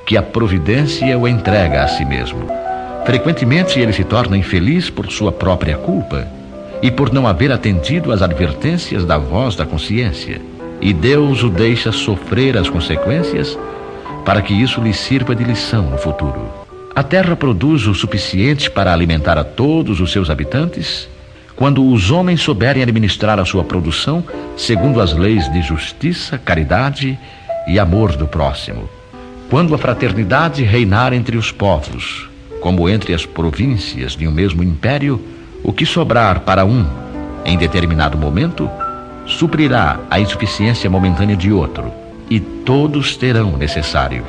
que 0.06 0.16
a 0.16 0.22
providência 0.22 1.18
o 1.18 1.26
entrega 1.26 1.82
a 1.82 1.88
si 1.88 2.04
mesmo. 2.04 2.46
Frequentemente 3.04 3.80
ele 3.80 3.92
se 3.92 4.04
torna 4.04 4.38
infeliz 4.38 4.88
por 4.88 5.10
sua 5.10 5.32
própria 5.32 5.76
culpa 5.76 6.28
e 6.80 6.92
por 6.92 7.12
não 7.12 7.26
haver 7.26 7.50
atendido 7.50 8.12
às 8.12 8.22
advertências 8.22 9.04
da 9.04 9.18
voz 9.18 9.56
da 9.56 9.66
consciência. 9.66 10.40
E 10.80 10.92
Deus 10.92 11.42
o 11.42 11.50
deixa 11.50 11.90
sofrer 11.90 12.56
as 12.56 12.70
consequências 12.70 13.58
para 14.24 14.40
que 14.40 14.54
isso 14.54 14.80
lhe 14.80 14.94
sirva 14.94 15.34
de 15.34 15.42
lição 15.42 15.90
no 15.90 15.98
futuro. 15.98 16.65
A 16.96 17.02
terra 17.02 17.36
produz 17.36 17.86
o 17.86 17.94
suficiente 17.94 18.70
para 18.70 18.90
alimentar 18.90 19.36
a 19.36 19.44
todos 19.44 20.00
os 20.00 20.10
seus 20.10 20.30
habitantes 20.30 21.06
quando 21.54 21.86
os 21.86 22.10
homens 22.10 22.40
souberem 22.40 22.82
administrar 22.82 23.38
a 23.38 23.44
sua 23.44 23.62
produção 23.62 24.24
segundo 24.56 25.02
as 25.02 25.12
leis 25.12 25.46
de 25.52 25.60
justiça, 25.60 26.38
caridade 26.38 27.18
e 27.68 27.78
amor 27.78 28.16
do 28.16 28.26
próximo. 28.26 28.88
Quando 29.50 29.74
a 29.74 29.78
fraternidade 29.78 30.62
reinar 30.62 31.12
entre 31.12 31.36
os 31.36 31.52
povos, 31.52 32.30
como 32.62 32.88
entre 32.88 33.12
as 33.12 33.26
províncias 33.26 34.16
de 34.16 34.26
um 34.26 34.32
mesmo 34.32 34.62
império, 34.64 35.22
o 35.62 35.74
que 35.74 35.84
sobrar 35.84 36.40
para 36.40 36.64
um 36.64 36.86
em 37.44 37.58
determinado 37.58 38.16
momento 38.16 38.70
suprirá 39.26 40.00
a 40.10 40.18
insuficiência 40.18 40.88
momentânea 40.88 41.36
de 41.36 41.52
outro, 41.52 41.92
e 42.30 42.40
todos 42.40 43.18
terão 43.18 43.54
necessário. 43.54 44.24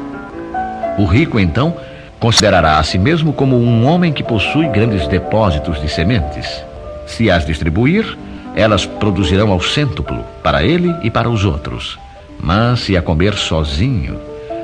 O 0.98 1.06
rico, 1.06 1.40
então, 1.40 1.74
considerará 2.20 2.80
a 2.80 2.84
si 2.84 2.98
mesmo 2.98 3.32
como 3.34 3.58
um 3.58 3.86
homem 3.86 4.12
que 4.12 4.24
possui 4.24 4.68
grandes 4.68 5.08
depósitos 5.08 5.82
de 5.82 5.90
sementes. 5.90 6.64
Se 7.06 7.30
as 7.30 7.46
distribuir, 7.46 8.18
elas 8.56 8.86
produzirão 8.86 9.52
ao 9.52 9.62
cêntuplo, 9.62 10.24
para 10.44 10.64
ele 10.64 10.94
e 11.04 11.12
para 11.12 11.30
os 11.30 11.46
outros. 11.46 12.00
Mas 12.40 12.82
se 12.82 12.98
a 12.98 13.02
comer 13.02 13.36
sozinho, 13.36 14.20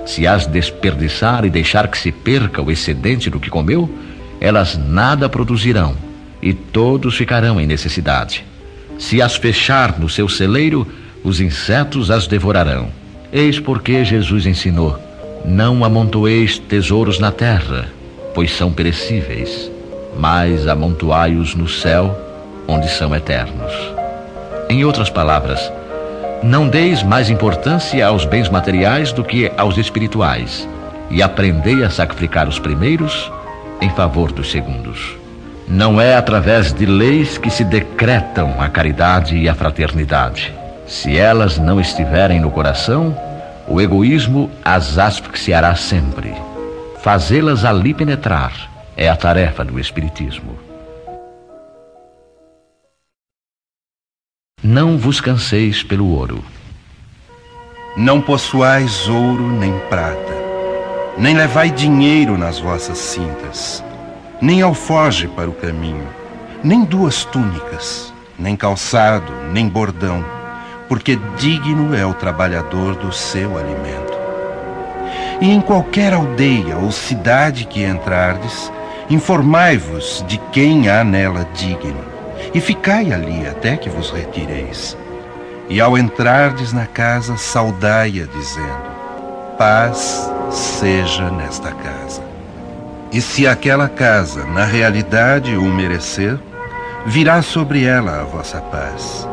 se 0.05 0.27
as 0.27 0.45
desperdiçar 0.45 1.45
e 1.45 1.49
deixar 1.49 1.87
que 1.87 1.97
se 1.97 2.11
perca 2.11 2.61
o 2.61 2.71
excedente 2.71 3.29
do 3.29 3.39
que 3.39 3.49
comeu, 3.49 3.89
elas 4.41 4.77
nada 4.77 5.29
produzirão, 5.29 5.95
e 6.41 6.53
todos 6.53 7.15
ficarão 7.15 7.59
em 7.59 7.65
necessidade. 7.65 8.43
Se 8.99 9.21
as 9.21 9.35
fechar 9.35 9.97
no 9.99 10.09
seu 10.09 10.27
celeiro, 10.27 10.87
os 11.23 11.39
insetos 11.39 12.11
as 12.11 12.27
devorarão. 12.27 12.89
Eis 13.31 13.59
porque 13.59 14.03
Jesus 14.03 14.45
ensinou: 14.45 14.99
Não 15.45 15.83
amontoeis 15.83 16.57
tesouros 16.57 17.19
na 17.19 17.29
terra, 17.29 17.89
pois 18.33 18.55
são 18.55 18.71
perecíveis, 18.71 19.69
mas 20.17 20.67
amontoai-os 20.67 21.53
no 21.53 21.67
céu, 21.67 22.17
onde 22.65 22.89
são 22.89 23.13
eternos. 23.13 23.73
Em 24.69 24.85
outras 24.85 25.09
palavras, 25.09 25.71
não 26.41 26.69
deis 26.69 27.03
mais 27.03 27.29
importância 27.29 28.07
aos 28.07 28.23
bens 28.23 28.47
materiais 28.47 29.11
do 29.11 29.21
que 29.21 29.51
aos 29.57 29.77
espirituais, 29.77 30.67
e 31.09 31.21
aprendei 31.21 31.83
a 31.83 31.89
sacrificar 31.89 32.47
os 32.47 32.57
primeiros 32.57 33.29
em 33.81 33.89
favor 33.89 34.31
dos 34.31 34.49
segundos. 34.49 35.17
Não 35.67 35.99
é 35.99 36.15
através 36.15 36.73
de 36.73 36.85
leis 36.85 37.37
que 37.37 37.49
se 37.49 37.65
decretam 37.65 38.55
a 38.59 38.69
caridade 38.69 39.37
e 39.37 39.49
a 39.49 39.53
fraternidade. 39.53 40.53
Se 40.87 41.17
elas 41.17 41.57
não 41.57 41.79
estiverem 41.79 42.39
no 42.39 42.49
coração, 42.49 43.15
o 43.67 43.79
egoísmo 43.79 44.49
as 44.63 44.97
asfixiará 44.97 45.75
sempre. 45.75 46.33
Fazê-las 47.01 47.65
ali 47.65 47.93
penetrar 47.93 48.69
é 48.95 49.09
a 49.09 49.15
tarefa 49.15 49.63
do 49.63 49.79
Espiritismo. 49.79 50.57
Não 54.61 54.97
vos 54.97 55.19
canseis 55.19 55.83
pelo 55.83 56.07
ouro. 56.07 56.43
Não 57.97 58.21
possuais 58.21 59.07
ouro 59.07 59.51
nem 59.51 59.77
prata, 59.89 60.33
nem 61.17 61.35
levai 61.35 61.69
dinheiro 61.69 62.37
nas 62.37 62.59
vossas 62.59 62.97
cintas, 62.97 63.83
nem 64.41 64.61
alforge 64.61 65.27
para 65.27 65.49
o 65.49 65.53
caminho, 65.53 66.07
nem 66.63 66.83
duas 66.83 67.23
túnicas, 67.25 68.11
nem 68.39 68.55
calçado, 68.55 69.31
nem 69.51 69.67
bordão, 69.67 70.25
porque 70.93 71.17
digno 71.39 71.95
é 71.95 72.05
o 72.05 72.13
trabalhador 72.13 72.93
do 72.95 73.11
seu 73.11 73.57
alimento. 73.57 74.13
E 75.41 75.49
em 75.49 75.59
qualquer 75.59 76.13
aldeia 76.13 76.77
ou 76.77 76.91
cidade 76.91 77.65
que 77.65 77.83
entrardes, 77.83 78.71
informai-vos 79.09 80.23
de 80.27 80.37
quem 80.51 80.89
há 80.89 81.03
nela 81.03 81.47
digno 81.55 82.05
e 82.53 82.61
ficai 82.61 83.11
ali 83.11 83.43
até 83.47 83.75
que 83.75 83.89
vos 83.89 84.11
retireis. 84.11 84.95
E 85.67 85.81
ao 85.81 85.97
entrardes 85.97 86.71
na 86.71 86.85
casa, 86.85 87.37
saudai-a, 87.37 88.27
dizendo: 88.27 89.57
Paz 89.57 90.31
seja 90.51 91.31
nesta 91.31 91.71
casa. 91.71 92.21
E 93.11 93.19
se 93.19 93.47
aquela 93.47 93.89
casa, 93.89 94.45
na 94.45 94.63
realidade, 94.63 95.57
o 95.57 95.63
merecer, 95.63 96.37
virá 97.03 97.41
sobre 97.41 97.83
ela 97.83 98.21
a 98.21 98.23
vossa 98.25 98.61
paz. 98.61 99.32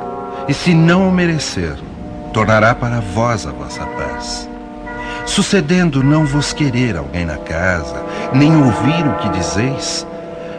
E 0.51 0.53
se 0.53 0.75
não 0.75 1.09
o 1.09 1.13
merecer, 1.13 1.77
tornará 2.33 2.75
para 2.75 2.99
vós 2.99 3.47
a 3.47 3.53
vossa 3.53 3.87
paz. 3.87 4.51
Sucedendo 5.25 6.03
não 6.03 6.27
vos 6.27 6.53
querer 6.53 6.97
alguém 6.97 7.25
na 7.25 7.37
casa, 7.37 8.05
nem 8.35 8.57
ouvir 8.57 9.07
o 9.07 9.15
que 9.19 9.29
dizeis, 9.29 10.05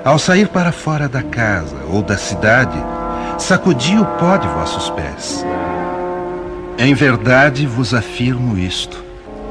ao 0.05 0.17
sair 0.17 0.47
para 0.47 0.71
fora 0.71 1.09
da 1.09 1.21
casa 1.21 1.75
ou 1.89 2.01
da 2.01 2.15
cidade, 2.15 2.81
sacudi 3.37 3.99
o 3.99 4.05
pó 4.05 4.37
de 4.37 4.47
vossos 4.47 4.89
pés. 4.91 5.45
Em 6.77 6.93
verdade 6.93 7.67
vos 7.67 7.93
afirmo 7.93 8.57
isto: 8.57 9.03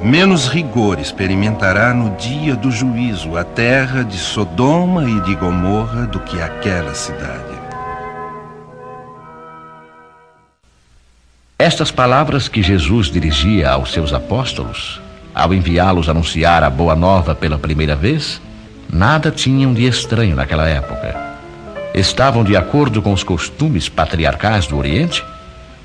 menos 0.03 0.49
rigor 0.49 0.99
experimentará 0.99 1.93
no 1.93 2.17
dia 2.17 2.57
do 2.57 2.71
juízo 2.71 3.37
a 3.37 3.45
terra 3.45 4.03
de 4.03 4.17
Sodoma 4.17 5.05
e 5.05 5.21
de 5.21 5.35
Gomorra 5.35 6.07
do 6.07 6.19
que 6.19 6.41
aquela 6.41 6.95
cidade. 6.95 7.60
Estas 11.61 11.91
palavras 11.91 12.49
que 12.49 12.63
Jesus 12.63 13.11
dirigia 13.11 13.69
aos 13.69 13.93
seus 13.93 14.15
apóstolos, 14.15 14.99
ao 15.35 15.53
enviá-los 15.53 16.09
anunciar 16.09 16.63
a 16.63 16.71
boa 16.71 16.97
nova 16.97 17.35
pela 17.35 17.59
primeira 17.59 17.95
vez, 17.95 18.41
nada 18.91 19.31
tinham 19.31 19.75
de 19.75 19.85
estranho 19.85 20.35
naquela 20.35 20.67
época. 20.67 21.15
Estavam 21.93 22.43
de 22.45 22.57
acordo 22.57 23.03
com 23.03 23.13
os 23.13 23.23
costumes 23.23 23.91
patriarcais 23.91 24.67
do 24.67 24.79
Oriente, 24.79 25.23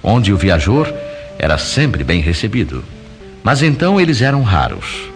onde 0.01 0.31
o 0.31 0.37
viajor 0.37 0.93
era 1.37 1.57
sempre 1.57 2.05
bem 2.05 2.21
recebido. 2.21 2.81
Mas 3.43 3.61
então 3.61 3.99
eles 3.99 4.21
eram 4.21 4.43
raros. 4.43 5.09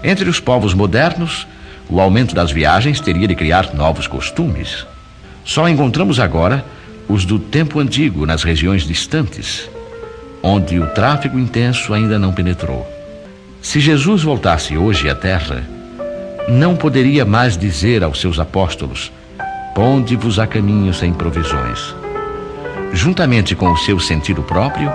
Entre 0.00 0.30
os 0.30 0.38
povos 0.38 0.74
modernos, 0.74 1.44
o 1.88 2.00
aumento 2.00 2.36
das 2.36 2.52
viagens 2.52 3.00
teria 3.00 3.26
de 3.26 3.34
criar 3.34 3.74
novos 3.74 4.06
costumes. 4.06 4.86
Só 5.44 5.68
encontramos 5.68 6.20
agora 6.20 6.64
os 7.08 7.24
do 7.24 7.40
tempo 7.40 7.80
antigo 7.80 8.24
nas 8.24 8.44
regiões 8.44 8.86
distantes, 8.86 9.68
onde 10.46 10.78
o 10.78 10.86
tráfego 10.88 11.38
intenso 11.38 11.94
ainda 11.94 12.18
não 12.18 12.30
penetrou. 12.30 12.86
Se 13.62 13.80
Jesus 13.80 14.22
voltasse 14.22 14.76
hoje 14.76 15.08
à 15.08 15.14
Terra, 15.14 15.64
não 16.46 16.76
poderia 16.76 17.24
mais 17.24 17.56
dizer 17.56 18.04
aos 18.04 18.20
seus 18.20 18.38
apóstolos: 18.38 19.10
Ponde-vos 19.74 20.38
a 20.38 20.46
caminho 20.46 20.92
sem 20.92 21.14
provisões. 21.14 21.94
Juntamente 22.92 23.56
com 23.56 23.72
o 23.72 23.78
seu 23.78 23.98
sentido 23.98 24.42
próprio, 24.42 24.92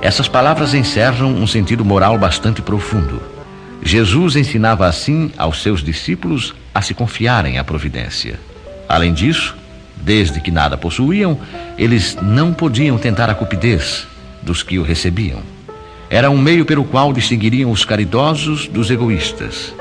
essas 0.00 0.26
palavras 0.26 0.72
encerram 0.72 1.28
um 1.34 1.46
sentido 1.46 1.84
moral 1.84 2.16
bastante 2.16 2.62
profundo. 2.62 3.20
Jesus 3.82 4.36
ensinava 4.36 4.86
assim 4.86 5.30
aos 5.36 5.62
seus 5.62 5.82
discípulos 5.82 6.54
a 6.74 6.80
se 6.80 6.94
confiarem 6.94 7.58
à 7.58 7.64
providência. 7.64 8.40
Além 8.88 9.12
disso, 9.12 9.54
desde 9.98 10.40
que 10.40 10.50
nada 10.50 10.78
possuíam, 10.78 11.38
eles 11.76 12.16
não 12.22 12.54
podiam 12.54 12.96
tentar 12.96 13.28
a 13.28 13.34
cupidez 13.34 14.06
dos 14.48 14.64
que 14.64 14.80
o 14.80 14.82
recebiam. 14.82 15.40
Era 16.10 16.28
um 16.28 16.38
meio 16.38 16.64
pelo 16.64 16.82
qual 16.82 17.12
distinguiriam 17.12 17.70
os 17.70 17.84
caridosos 17.84 18.66
dos 18.66 18.90
egoístas 18.90 19.72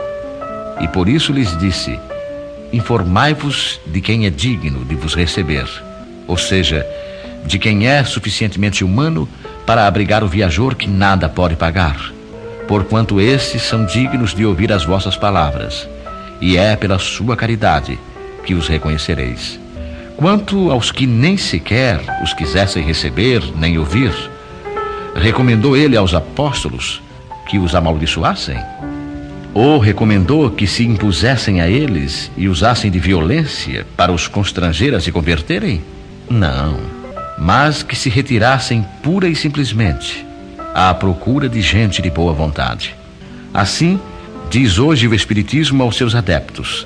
e 0.80 0.88
por 0.88 1.08
isso 1.10 1.32
lhes 1.32 1.58
disse: 1.58 2.00
Informai-vos 2.72 3.80
de 3.86 4.02
quem 4.02 4.26
é 4.26 4.30
digno 4.30 4.84
de 4.86 4.96
vos 4.96 5.16
receber, 5.16 5.68
ou 6.28 6.38
seja, 6.38 6.86
de 7.46 7.58
quem 7.58 7.88
é 7.88 8.04
suficientemente 8.04 8.84
humano 8.84 9.28
para 9.66 9.88
abrigar 9.88 10.24
o 10.24 10.28
viajor 10.28 10.76
que 10.76 10.88
nada 10.88 11.28
pode 11.28 11.56
pagar, 11.56 12.12
porquanto 12.68 13.20
esses 13.20 13.62
são 13.62 13.86
dignos 13.86 14.34
de 14.34 14.46
ouvir 14.46 14.72
as 14.72 14.86
vossas 14.86 15.16
palavras, 15.16 15.88
e 16.42 16.58
é 16.58 16.76
pela 16.76 17.00
sua 17.00 17.36
caridade 17.36 17.98
que 18.46 18.54
os 18.54 18.68
reconhecereis. 18.68 19.60
Quanto 20.16 20.72
aos 20.72 20.92
que 20.92 21.06
nem 21.06 21.38
sequer 21.38 22.00
os 22.24 22.34
quisessem 22.34 22.84
receber 22.84 23.44
nem 23.56 23.78
ouvir, 23.78 24.12
recomendou 25.18 25.76
ele 25.76 25.98
aos 25.98 26.14
apóstolos 26.14 27.02
que 27.48 27.58
os 27.58 27.76
amaldiçoassem? 27.76 28.58
Ou 29.54 29.80
recomendou 29.80 30.52
que 30.52 30.68
se 30.68 30.86
impusessem 30.86 31.62
a 31.62 31.68
eles 31.68 32.32
e 32.38 32.48
usassem 32.48 32.92
de 32.92 33.00
violência 33.00 33.86
para 33.96 34.12
os 34.12 34.28
constranger 34.28 34.94
a 34.94 35.00
se 35.00 35.12
converterem? 35.12 35.82
Não, 36.30 36.78
mas 37.38 37.82
que 37.82 37.96
se 37.96 38.10
retirassem 38.10 38.86
pura 39.02 39.28
e 39.28 39.36
simplesmente 39.36 40.26
à 40.76 40.94
procura 40.94 41.50
de 41.50 41.60
gente 41.60 42.02
de 42.04 42.10
boa 42.10 42.34
vontade. 42.34 42.96
Assim, 43.52 44.00
diz 44.50 44.78
hoje 44.78 45.08
o 45.08 45.16
Espiritismo 45.16 45.82
aos 45.82 45.96
seus 45.96 46.14
adeptos: 46.14 46.86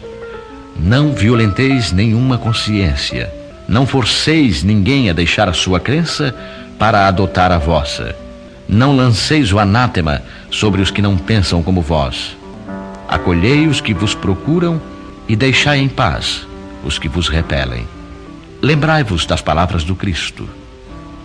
Não 0.80 1.12
violenteis 1.12 1.92
nenhuma 1.92 2.38
consciência, 2.38 3.30
não 3.68 3.86
forceis 3.86 4.64
ninguém 4.64 5.10
a 5.10 5.14
deixar 5.14 5.50
a 5.50 5.54
sua 5.54 5.80
crença 5.80 6.34
para 6.82 7.08
adotar 7.08 7.52
a 7.52 7.60
vossa. 7.60 8.16
Não 8.68 8.96
lanceis 8.96 9.54
o 9.54 9.60
anátema 9.60 10.24
sobre 10.50 10.82
os 10.82 10.90
que 10.90 11.02
não 11.02 11.16
pensam 11.16 11.62
como 11.62 11.80
vós 11.80 12.36
Acolhei 13.12 13.68
os 13.68 13.82
que 13.82 13.94
vos 13.94 14.16
procuram 14.16 14.82
e 15.28 15.36
deixai 15.36 15.80
em 15.80 15.90
paz 15.90 16.48
os 16.82 16.98
que 16.98 17.10
vos 17.10 17.28
repelem. 17.28 17.86
Lembrai-vos 18.62 19.26
das 19.26 19.42
palavras 19.42 19.84
do 19.84 19.98
Cristo. 19.98 20.50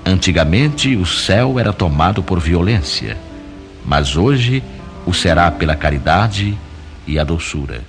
Antigamente 0.05 0.97
o 0.97 1.07
céu 1.07 1.61
era 1.61 1.73
tomado 1.73 2.25
por 2.25 2.41
violência, 2.41 3.17
mas 3.85 4.17
hoje 4.17 4.65
o 5.07 5.15
será 5.15 5.49
pela 5.49 5.77
caridade 5.77 6.59
e 7.07 7.21
a 7.21 7.25
doçura. 7.25 7.83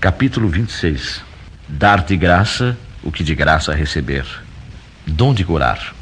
Capítulo 0.00 0.48
26 0.48 1.20
Dar 1.68 2.02
de 2.02 2.16
graça 2.16 2.74
o 3.02 3.12
que 3.12 3.22
de 3.22 3.34
graça 3.34 3.74
receber. 3.74 4.24
Dom 5.10 5.34
de 5.34 5.44
curar. 5.44 5.94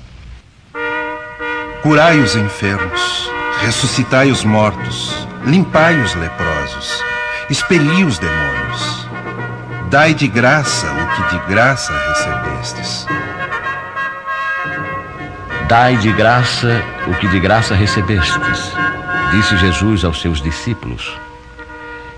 Curai 1.83 2.21
os 2.21 2.37
enfermos, 2.37 3.31
ressuscitai 3.61 4.31
os 4.31 4.45
mortos 4.45 5.29
limpai 5.45 5.99
os 6.01 6.15
leprosos, 6.15 7.03
expeli 7.49 8.05
os 8.05 8.19
demônios. 8.19 9.09
Dai 9.91 10.13
de 10.13 10.29
graça 10.29 10.87
o 10.87 11.07
que 11.17 11.35
de 11.35 11.47
graça 11.49 11.93
recebestes. 12.09 13.07
Dai 15.69 15.97
de 15.97 16.13
graça 16.13 16.83
o 17.07 17.15
que 17.15 17.29
de 17.29 17.41
graça 17.41 17.75
recebestes, 17.75 18.73
disse 19.33 19.57
Jesus 19.57 20.05
aos 20.05 20.21
seus 20.21 20.43
discípulos. 20.43 21.19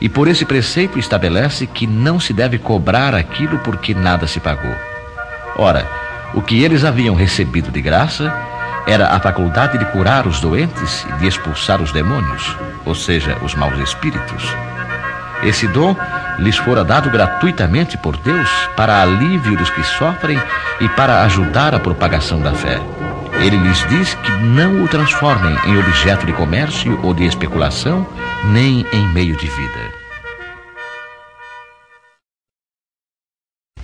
E 0.01 0.09
por 0.09 0.27
esse 0.29 0.45
preceito 0.45 0.99
estabelece 0.99 1.67
que 1.67 1.87
não 1.87 2.19
se 2.19 2.33
deve 2.33 2.59
cobrar 2.59 3.15
aquilo 3.15 3.59
porque 3.59 3.95
nada 3.95 4.27
se 4.27 4.41
pagou. 4.41 4.75
Ora, 5.57 5.87
o 6.35 6.43
que 6.43 6.63
eles 6.63 6.85
haviam 6.85 7.15
recebido 7.15 7.71
de 7.71 7.81
graça 7.81 8.33
era 8.87 9.09
a 9.09 9.21
faculdade 9.21 9.79
de 9.79 9.85
curar 9.87 10.27
os 10.27 10.41
doentes 10.41 11.07
e 11.09 11.13
de 11.19 11.27
expulsar 11.27 11.81
os 11.81 11.93
demônios, 11.93 12.57
ou 12.85 12.95
seja, 12.95 13.37
os 13.43 13.55
maus 13.55 13.79
espíritos. 13.79 14.45
Esse 15.43 15.67
dom 15.69 15.97
lhes 16.39 16.57
fora 16.57 16.85
dado 16.85 17.11
gratuitamente 17.11 17.97
por 17.99 18.17
Deus 18.19 18.49
para 18.77 19.03
alívio 19.03 19.57
dos 19.57 19.71
que 19.71 19.83
sofrem 19.83 20.41
e 20.81 20.89
para 20.91 21.23
ajudar 21.23 21.75
a 21.75 21.81
propagação 21.81 22.41
da 22.41 22.53
fé. 22.53 22.81
Ele 23.41 23.57
lhes 23.57 23.87
diz 23.89 24.15
que 24.15 24.33
não 24.33 24.83
o 24.83 24.89
transformem 24.89 25.57
em 25.65 25.79
objeto 25.79 26.27
de 26.27 26.33
comércio 26.33 26.99
ou 27.03 27.15
de 27.15 27.25
especulação, 27.25 28.07
nem 28.47 28.85
em 28.93 29.09
meio 29.09 29.37
de 29.37 29.47
vida. 29.47 30.01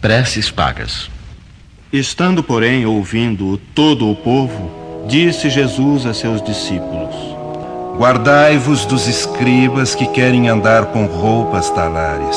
Preces 0.00 0.50
pagas. 0.50 1.15
Estando, 1.92 2.42
porém, 2.42 2.84
ouvindo 2.84 3.56
todo 3.72 4.10
o 4.10 4.16
povo, 4.16 5.06
disse 5.06 5.48
Jesus 5.48 6.04
a 6.04 6.12
seus 6.12 6.42
discípulos: 6.42 7.14
Guardai-vos 7.96 8.84
dos 8.84 9.06
escribas 9.06 9.94
que 9.94 10.06
querem 10.08 10.48
andar 10.48 10.86
com 10.86 11.06
roupas 11.06 11.70
talares 11.70 12.36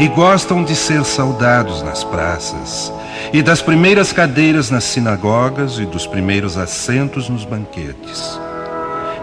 e 0.00 0.08
gostam 0.08 0.64
de 0.64 0.74
ser 0.74 1.04
saudados 1.04 1.82
nas 1.82 2.02
praças, 2.02 2.92
e 3.32 3.42
das 3.42 3.62
primeiras 3.62 4.12
cadeiras 4.12 4.70
nas 4.70 4.82
sinagogas 4.82 5.78
e 5.78 5.86
dos 5.86 6.06
primeiros 6.06 6.56
assentos 6.56 7.28
nos 7.28 7.44
banquetes, 7.44 8.40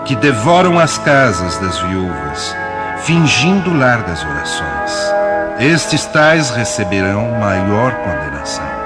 que 0.06 0.16
devoram 0.16 0.80
as 0.80 0.98
casas 0.98 1.58
das 1.58 1.78
viúvas, 1.80 2.56
fingindo 3.02 3.78
largas 3.78 4.24
orações. 4.24 5.14
Estes 5.60 6.06
tais 6.06 6.52
receberão 6.52 7.32
maior 7.40 7.92
condenação. 7.96 8.77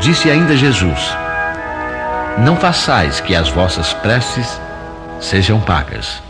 Disse 0.00 0.30
ainda 0.30 0.56
Jesus: 0.56 1.16
Não 2.38 2.56
façais 2.56 3.20
que 3.20 3.34
as 3.34 3.48
vossas 3.48 3.92
preces 3.94 4.60
sejam 5.20 5.60
pagas. 5.60 6.22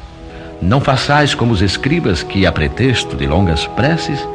Não 0.60 0.80
façais 0.80 1.34
como 1.34 1.52
os 1.52 1.62
escribas 1.62 2.22
que, 2.22 2.46
a 2.46 2.52
pretexto 2.52 3.16
de 3.16 3.26
longas 3.26 3.66
preces, 3.66 4.26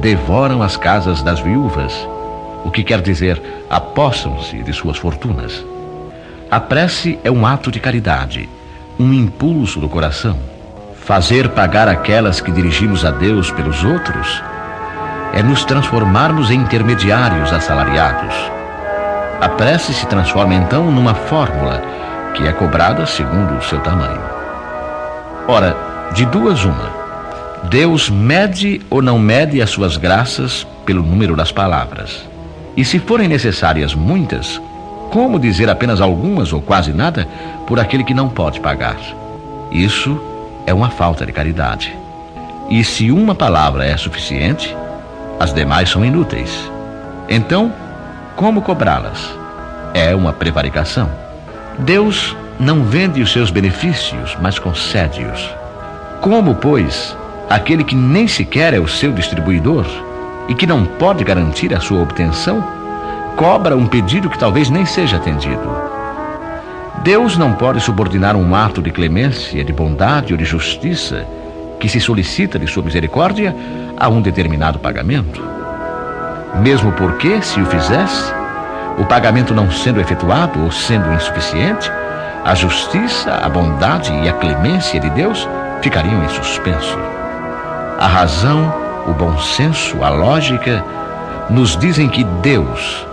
devoram 0.00 0.62
as 0.62 0.76
casas 0.76 1.22
das 1.22 1.40
viúvas, 1.40 1.92
o 2.64 2.70
que 2.70 2.82
quer 2.82 3.00
dizer, 3.00 3.42
apossam-se 3.68 4.62
de 4.62 4.72
suas 4.72 4.96
fortunas. 4.96 5.64
A 6.50 6.60
prece 6.60 7.18
é 7.24 7.30
um 7.30 7.46
ato 7.46 7.70
de 7.70 7.80
caridade, 7.80 8.48
um 8.98 9.12
impulso 9.12 9.80
do 9.80 9.88
coração. 9.88 10.38
Fazer 11.04 11.48
pagar 11.50 11.88
aquelas 11.88 12.40
que 12.40 12.52
dirigimos 12.52 13.04
a 13.04 13.10
Deus 13.10 13.50
pelos 13.50 13.84
outros 13.84 14.42
é 15.32 15.42
nos 15.42 15.64
transformarmos 15.64 16.50
em 16.50 16.60
intermediários 16.60 17.52
assalariados. 17.52 18.55
A 19.40 19.50
prece 19.50 19.92
se 19.92 20.06
transforma 20.06 20.54
então 20.54 20.90
numa 20.90 21.14
fórmula 21.14 21.82
que 22.34 22.46
é 22.46 22.52
cobrada 22.52 23.04
segundo 23.04 23.56
o 23.56 23.62
seu 23.62 23.78
tamanho. 23.80 24.20
Ora, 25.46 25.76
de 26.12 26.24
duas 26.24 26.64
uma. 26.64 26.90
Deus 27.64 28.08
mede 28.08 28.80
ou 28.88 29.02
não 29.02 29.18
mede 29.18 29.60
as 29.60 29.70
suas 29.70 29.96
graças 29.96 30.66
pelo 30.86 31.02
número 31.02 31.36
das 31.36 31.52
palavras. 31.52 32.24
E 32.76 32.84
se 32.84 32.98
forem 32.98 33.28
necessárias 33.28 33.94
muitas, 33.94 34.60
como 35.10 35.38
dizer 35.38 35.68
apenas 35.68 36.00
algumas 36.00 36.52
ou 36.52 36.62
quase 36.62 36.92
nada 36.92 37.28
por 37.66 37.78
aquele 37.78 38.04
que 38.04 38.14
não 38.14 38.28
pode 38.28 38.60
pagar? 38.60 38.96
Isso 39.70 40.18
é 40.66 40.72
uma 40.72 40.88
falta 40.88 41.26
de 41.26 41.32
caridade. 41.32 41.96
E 42.70 42.82
se 42.82 43.10
uma 43.10 43.34
palavra 43.34 43.84
é 43.84 43.96
suficiente, 43.96 44.74
as 45.38 45.52
demais 45.52 45.90
são 45.90 46.04
inúteis. 46.04 46.70
Então, 47.28 47.72
como 48.36 48.60
cobrá-las? 48.60 49.34
É 49.94 50.14
uma 50.14 50.32
prevaricação. 50.32 51.10
Deus 51.78 52.36
não 52.60 52.84
vende 52.84 53.22
os 53.22 53.32
seus 53.32 53.50
benefícios, 53.50 54.36
mas 54.40 54.58
concede-os. 54.58 55.50
Como, 56.20 56.54
pois, 56.54 57.16
aquele 57.48 57.82
que 57.82 57.94
nem 57.94 58.28
sequer 58.28 58.74
é 58.74 58.78
o 58.78 58.86
seu 58.86 59.10
distribuidor 59.10 59.86
e 60.48 60.54
que 60.54 60.66
não 60.66 60.84
pode 60.84 61.24
garantir 61.24 61.74
a 61.74 61.80
sua 61.80 62.02
obtenção, 62.02 62.62
cobra 63.36 63.76
um 63.76 63.86
pedido 63.86 64.28
que 64.28 64.38
talvez 64.38 64.68
nem 64.68 64.84
seja 64.84 65.16
atendido. 65.16 65.68
Deus 67.02 67.38
não 67.38 67.52
pode 67.52 67.80
subordinar 67.80 68.36
um 68.36 68.54
ato 68.54 68.82
de 68.82 68.90
clemência, 68.90 69.64
de 69.64 69.72
bondade 69.72 70.32
ou 70.32 70.38
de 70.38 70.44
justiça 70.44 71.26
que 71.80 71.88
se 71.88 72.00
solicita 72.00 72.58
de 72.58 72.66
sua 72.66 72.82
misericórdia 72.82 73.54
a 73.96 74.08
um 74.08 74.20
determinado 74.20 74.78
pagamento. 74.78 75.55
Mesmo 76.60 76.92
porque, 76.92 77.42
se 77.42 77.60
o 77.60 77.66
fizesse, 77.66 78.32
o 78.98 79.04
pagamento 79.04 79.54
não 79.54 79.70
sendo 79.70 80.00
efetuado 80.00 80.62
ou 80.62 80.70
sendo 80.70 81.12
insuficiente, 81.12 81.90
a 82.44 82.54
justiça, 82.54 83.40
a 83.42 83.48
bondade 83.48 84.12
e 84.12 84.28
a 84.28 84.32
clemência 84.32 84.98
de 84.98 85.10
Deus 85.10 85.46
ficariam 85.82 86.24
em 86.24 86.28
suspenso. 86.28 86.98
A 87.98 88.06
razão, 88.06 88.72
o 89.06 89.12
bom 89.12 89.38
senso, 89.38 90.02
a 90.02 90.08
lógica 90.08 90.82
nos 91.50 91.76
dizem 91.76 92.08
que 92.08 92.24
Deus, 92.24 93.06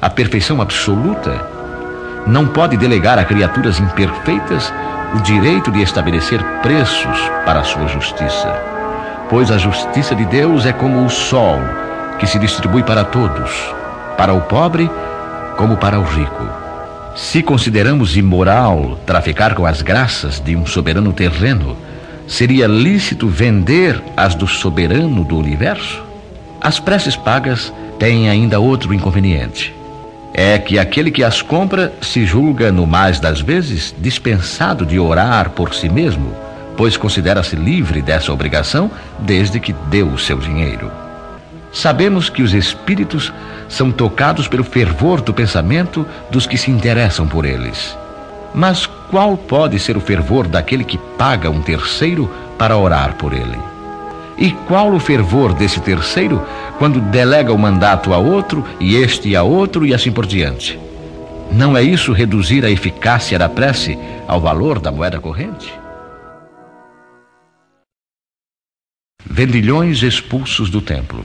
a 0.00 0.10
perfeição 0.10 0.60
absoluta, 0.60 1.46
não 2.26 2.46
pode 2.46 2.76
delegar 2.76 3.18
a 3.18 3.24
criaturas 3.24 3.80
imperfeitas 3.80 4.72
o 5.14 5.20
direito 5.20 5.70
de 5.70 5.82
estabelecer 5.82 6.42
preços 6.62 7.18
para 7.44 7.60
a 7.60 7.64
sua 7.64 7.86
justiça. 7.88 8.52
Pois 9.28 9.50
a 9.50 9.58
justiça 9.58 10.14
de 10.14 10.24
Deus 10.24 10.66
é 10.66 10.72
como 10.72 11.04
o 11.04 11.10
sol, 11.10 11.58
que 12.20 12.26
se 12.26 12.38
distribui 12.38 12.84
para 12.84 13.02
todos, 13.02 13.50
para 14.16 14.32
o 14.32 14.42
pobre 14.42 14.88
como 15.56 15.76
para 15.76 15.98
o 15.98 16.04
rico. 16.04 16.48
Se 17.16 17.42
consideramos 17.42 18.16
imoral 18.16 18.96
traficar 19.04 19.54
com 19.54 19.66
as 19.66 19.82
graças 19.82 20.38
de 20.38 20.54
um 20.54 20.64
soberano 20.64 21.12
terreno, 21.12 21.76
Seria 22.30 22.68
lícito 22.68 23.26
vender 23.26 24.00
as 24.16 24.36
do 24.36 24.46
soberano 24.46 25.24
do 25.24 25.36
universo? 25.36 26.00
As 26.60 26.78
preces 26.78 27.16
pagas 27.16 27.72
têm 27.98 28.30
ainda 28.30 28.60
outro 28.60 28.94
inconveniente. 28.94 29.74
É 30.32 30.56
que 30.56 30.78
aquele 30.78 31.10
que 31.10 31.24
as 31.24 31.42
compra 31.42 31.92
se 32.00 32.24
julga, 32.24 32.70
no 32.70 32.86
mais 32.86 33.18
das 33.18 33.40
vezes, 33.40 33.92
dispensado 33.98 34.86
de 34.86 34.96
orar 34.96 35.50
por 35.50 35.74
si 35.74 35.88
mesmo, 35.88 36.32
pois 36.76 36.96
considera-se 36.96 37.56
livre 37.56 38.00
dessa 38.00 38.32
obrigação 38.32 38.88
desde 39.18 39.58
que 39.58 39.72
deu 39.90 40.06
o 40.06 40.18
seu 40.18 40.38
dinheiro. 40.38 40.88
Sabemos 41.72 42.28
que 42.28 42.42
os 42.42 42.52
espíritos 42.52 43.32
são 43.68 43.92
tocados 43.92 44.48
pelo 44.48 44.64
fervor 44.64 45.20
do 45.20 45.32
pensamento 45.32 46.06
dos 46.30 46.46
que 46.46 46.58
se 46.58 46.70
interessam 46.70 47.28
por 47.28 47.44
eles. 47.44 47.96
Mas 48.52 48.86
qual 48.86 49.36
pode 49.36 49.78
ser 49.78 49.96
o 49.96 50.00
fervor 50.00 50.48
daquele 50.48 50.84
que 50.84 50.98
paga 50.98 51.48
um 51.48 51.62
terceiro 51.62 52.28
para 52.58 52.76
orar 52.76 53.14
por 53.14 53.32
ele? 53.32 53.58
E 54.36 54.50
qual 54.66 54.92
o 54.92 54.98
fervor 54.98 55.54
desse 55.54 55.80
terceiro 55.80 56.44
quando 56.78 57.00
delega 57.00 57.52
o 57.52 57.58
mandato 57.58 58.12
a 58.12 58.18
outro 58.18 58.64
e 58.80 58.96
este 58.96 59.36
a 59.36 59.42
outro 59.42 59.86
e 59.86 59.94
assim 59.94 60.10
por 60.10 60.26
diante? 60.26 60.78
Não 61.52 61.76
é 61.76 61.82
isso 61.82 62.12
reduzir 62.12 62.64
a 62.64 62.70
eficácia 62.70 63.38
da 63.38 63.48
prece 63.48 63.98
ao 64.26 64.40
valor 64.40 64.80
da 64.80 64.90
moeda 64.90 65.20
corrente? 65.20 65.72
Vendilhões 69.24 70.02
expulsos 70.02 70.70
do 70.70 70.80
templo. 70.80 71.24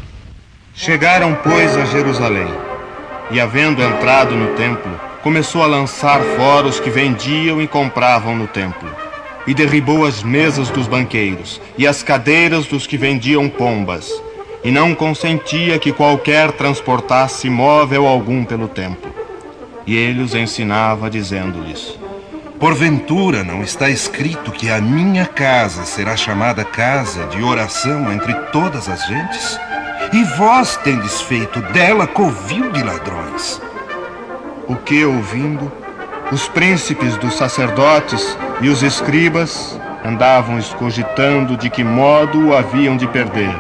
Chegaram, 0.78 1.34
pois, 1.42 1.78
a 1.78 1.86
Jerusalém, 1.86 2.54
e 3.32 3.40
havendo 3.40 3.82
entrado 3.82 4.36
no 4.36 4.56
templo, 4.56 4.92
começou 5.24 5.64
a 5.64 5.68
lançar 5.68 6.20
fora 6.36 6.68
os 6.68 6.82
que 6.82 6.90
vendiam 6.90 7.62
e 7.62 7.68
compravam 7.68 8.36
no 8.36 8.46
templo. 8.46 8.90
E 9.48 9.54
derribou 9.54 10.06
as 10.06 10.22
mesas 10.22 10.70
dos 10.70 10.86
banqueiros 10.86 11.62
e 11.78 11.88
as 11.88 12.04
cadeiras 12.04 12.66
dos 12.66 12.86
que 12.86 12.98
vendiam 12.98 13.48
pombas. 13.48 14.12
E 14.66 14.70
não 14.70 14.94
consentia 14.94 15.80
que 15.80 15.94
qualquer 15.94 16.52
transportasse 16.52 17.50
móvel 17.50 18.06
algum 18.06 18.44
pelo 18.44 18.68
templo. 18.68 19.16
E 19.88 19.96
ele 19.96 20.22
os 20.22 20.36
ensinava, 20.36 21.10
dizendo-lhes: 21.10 21.98
Porventura 22.60 23.46
não 23.46 23.64
está 23.64 23.90
escrito 23.90 24.52
que 24.52 24.70
a 24.70 24.82
minha 24.82 25.26
casa 25.26 25.86
será 25.86 26.18
chamada 26.18 26.66
casa 26.66 27.28
de 27.28 27.42
oração 27.42 28.12
entre 28.12 28.34
todas 28.52 28.90
as 28.90 29.08
gentes? 29.08 29.58
E 30.14 30.24
vós 30.38 30.78
tendes 30.78 31.22
feito 31.22 31.60
dela 31.74 32.08
covil 32.08 32.72
de 32.72 32.84
ladrões. 32.84 33.62
O 34.68 34.76
que, 34.76 35.04
ouvindo, 35.06 35.72
os 36.32 36.48
príncipes 36.48 37.18
dos 37.18 37.36
sacerdotes 37.36 38.38
e 38.62 38.70
os 38.70 38.82
escribas 38.82 39.80
andavam 40.04 40.58
escogitando 40.58 41.58
de 41.58 41.70
que 41.70 41.84
modo 41.84 42.48
o 42.48 42.58
haviam 42.58 42.96
de 42.96 43.08
perder, 43.08 43.54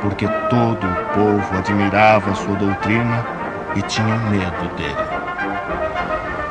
porque 0.00 0.26
todo 0.48 0.86
o 0.86 1.14
povo 1.14 1.58
admirava 1.58 2.34
sua 2.34 2.54
doutrina 2.54 3.26
e 3.74 3.82
tinha 3.82 4.16
medo 4.16 4.74
dele. 4.76 5.10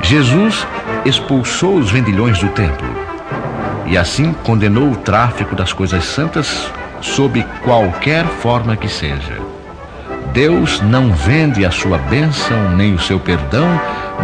Jesus 0.01 0.65
expulsou 1.05 1.77
os 1.77 1.91
vendilhões 1.91 2.39
do 2.39 2.49
templo 2.49 2.87
e 3.85 3.97
assim 3.97 4.33
condenou 4.43 4.91
o 4.91 4.95
tráfico 4.95 5.55
das 5.55 5.73
coisas 5.73 6.03
santas 6.05 6.71
sob 7.01 7.43
qualquer 7.63 8.25
forma 8.25 8.75
que 8.75 8.87
seja. 8.87 9.37
Deus 10.33 10.81
não 10.81 11.11
vende 11.11 11.65
a 11.65 11.71
sua 11.71 11.97
bênção, 11.97 12.75
nem 12.75 12.93
o 12.93 12.99
seu 12.99 13.19
perdão, 13.19 13.67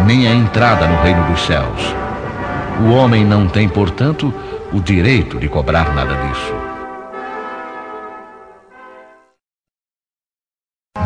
nem 0.06 0.28
a 0.28 0.34
entrada 0.34 0.86
no 0.86 1.02
reino 1.02 1.24
dos 1.24 1.40
céus. 1.44 1.94
O 2.80 2.90
homem 2.92 3.24
não 3.24 3.48
tem, 3.48 3.68
portanto, 3.68 4.32
o 4.72 4.80
direito 4.80 5.38
de 5.38 5.48
cobrar 5.48 5.94
nada 5.94 6.14
disso. 6.14 6.54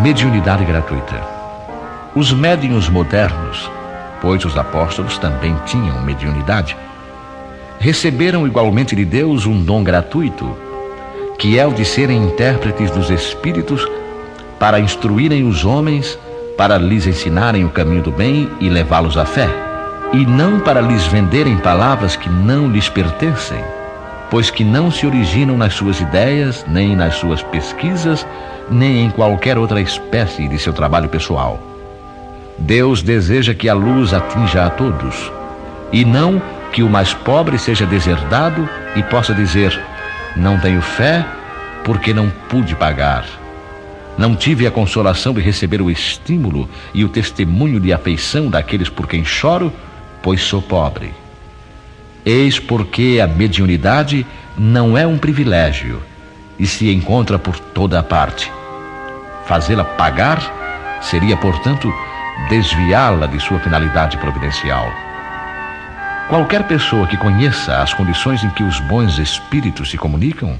Mediunidade 0.02 0.64
gratuita. 0.64 1.14
Os 2.14 2.32
médiuns 2.32 2.88
modernos, 2.88 3.70
pois 4.20 4.44
os 4.44 4.56
apóstolos 4.56 5.18
também 5.18 5.54
tinham 5.64 6.02
mediunidade, 6.02 6.76
receberam 7.78 8.46
igualmente 8.46 8.96
de 8.96 9.04
Deus 9.04 9.46
um 9.46 9.62
dom 9.62 9.84
gratuito, 9.84 10.56
que 11.40 11.58
é 11.58 11.66
o 11.66 11.72
de 11.72 11.86
serem 11.86 12.22
intérpretes 12.22 12.90
dos 12.90 13.10
Espíritos 13.10 13.84
para 14.58 14.78
instruírem 14.78 15.48
os 15.48 15.64
homens, 15.64 16.18
para 16.56 16.76
lhes 16.76 17.06
ensinarem 17.06 17.64
o 17.64 17.70
caminho 17.70 18.02
do 18.02 18.12
bem 18.12 18.48
e 18.60 18.68
levá-los 18.68 19.16
à 19.16 19.24
fé 19.24 19.48
e 20.12 20.26
não 20.26 20.60
para 20.60 20.82
lhes 20.82 21.06
venderem 21.06 21.56
palavras 21.56 22.14
que 22.14 22.28
não 22.28 22.68
lhes 22.68 22.88
pertencem, 22.88 23.62
pois 24.30 24.50
que 24.50 24.62
não 24.62 24.90
se 24.90 25.06
originam 25.06 25.56
nas 25.56 25.72
suas 25.72 26.00
ideias, 26.00 26.64
nem 26.68 26.94
nas 26.94 27.14
suas 27.14 27.42
pesquisas, 27.42 28.26
nem 28.70 29.06
em 29.06 29.10
qualquer 29.10 29.56
outra 29.56 29.80
espécie 29.80 30.46
de 30.46 30.58
seu 30.58 30.74
trabalho 30.74 31.08
pessoal. 31.08 31.58
Deus 32.58 33.02
deseja 33.02 33.54
que 33.54 33.68
a 33.68 33.74
luz 33.74 34.12
atinja 34.12 34.66
a 34.66 34.70
todos, 34.70 35.32
e 35.90 36.04
não 36.04 36.42
que 36.72 36.82
o 36.82 36.90
mais 36.90 37.14
pobre 37.14 37.58
seja 37.58 37.86
deserdado 37.86 38.68
e 38.94 39.02
possa 39.04 39.32
dizer: 39.32 39.80
Não 40.36 40.58
tenho 40.58 40.80
fé 40.80 41.24
porque 41.84 42.12
não 42.14 42.30
pude 42.48 42.74
pagar. 42.74 43.24
Não 44.16 44.36
tive 44.36 44.66
a 44.66 44.70
consolação 44.70 45.32
de 45.32 45.40
receber 45.40 45.80
o 45.80 45.90
estímulo 45.90 46.68
e 46.92 47.04
o 47.04 47.08
testemunho 47.08 47.80
de 47.80 47.92
afeição 47.92 48.48
daqueles 48.48 48.88
por 48.88 49.06
quem 49.06 49.24
choro 49.24 49.72
pois 50.22 50.42
sou 50.42 50.60
pobre. 50.60 51.12
Eis 52.24 52.58
porque 52.58 53.18
a 53.22 53.26
mediunidade 53.26 54.26
não 54.56 54.96
é 54.96 55.06
um 55.06 55.16
privilégio 55.16 56.02
e 56.58 56.66
se 56.66 56.92
encontra 56.92 57.38
por 57.38 57.58
toda 57.58 57.98
a 57.98 58.02
parte. 58.02 58.52
Fazê-la 59.46 59.84
pagar 59.84 60.98
seria, 61.00 61.36
portanto, 61.36 61.90
desviá-la 62.50 63.26
de 63.26 63.40
sua 63.40 63.58
finalidade 63.58 64.18
providencial. 64.18 65.09
Qualquer 66.30 66.62
pessoa 66.62 67.08
que 67.08 67.16
conheça 67.16 67.78
as 67.78 67.92
condições 67.92 68.44
em 68.44 68.50
que 68.50 68.62
os 68.62 68.78
bons 68.78 69.18
espíritos 69.18 69.90
se 69.90 69.98
comunicam, 69.98 70.56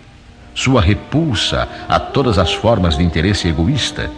sua 0.53 0.81
repulsa 0.81 1.69
a 1.89 1.97
todas 2.01 2.41
as 2.41 2.53
formas 2.53 2.97
de 2.97 3.05
interesse 3.05 3.47
egoísta, 3.47 4.11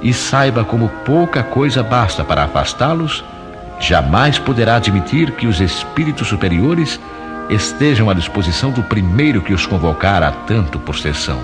e 0.00 0.14
saiba 0.14 0.64
como 0.64 0.88
pouca 1.04 1.42
coisa 1.42 1.82
basta 1.82 2.24
para 2.24 2.44
afastá-los, 2.44 3.22
jamais 3.78 4.38
poderá 4.38 4.76
admitir 4.76 5.32
que 5.32 5.46
os 5.46 5.60
espíritos 5.60 6.28
superiores 6.28 6.98
estejam 7.50 8.08
à 8.08 8.14
disposição 8.14 8.70
do 8.70 8.82
primeiro 8.82 9.42
que 9.42 9.52
os 9.52 9.66
convocar 9.66 10.22
a 10.22 10.32
tanto 10.32 10.78
possessão. 10.78 11.40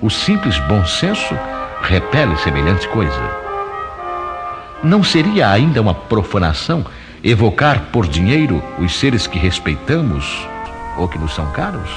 O 0.00 0.08
simples 0.08 0.60
bom 0.68 0.86
senso 0.86 1.36
repele 1.82 2.36
semelhante 2.36 2.86
coisa. 2.86 3.20
Não 4.80 5.02
seria 5.02 5.50
ainda 5.50 5.82
uma 5.82 5.94
profanação 5.94 6.84
evocar 7.24 7.86
por 7.90 8.06
dinheiro 8.06 8.62
os 8.78 8.98
seres 8.98 9.26
que 9.26 9.38
respeitamos 9.38 10.46
ou 10.98 11.08
que 11.08 11.18
nos 11.18 11.34
são 11.34 11.50
caros? 11.52 11.90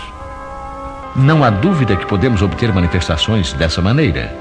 Não 1.15 1.43
há 1.43 1.49
dúvida 1.49 1.95
que 1.95 2.05
podemos 2.05 2.41
obter 2.41 2.73
manifestações 2.73 3.53
dessa 3.53 3.81
maneira, 3.81 4.33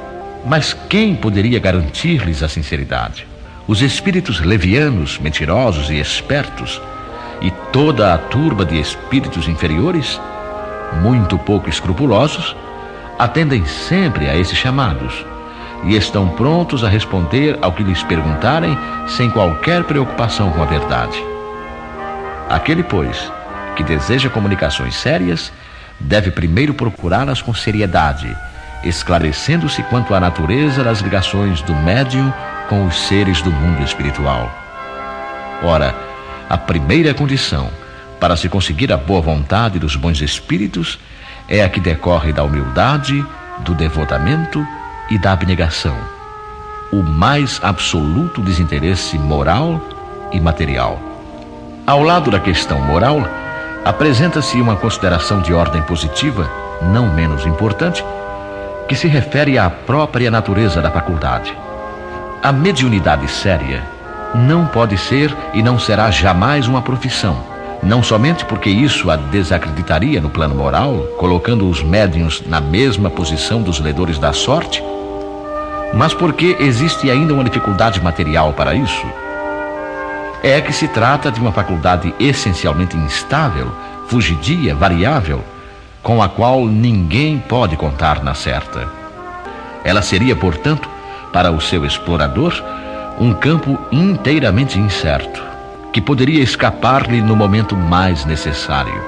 mas 0.44 0.72
quem 0.88 1.16
poderia 1.16 1.58
garantir-lhes 1.58 2.42
a 2.42 2.48
sinceridade? 2.48 3.26
os 3.68 3.82
espíritos 3.82 4.40
levianos, 4.40 5.18
mentirosos 5.18 5.90
e 5.90 5.98
espertos, 5.98 6.80
e 7.40 7.50
toda 7.72 8.14
a 8.14 8.18
turba 8.18 8.64
de 8.64 8.78
espíritos 8.78 9.48
inferiores, 9.48 10.20
muito 11.02 11.36
pouco 11.36 11.68
escrupulosos, 11.68 12.54
atendem 13.18 13.64
sempre 13.66 14.28
a 14.28 14.36
esses 14.36 14.56
chamados 14.56 15.24
e 15.86 15.96
estão 15.96 16.28
prontos 16.28 16.82
a 16.82 16.88
responder 16.88 17.56
ao 17.62 17.72
que 17.72 17.82
lhes 17.82 18.02
perguntarem 18.02 18.76
sem 19.06 19.30
qualquer 19.30 19.84
preocupação 19.84 20.50
com 20.50 20.62
a 20.62 20.66
verdade. 20.66 21.16
Aquele, 22.50 22.82
pois, 22.82 23.32
que 23.76 23.84
deseja 23.84 24.28
comunicações 24.28 24.96
sérias, 24.96 25.52
deve 26.00 26.30
primeiro 26.30 26.74
procurá-las 26.74 27.40
com 27.40 27.54
seriedade, 27.54 28.36
esclarecendo-se 28.82 29.82
quanto 29.84 30.12
à 30.12 30.20
natureza 30.20 30.82
das 30.82 31.00
ligações 31.00 31.62
do 31.62 31.74
médium 31.74 32.32
com 32.68 32.84
os 32.86 32.98
seres 33.06 33.40
do 33.40 33.50
mundo 33.50 33.82
espiritual. 33.82 34.52
Ora, 35.62 35.94
a 36.50 36.58
primeira 36.58 37.14
condição 37.14 37.70
para 38.18 38.36
se 38.36 38.48
conseguir 38.48 38.92
a 38.92 38.96
boa 38.96 39.20
vontade 39.20 39.78
dos 39.78 39.94
bons 39.94 40.20
espíritos 40.20 40.98
é 41.48 41.62
a 41.62 41.68
que 41.68 41.78
decorre 41.78 42.32
da 42.32 42.42
humildade, 42.42 43.24
do 43.60 43.74
devotamento 43.74 44.66
e 45.10 45.18
da 45.18 45.32
abnegação, 45.32 45.96
o 46.92 47.02
mais 47.02 47.60
absoluto 47.62 48.40
desinteresse 48.40 49.18
moral 49.18 49.80
e 50.32 50.40
material. 50.40 50.98
Ao 51.86 52.02
lado 52.02 52.30
da 52.30 52.40
questão 52.40 52.80
moral, 52.80 53.22
apresenta-se 53.84 54.60
uma 54.60 54.76
consideração 54.76 55.40
de 55.40 55.54
ordem 55.54 55.82
positiva, 55.82 56.50
não 56.82 57.12
menos 57.14 57.46
importante, 57.46 58.04
que 58.88 58.96
se 58.96 59.06
refere 59.06 59.58
à 59.58 59.70
própria 59.70 60.30
natureza 60.30 60.80
da 60.80 60.90
faculdade. 60.90 61.56
A 62.42 62.52
mediunidade 62.52 63.28
séria 63.28 63.82
não 64.34 64.66
pode 64.66 64.98
ser 64.98 65.34
e 65.54 65.62
não 65.62 65.78
será 65.78 66.10
jamais 66.10 66.66
uma 66.66 66.82
profissão. 66.82 67.36
Não 67.82 68.02
somente 68.02 68.44
porque 68.44 68.70
isso 68.70 69.10
a 69.10 69.16
desacreditaria 69.16 70.20
no 70.20 70.30
plano 70.30 70.54
moral, 70.54 71.06
colocando 71.18 71.68
os 71.68 71.82
médiuns 71.82 72.42
na 72.46 72.60
mesma 72.60 73.10
posição 73.10 73.62
dos 73.62 73.80
ledores 73.80 74.18
da 74.18 74.32
sorte, 74.32 74.82
mas 75.94 76.12
porque 76.12 76.56
existe 76.60 77.10
ainda 77.10 77.34
uma 77.34 77.44
dificuldade 77.44 78.00
material 78.00 78.52
para 78.52 78.74
isso. 78.74 79.06
É 80.42 80.60
que 80.60 80.72
se 80.72 80.88
trata 80.88 81.30
de 81.30 81.40
uma 81.40 81.52
faculdade 81.52 82.14
essencialmente 82.20 82.96
instável, 82.96 83.72
fugidia, 84.08 84.74
variável, 84.74 85.42
com 86.02 86.22
a 86.22 86.28
qual 86.28 86.66
ninguém 86.66 87.38
pode 87.38 87.76
contar 87.76 88.22
na 88.22 88.34
certa. 88.34 88.88
Ela 89.82 90.02
seria, 90.02 90.36
portanto, 90.36 90.88
para 91.32 91.50
o 91.50 91.60
seu 91.60 91.84
explorador, 91.84 92.52
um 93.18 93.32
campo 93.32 93.78
inteiramente 93.90 94.78
incerto, 94.78 95.42
que 95.92 96.00
poderia 96.00 96.42
escapar-lhe 96.42 97.20
no 97.20 97.34
momento 97.34 97.76
mais 97.76 98.24
necessário. 98.24 99.02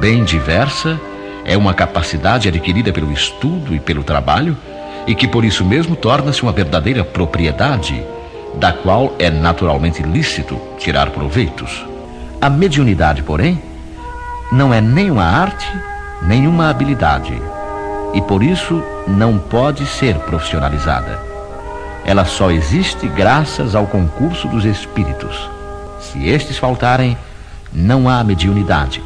Bem 0.00 0.24
diversa, 0.24 1.00
é 1.44 1.56
uma 1.56 1.72
capacidade 1.72 2.48
adquirida 2.48 2.92
pelo 2.92 3.12
estudo 3.12 3.74
e 3.74 3.80
pelo 3.80 4.02
trabalho, 4.02 4.56
e 5.06 5.14
que 5.14 5.26
por 5.26 5.44
isso 5.44 5.64
mesmo 5.64 5.96
torna-se 5.96 6.42
uma 6.42 6.52
verdadeira 6.52 7.04
propriedade, 7.04 8.02
da 8.54 8.72
qual 8.72 9.12
é 9.18 9.30
naturalmente 9.30 10.02
lícito 10.02 10.60
tirar 10.78 11.10
proveitos. 11.10 11.86
A 12.40 12.48
mediunidade, 12.50 13.22
porém, 13.22 13.60
não 14.52 14.74
é 14.74 14.80
nem 14.80 15.10
uma 15.10 15.24
arte, 15.24 15.66
nem 16.22 16.46
uma 16.46 16.68
habilidade, 16.68 17.40
e 18.12 18.20
por 18.20 18.42
isso 18.42 18.82
não 19.06 19.38
pode 19.38 19.86
ser 19.86 20.16
profissionalizada. 20.16 21.20
Ela 22.04 22.24
só 22.24 22.50
existe 22.50 23.06
graças 23.08 23.74
ao 23.74 23.86
concurso 23.86 24.48
dos 24.48 24.64
espíritos. 24.64 25.48
Se 26.00 26.28
estes 26.28 26.58
faltarem, 26.58 27.16
não 27.72 28.08
há 28.08 28.24
mediunidade, 28.24 29.02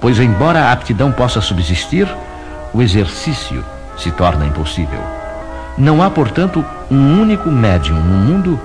pois, 0.00 0.18
embora 0.18 0.64
a 0.64 0.72
aptidão 0.72 1.12
possa 1.12 1.40
subsistir, 1.40 2.08
o 2.72 2.80
exercício 2.80 3.64
se 3.98 4.10
torna 4.10 4.46
impossível. 4.46 5.19
Não 5.80 6.02
há, 6.02 6.10
portanto, 6.10 6.62
um 6.90 7.22
único 7.22 7.50
médium 7.50 7.96
no 7.96 8.14
mundo 8.14 8.60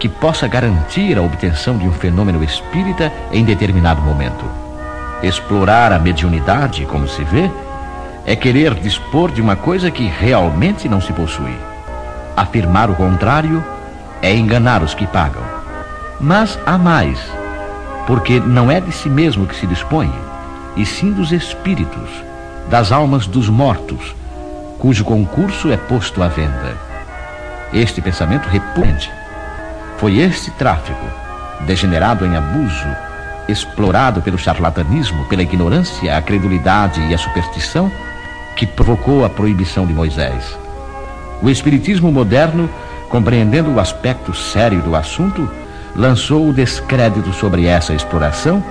que 0.00 0.08
possa 0.08 0.48
garantir 0.48 1.18
a 1.18 1.20
obtenção 1.20 1.76
de 1.76 1.86
um 1.86 1.92
fenômeno 1.92 2.42
espírita 2.42 3.12
em 3.30 3.44
determinado 3.44 4.00
momento. 4.00 4.46
Explorar 5.22 5.92
a 5.92 5.98
mediunidade, 5.98 6.86
como 6.86 7.06
se 7.06 7.22
vê, 7.24 7.50
é 8.24 8.34
querer 8.34 8.72
dispor 8.72 9.30
de 9.30 9.42
uma 9.42 9.54
coisa 9.54 9.90
que 9.90 10.06
realmente 10.06 10.88
não 10.88 10.98
se 10.98 11.12
possui. 11.12 11.54
Afirmar 12.34 12.88
o 12.88 12.94
contrário 12.94 13.62
é 14.22 14.34
enganar 14.34 14.82
os 14.82 14.94
que 14.94 15.06
pagam. 15.06 15.42
Mas 16.18 16.58
há 16.64 16.78
mais, 16.78 17.18
porque 18.06 18.40
não 18.40 18.70
é 18.70 18.80
de 18.80 18.92
si 18.92 19.10
mesmo 19.10 19.46
que 19.46 19.56
se 19.56 19.66
dispõe, 19.66 20.10
e 20.74 20.86
sim 20.86 21.12
dos 21.12 21.32
espíritos, 21.32 22.08
das 22.70 22.92
almas 22.92 23.26
dos 23.26 23.46
mortos, 23.50 24.14
cujo 24.86 25.04
concurso 25.04 25.72
é 25.72 25.76
posto 25.76 26.22
à 26.22 26.28
venda. 26.28 26.76
Este 27.72 28.00
pensamento 28.00 28.48
repugnante 28.48 29.10
foi 29.98 30.18
este 30.18 30.48
tráfico 30.52 31.04
degenerado 31.62 32.24
em 32.24 32.36
abuso, 32.36 32.86
explorado 33.48 34.22
pelo 34.22 34.38
charlatanismo, 34.38 35.24
pela 35.24 35.42
ignorância, 35.42 36.16
a 36.16 36.22
credulidade 36.22 37.00
e 37.00 37.12
a 37.12 37.18
superstição, 37.18 37.90
que 38.54 38.64
provocou 38.64 39.24
a 39.24 39.28
proibição 39.28 39.84
de 39.84 39.92
Moisés. 39.92 40.56
O 41.42 41.50
Espiritismo 41.50 42.12
moderno, 42.12 42.70
compreendendo 43.08 43.72
o 43.72 43.80
aspecto 43.80 44.32
sério 44.32 44.80
do 44.82 44.94
assunto, 44.94 45.50
lançou 45.96 46.48
o 46.48 46.52
descrédito 46.52 47.32
sobre 47.32 47.66
essa 47.66 47.92
exploração 47.92 48.62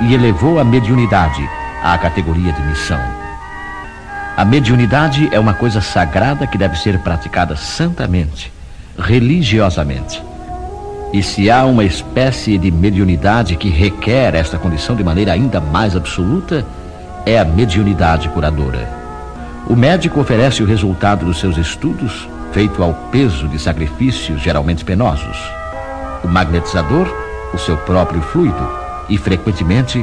e 0.00 0.14
elevou 0.14 0.58
a 0.58 0.64
mediunidade 0.64 1.46
à 1.82 1.98
categoria 1.98 2.50
de 2.50 2.62
missão. 2.62 3.19
A 4.40 4.44
mediunidade 4.46 5.28
é 5.30 5.38
uma 5.38 5.52
coisa 5.52 5.82
sagrada 5.82 6.46
que 6.46 6.56
deve 6.56 6.74
ser 6.78 6.98
praticada 7.00 7.56
santamente, 7.56 8.50
religiosamente. 8.98 10.22
E 11.12 11.22
se 11.22 11.50
há 11.50 11.66
uma 11.66 11.84
espécie 11.84 12.56
de 12.56 12.70
mediunidade 12.70 13.54
que 13.56 13.68
requer 13.68 14.34
esta 14.34 14.56
condição 14.56 14.96
de 14.96 15.04
maneira 15.04 15.34
ainda 15.34 15.60
mais 15.60 15.94
absoluta, 15.94 16.64
é 17.26 17.38
a 17.38 17.44
mediunidade 17.44 18.30
curadora. 18.30 18.88
O 19.68 19.76
médico 19.76 20.18
oferece 20.18 20.62
o 20.62 20.66
resultado 20.66 21.26
dos 21.26 21.38
seus 21.38 21.58
estudos, 21.58 22.26
feito 22.50 22.82
ao 22.82 22.94
peso 23.12 23.46
de 23.46 23.58
sacrifícios 23.58 24.40
geralmente 24.40 24.86
penosos. 24.86 25.36
O 26.24 26.28
magnetizador, 26.28 27.14
o 27.52 27.58
seu 27.58 27.76
próprio 27.76 28.22
fluido, 28.22 28.70
e 29.06 29.18
frequentemente 29.18 30.02